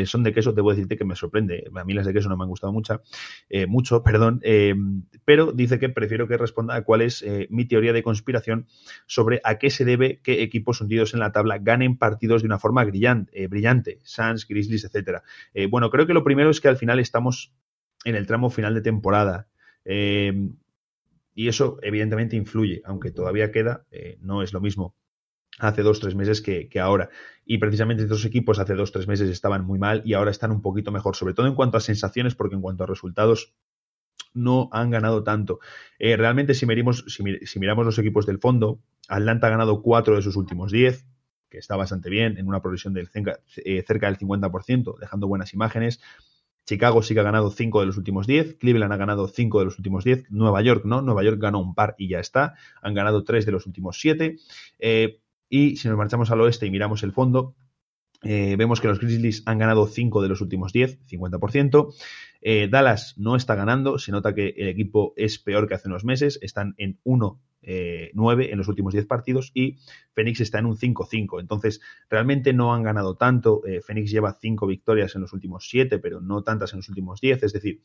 son 0.06 0.22
de 0.22 0.32
queso, 0.32 0.52
debo 0.52 0.70
decirte 0.70 0.96
que 0.96 1.04
me 1.04 1.16
sorprende, 1.16 1.70
a 1.74 1.84
mí 1.84 1.92
las 1.92 2.06
de 2.06 2.14
queso 2.14 2.30
no 2.30 2.38
me 2.38 2.44
han 2.44 2.48
gustado 2.48 2.72
mucho, 2.72 3.02
mucho 3.68 4.02
perdón, 4.02 4.40
pero 5.26 5.52
dice 5.52 5.78
que 5.78 5.90
prefiero 5.90 6.26
que 6.26 6.38
responda 6.38 6.76
a 6.76 6.82
cuál 6.82 7.02
es 7.02 7.22
mi 7.50 7.66
teoría 7.66 7.92
de 7.92 8.02
conspiración 8.02 8.66
sobre 9.06 9.42
a 9.44 9.58
qué 9.58 9.68
se 9.68 9.84
debe 9.84 10.20
que 10.22 10.42
equipos 10.42 10.80
hundidos 10.80 11.12
en 11.12 11.20
la 11.20 11.32
tabla 11.32 11.58
ganen 11.58 11.98
partidos 11.98 12.40
de 12.40 12.46
una 12.46 12.58
forma 12.58 12.82
brillante, 12.84 13.48
brillante 13.48 13.98
Suns, 14.04 14.48
Grizzlies, 14.48 14.84
etcétera. 14.84 15.22
bueno, 15.68 15.90
creo 15.90 16.06
que 16.06 16.14
lo 16.14 16.24
primero 16.24 16.48
es 16.48 16.60
que 16.62 16.68
al 16.68 16.78
final 16.78 17.00
estamos 17.00 17.52
en 18.04 18.14
el 18.14 18.26
tramo 18.26 18.50
final 18.50 18.74
de 18.74 18.80
temporada 18.80 19.48
eh, 19.84 20.50
y 21.34 21.48
eso 21.48 21.78
evidentemente 21.82 22.36
influye, 22.36 22.82
aunque 22.84 23.10
todavía 23.10 23.50
queda, 23.50 23.86
eh, 23.90 24.18
no 24.20 24.42
es 24.42 24.52
lo 24.52 24.60
mismo 24.60 24.94
hace 25.58 25.82
dos, 25.82 26.00
tres 26.00 26.14
meses 26.14 26.40
que, 26.40 26.68
ahora. 26.80 27.10
Y 27.44 27.58
precisamente 27.58 28.02
estos 28.02 28.24
equipos 28.24 28.58
hace 28.58 28.74
dos, 28.74 28.92
tres 28.92 29.06
meses 29.06 29.28
estaban 29.28 29.64
muy 29.64 29.78
mal 29.78 30.02
y 30.04 30.14
ahora 30.14 30.30
están 30.30 30.50
un 30.52 30.62
poquito 30.62 30.90
mejor, 30.90 31.16
sobre 31.16 31.34
todo 31.34 31.46
en 31.46 31.54
cuanto 31.54 31.76
a 31.76 31.80
sensaciones, 31.80 32.34
porque 32.34 32.54
en 32.54 32.62
cuanto 32.62 32.84
a 32.84 32.86
resultados 32.86 33.52
no 34.32 34.68
han 34.72 34.90
ganado 34.90 35.22
tanto. 35.22 35.60
Eh, 35.98 36.16
realmente 36.16 36.54
si, 36.54 36.66
miramos, 36.66 37.04
si, 37.08 37.58
miramos 37.58 37.84
los 37.84 37.98
equipos 37.98 38.26
del 38.26 38.38
fondo, 38.38 38.80
Atlanta 39.08 39.48
ha 39.48 39.50
ganado 39.50 39.82
cuatro 39.82 40.16
de 40.16 40.22
sus 40.22 40.36
últimos 40.36 40.72
diez, 40.72 41.06
que 41.48 41.58
está 41.58 41.76
bastante 41.76 42.10
bien, 42.10 42.38
en 42.38 42.46
una 42.46 42.62
progresión 42.62 42.94
del 42.94 43.08
cerca, 43.08 43.40
cerca 43.86 44.06
del 44.06 44.18
50%, 44.18 44.98
dejando 44.98 45.26
buenas 45.26 45.52
imágenes. 45.52 46.00
Chicago 46.70 47.02
sí 47.02 47.14
que 47.14 47.20
ha 47.20 47.24
ganado 47.24 47.50
5 47.50 47.80
de 47.80 47.86
los 47.86 47.96
últimos 47.96 48.28
10, 48.28 48.54
Cleveland 48.54 48.92
ha 48.92 48.96
ganado 48.96 49.26
5 49.26 49.58
de 49.58 49.64
los 49.64 49.76
últimos 49.76 50.04
10, 50.04 50.30
Nueva 50.30 50.62
York 50.62 50.84
no, 50.84 51.02
Nueva 51.02 51.24
York 51.24 51.40
ganó 51.40 51.58
un 51.58 51.74
par 51.74 51.96
y 51.98 52.06
ya 52.06 52.20
está, 52.20 52.54
han 52.80 52.94
ganado 52.94 53.24
3 53.24 53.44
de 53.44 53.50
los 53.50 53.66
últimos 53.66 53.98
7. 54.00 54.36
Eh, 54.78 55.18
y 55.48 55.74
si 55.74 55.88
nos 55.88 55.96
marchamos 55.96 56.30
al 56.30 56.40
oeste 56.42 56.66
y 56.66 56.70
miramos 56.70 57.02
el 57.02 57.10
fondo, 57.10 57.56
eh, 58.22 58.54
vemos 58.56 58.80
que 58.80 58.86
los 58.86 59.00
Grizzlies 59.00 59.42
han 59.46 59.58
ganado 59.58 59.88
5 59.88 60.22
de 60.22 60.28
los 60.28 60.40
últimos 60.42 60.72
10, 60.72 61.00
50%. 61.08 61.92
Eh, 62.40 62.68
Dallas 62.70 63.14
no 63.18 63.34
está 63.34 63.56
ganando, 63.56 63.98
se 63.98 64.12
nota 64.12 64.32
que 64.32 64.54
el 64.56 64.68
equipo 64.68 65.12
es 65.16 65.40
peor 65.40 65.66
que 65.66 65.74
hace 65.74 65.88
unos 65.88 66.04
meses, 66.04 66.38
están 66.40 66.76
en 66.78 67.00
1 67.02 67.40
9 67.62 68.52
en 68.52 68.58
los 68.58 68.68
últimos 68.68 68.92
10 68.92 69.06
partidos 69.06 69.50
y 69.54 69.78
Phoenix 70.14 70.40
está 70.40 70.58
en 70.58 70.66
un 70.66 70.76
5-5. 70.76 71.40
Entonces, 71.40 71.80
realmente 72.08 72.52
no 72.52 72.74
han 72.74 72.82
ganado 72.82 73.16
tanto. 73.16 73.62
Phoenix 73.86 74.10
lleva 74.10 74.36
5 74.40 74.66
victorias 74.66 75.14
en 75.14 75.20
los 75.20 75.32
últimos 75.32 75.68
7, 75.68 75.98
pero 75.98 76.20
no 76.20 76.42
tantas 76.42 76.72
en 76.72 76.78
los 76.78 76.88
últimos 76.88 77.20
10. 77.20 77.42
Es 77.42 77.52
decir, 77.52 77.82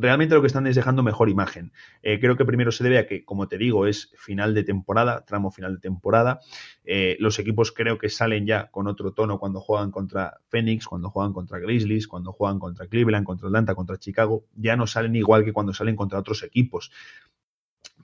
realmente 0.00 0.34
lo 0.34 0.40
que 0.40 0.46
están 0.46 0.66
es 0.66 0.76
dejando 0.76 1.02
mejor 1.02 1.28
imagen. 1.28 1.72
Eh, 2.02 2.18
creo 2.20 2.36
que 2.36 2.44
primero 2.44 2.72
se 2.72 2.82
debe 2.84 2.98
a 2.98 3.06
que, 3.06 3.24
como 3.24 3.48
te 3.48 3.58
digo, 3.58 3.86
es 3.86 4.12
final 4.16 4.54
de 4.54 4.64
temporada, 4.64 5.24
tramo 5.24 5.50
final 5.50 5.74
de 5.74 5.80
temporada. 5.80 6.40
Eh, 6.84 7.16
los 7.20 7.38
equipos 7.38 7.72
creo 7.72 7.98
que 7.98 8.08
salen 8.08 8.46
ya 8.46 8.70
con 8.70 8.86
otro 8.86 9.12
tono 9.12 9.38
cuando 9.38 9.60
juegan 9.60 9.90
contra 9.90 10.38
Phoenix, 10.48 10.86
cuando 10.86 11.10
juegan 11.10 11.32
contra 11.32 11.58
Grizzlies, 11.58 12.08
cuando 12.08 12.32
juegan 12.32 12.58
contra 12.58 12.86
Cleveland, 12.86 13.26
contra 13.26 13.48
Atlanta, 13.48 13.74
contra 13.74 13.98
Chicago. 13.98 14.44
Ya 14.54 14.76
no 14.76 14.86
salen 14.86 15.14
igual 15.16 15.44
que 15.44 15.52
cuando 15.52 15.74
salen 15.74 15.96
contra 15.96 16.18
otros 16.18 16.42
equipos. 16.42 16.90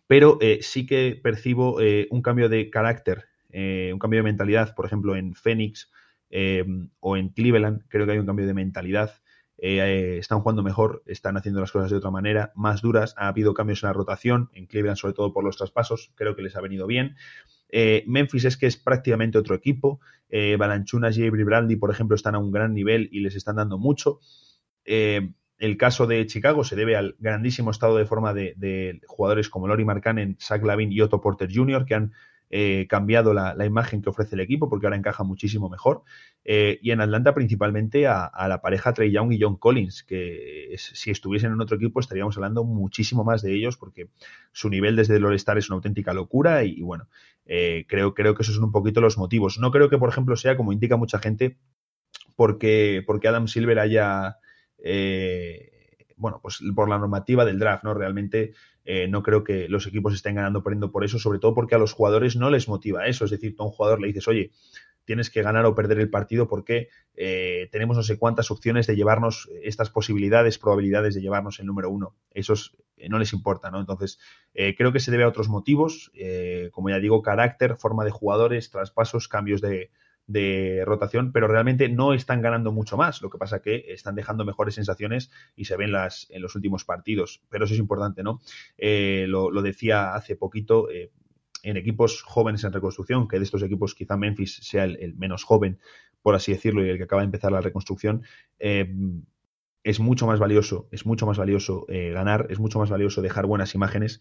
Pero 0.06 0.38
eh, 0.40 0.58
sí 0.62 0.86
que 0.86 1.18
percibo 1.22 1.78
un 2.10 2.22
cambio 2.22 2.48
de 2.48 2.70
carácter, 2.70 3.24
un 3.52 3.98
cambio 3.98 4.20
de 4.20 4.24
mentalidad, 4.24 4.74
por 4.74 4.86
ejemplo, 4.86 5.16
en 5.16 5.34
Phoenix 5.34 5.90
o 7.00 7.16
en 7.16 7.28
Cleveland. 7.30 7.82
Creo 7.88 8.06
que 8.06 8.12
hay 8.12 8.18
un 8.18 8.26
cambio 8.26 8.46
de 8.46 8.54
mentalidad. 8.54 9.12
Eh, 9.58 10.18
están 10.18 10.40
jugando 10.40 10.62
mejor, 10.62 11.02
están 11.06 11.36
haciendo 11.36 11.60
las 11.60 11.72
cosas 11.72 11.90
de 11.90 11.96
otra 11.96 12.10
manera, 12.10 12.52
más 12.54 12.82
duras. 12.82 13.14
Ha 13.16 13.28
habido 13.28 13.54
cambios 13.54 13.82
en 13.82 13.88
la 13.88 13.92
rotación, 13.92 14.50
en 14.52 14.66
Cleveland 14.66 14.98
sobre 14.98 15.14
todo 15.14 15.32
por 15.32 15.44
los 15.44 15.56
traspasos, 15.56 16.12
creo 16.14 16.36
que 16.36 16.42
les 16.42 16.56
ha 16.56 16.60
venido 16.60 16.86
bien. 16.86 17.16
Eh, 17.68 18.04
Memphis 18.06 18.44
es 18.44 18.56
que 18.56 18.66
es 18.66 18.76
prácticamente 18.76 19.38
otro 19.38 19.54
equipo. 19.54 20.00
Eh, 20.28 20.56
Balanchunas 20.58 21.16
y 21.16 21.26
Avery 21.26 21.44
Brandy, 21.44 21.76
por 21.76 21.90
ejemplo, 21.90 22.14
están 22.14 22.34
a 22.34 22.38
un 22.38 22.52
gran 22.52 22.74
nivel 22.74 23.08
y 23.10 23.20
les 23.20 23.34
están 23.34 23.56
dando 23.56 23.78
mucho. 23.78 24.20
El 25.58 25.76
caso 25.76 26.06
de 26.06 26.26
Chicago 26.26 26.64
se 26.64 26.76
debe 26.76 26.96
al 26.96 27.16
grandísimo 27.18 27.70
estado 27.70 27.96
de 27.96 28.04
forma 28.04 28.34
de, 28.34 29.00
jugadores 29.06 29.48
como 29.48 29.68
Lori 29.68 29.84
Markkanen, 29.84 30.36
Zach 30.40 30.62
Lavin 30.62 30.92
y 30.92 31.00
Otto 31.00 31.20
Porter 31.20 31.48
Jr., 31.52 31.86
que 31.86 31.94
han 31.94 32.12
eh, 32.48 32.86
cambiado 32.88 33.34
la, 33.34 33.66
imagen 33.66 34.02
que 34.02 34.10
ofrece 34.10 34.36
el 34.36 34.40
equipo 34.40 34.68
porque 34.68 34.86
ahora 34.86 34.96
encaja 34.96 35.24
muchísimo 35.24 35.68
mejor. 35.68 36.02
Eh, 36.44 36.78
y 36.82 36.90
en 36.90 37.00
Atlanta 37.00 37.34
principalmente 37.34 38.06
a, 38.06 38.30
la 38.48 38.60
pareja 38.60 38.92
Trey 38.92 39.10
Young 39.10 39.32
y 39.32 39.40
John 39.40 39.56
Collins, 39.56 40.04
que 40.04 40.74
si 40.76 41.10
estuviesen 41.10 41.52
en 41.52 41.60
otro 41.60 41.76
equipo 41.76 42.00
estaríamos 42.00 42.36
hablando 42.36 42.62
muchísimo 42.62 43.24
más 43.24 43.42
de 43.42 43.54
ellos 43.54 43.76
porque 43.76 44.10
su 44.52 44.68
nivel 44.68 44.94
desde 44.94 45.16
el 45.16 45.24
All-Star 45.24 45.58
es 45.58 45.68
una 45.70 45.76
auténtica 45.76 46.12
locura 46.12 46.64
y, 46.64 46.82
bueno, 46.82 47.08
eh, 47.46 47.84
creo, 47.88 48.14
creo 48.14 48.34
que 48.34 48.42
esos 48.42 48.56
son 48.56 48.64
un 48.64 48.72
poquito 48.72 49.00
los 49.00 49.18
motivos. 49.18 49.58
No 49.58 49.70
creo 49.70 49.88
que, 49.88 49.98
por 49.98 50.08
ejemplo, 50.08 50.36
sea 50.36 50.56
como 50.56 50.72
indica 50.72 50.96
mucha 50.96 51.18
gente 51.18 51.56
porque, 52.36 53.02
porque 53.06 53.28
Adam 53.28 53.48
Silver 53.48 53.78
haya 53.78 54.36
bueno, 56.16 56.40
pues 56.42 56.60
por 56.74 56.88
la 56.88 56.98
normativa 56.98 57.44
del 57.44 57.58
draft, 57.58 57.84
¿no? 57.84 57.94
Realmente 57.94 58.54
eh, 58.84 59.06
no 59.08 59.22
creo 59.22 59.44
que 59.44 59.68
los 59.68 59.86
equipos 59.86 60.14
estén 60.14 60.36
ganando 60.36 60.62
perdiendo 60.62 60.90
por 60.90 61.04
eso, 61.04 61.18
sobre 61.18 61.38
todo 61.38 61.54
porque 61.54 61.74
a 61.74 61.78
los 61.78 61.92
jugadores 61.92 62.36
no 62.36 62.50
les 62.50 62.68
motiva 62.68 63.06
eso. 63.06 63.24
Es 63.24 63.30
decir, 63.30 63.54
a 63.58 63.64
un 63.64 63.70
jugador 63.70 64.00
le 64.00 64.08
dices, 64.08 64.26
oye, 64.28 64.50
tienes 65.04 65.30
que 65.30 65.42
ganar 65.42 65.66
o 65.66 65.74
perder 65.74 66.00
el 66.00 66.10
partido 66.10 66.48
porque 66.48 66.88
eh, 67.14 67.68
tenemos 67.70 67.96
no 67.96 68.02
sé 68.02 68.18
cuántas 68.18 68.50
opciones 68.50 68.86
de 68.86 68.96
llevarnos 68.96 69.48
estas 69.62 69.90
posibilidades, 69.90 70.58
probabilidades 70.58 71.14
de 71.14 71.20
llevarnos 71.20 71.60
el 71.60 71.66
número 71.66 71.90
uno. 71.90 72.16
Esos 72.32 72.76
eh, 72.96 73.08
no 73.08 73.18
les 73.18 73.32
importa, 73.32 73.70
¿no? 73.70 73.78
Entonces, 73.78 74.18
creo 74.54 74.92
que 74.92 75.00
se 75.00 75.10
debe 75.10 75.24
a 75.24 75.28
otros 75.28 75.48
motivos, 75.48 76.10
como 76.72 76.88
ya 76.88 76.98
digo, 76.98 77.22
carácter, 77.22 77.76
forma 77.76 78.04
de 78.04 78.10
jugadores, 78.10 78.70
traspasos, 78.70 79.28
cambios 79.28 79.60
de, 79.60 79.90
de 80.26 80.82
rotación, 80.84 81.32
pero 81.32 81.46
realmente 81.46 81.88
no 81.88 82.12
están 82.12 82.42
ganando 82.42 82.72
mucho 82.72 82.96
más. 82.96 83.22
Lo 83.22 83.30
que 83.30 83.38
pasa 83.38 83.62
que 83.62 83.84
están 83.88 84.14
dejando 84.14 84.44
mejores 84.44 84.74
sensaciones 84.74 85.30
y 85.54 85.66
se 85.66 85.76
ven 85.76 85.92
las, 85.92 86.26
en 86.30 86.42
los 86.42 86.54
últimos 86.54 86.84
partidos. 86.84 87.42
Pero 87.48 87.64
eso 87.64 87.74
es 87.74 87.80
importante, 87.80 88.22
¿no? 88.22 88.40
Eh, 88.76 89.26
lo, 89.28 89.50
decía 89.62 90.14
hace 90.14 90.36
poquito. 90.36 90.90
Eh, 90.90 91.10
en 91.62 91.76
equipos 91.76 92.22
jóvenes 92.22 92.62
en 92.62 92.72
reconstrucción, 92.72 93.26
que 93.26 93.38
de 93.38 93.44
estos 93.44 93.60
equipos 93.60 93.96
quizá 93.96 94.16
Memphis 94.16 94.60
sea 94.62 94.84
el, 94.84 95.16
menos 95.16 95.42
joven, 95.42 95.80
por 96.22 96.36
así 96.36 96.52
decirlo, 96.52 96.86
y 96.86 96.90
el 96.90 96.96
que 96.96 97.04
acaba 97.04 97.22
de 97.22 97.26
empezar 97.26 97.50
la 97.50 97.60
reconstrucción, 97.60 98.22
eh, 98.60 98.94
es 99.82 99.98
mucho 99.98 100.28
más 100.28 100.38
valioso, 100.38 100.86
es 100.92 101.06
mucho 101.06 101.26
más 101.26 101.38
valioso 101.38 101.86
ganar, 101.88 102.46
es 102.50 102.60
mucho 102.60 102.78
más 102.78 102.90
valioso 102.90 103.20
dejar 103.20 103.46
buenas 103.46 103.74
imágenes, 103.74 104.20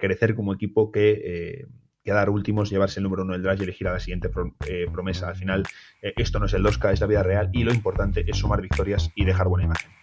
crecer 0.00 0.34
como 0.34 0.52
equipo 0.52 0.90
que, 0.90 1.66
quedar 2.02 2.30
últimos, 2.30 2.70
llevarse 2.70 3.00
el 3.00 3.04
número 3.04 3.22
uno 3.22 3.32
del 3.32 3.42
draft 3.42 3.60
y 3.60 3.64
elegir 3.64 3.88
a 3.88 3.92
la 3.92 4.00
siguiente 4.00 4.30
eh, 4.66 4.86
promesa. 4.92 5.28
Al 5.28 5.36
final, 5.36 5.64
eh, 6.00 6.12
esto 6.16 6.38
no 6.38 6.46
es 6.46 6.54
el 6.54 6.64
2K, 6.64 6.92
es 6.92 7.00
la 7.00 7.06
vida 7.06 7.22
real 7.22 7.50
y 7.52 7.64
lo 7.64 7.72
importante 7.72 8.24
es 8.26 8.36
sumar 8.36 8.60
victorias 8.60 9.10
y 9.14 9.24
dejar 9.24 9.48
buena 9.48 9.64
imagen. 9.64 10.01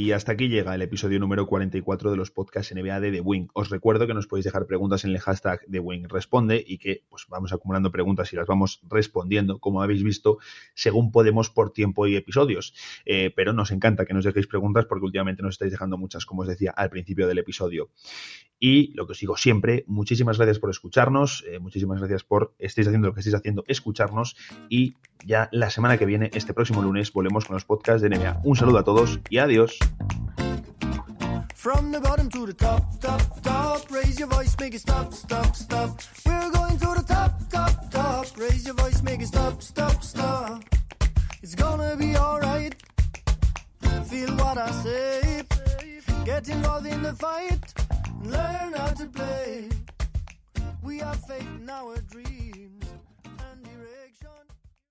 Y 0.00 0.12
hasta 0.12 0.32
aquí 0.32 0.48
llega 0.48 0.74
el 0.74 0.80
episodio 0.80 1.20
número 1.20 1.46
44 1.46 2.10
de 2.10 2.16
los 2.16 2.30
podcasts 2.30 2.74
NBA 2.74 3.00
de 3.00 3.12
The 3.12 3.20
Wing. 3.20 3.48
Os 3.52 3.68
recuerdo 3.68 4.06
que 4.06 4.14
nos 4.14 4.26
podéis 4.26 4.46
dejar 4.46 4.64
preguntas 4.64 5.04
en 5.04 5.10
el 5.10 5.18
hashtag 5.18 5.60
The 5.70 5.78
Wing 5.78 6.08
Responde 6.08 6.64
y 6.66 6.78
que 6.78 7.04
pues 7.10 7.26
vamos 7.28 7.52
acumulando 7.52 7.92
preguntas 7.92 8.32
y 8.32 8.36
las 8.36 8.46
vamos 8.46 8.80
respondiendo, 8.88 9.58
como 9.58 9.82
habéis 9.82 10.02
visto, 10.02 10.38
según 10.72 11.12
podemos 11.12 11.50
por 11.50 11.74
tiempo 11.74 12.06
y 12.06 12.16
episodios. 12.16 12.72
Eh, 13.04 13.30
pero 13.36 13.52
nos 13.52 13.72
encanta 13.72 14.06
que 14.06 14.14
nos 14.14 14.24
dejéis 14.24 14.46
preguntas 14.46 14.86
porque 14.86 15.04
últimamente 15.04 15.42
nos 15.42 15.56
estáis 15.56 15.72
dejando 15.72 15.98
muchas, 15.98 16.24
como 16.24 16.40
os 16.40 16.48
decía 16.48 16.70
al 16.74 16.88
principio 16.88 17.28
del 17.28 17.36
episodio. 17.36 17.90
Y 18.62 18.92
lo 18.92 19.06
que 19.06 19.12
os 19.12 19.18
digo 19.18 19.38
siempre, 19.38 19.84
muchísimas 19.86 20.36
gracias 20.36 20.58
por 20.58 20.68
escucharnos, 20.68 21.42
eh, 21.48 21.58
muchísimas 21.58 21.98
gracias 21.98 22.24
por 22.24 22.54
estéis 22.58 22.88
haciendo 22.88 23.08
lo 23.08 23.14
que 23.14 23.20
estáis 23.20 23.36
haciendo, 23.36 23.64
escucharnos 23.66 24.36
y 24.68 24.96
ya 25.24 25.48
la 25.50 25.70
semana 25.70 25.96
que 25.96 26.04
viene, 26.04 26.30
este 26.34 26.52
próximo 26.52 26.82
lunes, 26.82 27.10
volvemos 27.10 27.46
con 27.46 27.54
los 27.54 27.64
podcasts 27.64 28.02
de 28.02 28.10
NBA. 28.10 28.42
Un 28.44 28.56
saludo 28.56 28.78
a 28.78 28.84
todos 28.84 29.18
y 29.30 29.38
adiós. 29.38 29.78
From 31.54 31.90
the 31.90 32.00
bottom 32.00 32.28
to 32.30 32.46
the 32.46 32.54
top, 32.54 33.00
top, 33.00 33.42
top, 33.42 33.90
raise 33.90 34.18
your 34.18 34.28
voice, 34.28 34.54
make 34.58 34.74
it 34.74 34.80
stop, 34.80 35.12
stop, 35.12 35.54
stop. 35.54 36.00
We're 36.26 36.50
going 36.50 36.78
to 36.78 36.94
the 36.96 37.04
top, 37.06 37.32
top, 37.50 37.90
top, 37.90 38.26
raise 38.36 38.66
your 38.66 38.74
voice, 38.76 39.02
make 39.02 39.20
it 39.22 39.28
stop, 39.28 39.62
stop, 39.62 40.02
stop. 40.02 40.62
It's 41.42 41.54
gonna 41.54 41.96
be 41.96 42.16
alright. 42.16 42.74
Feel 44.08 44.30
what 44.36 44.58
I 44.58 44.70
say, 44.82 45.44
get 46.24 46.48
involved 46.48 46.86
in 46.86 47.02
the 47.02 47.14
fight. 47.14 47.99
learn 48.22 48.72
how 48.72 48.88
to 48.88 49.06
play. 49.06 49.68
We 50.82 51.00
are 51.02 51.14
fake 51.14 51.60
now 51.60 51.92
a 51.92 52.00
dream. 52.00 52.79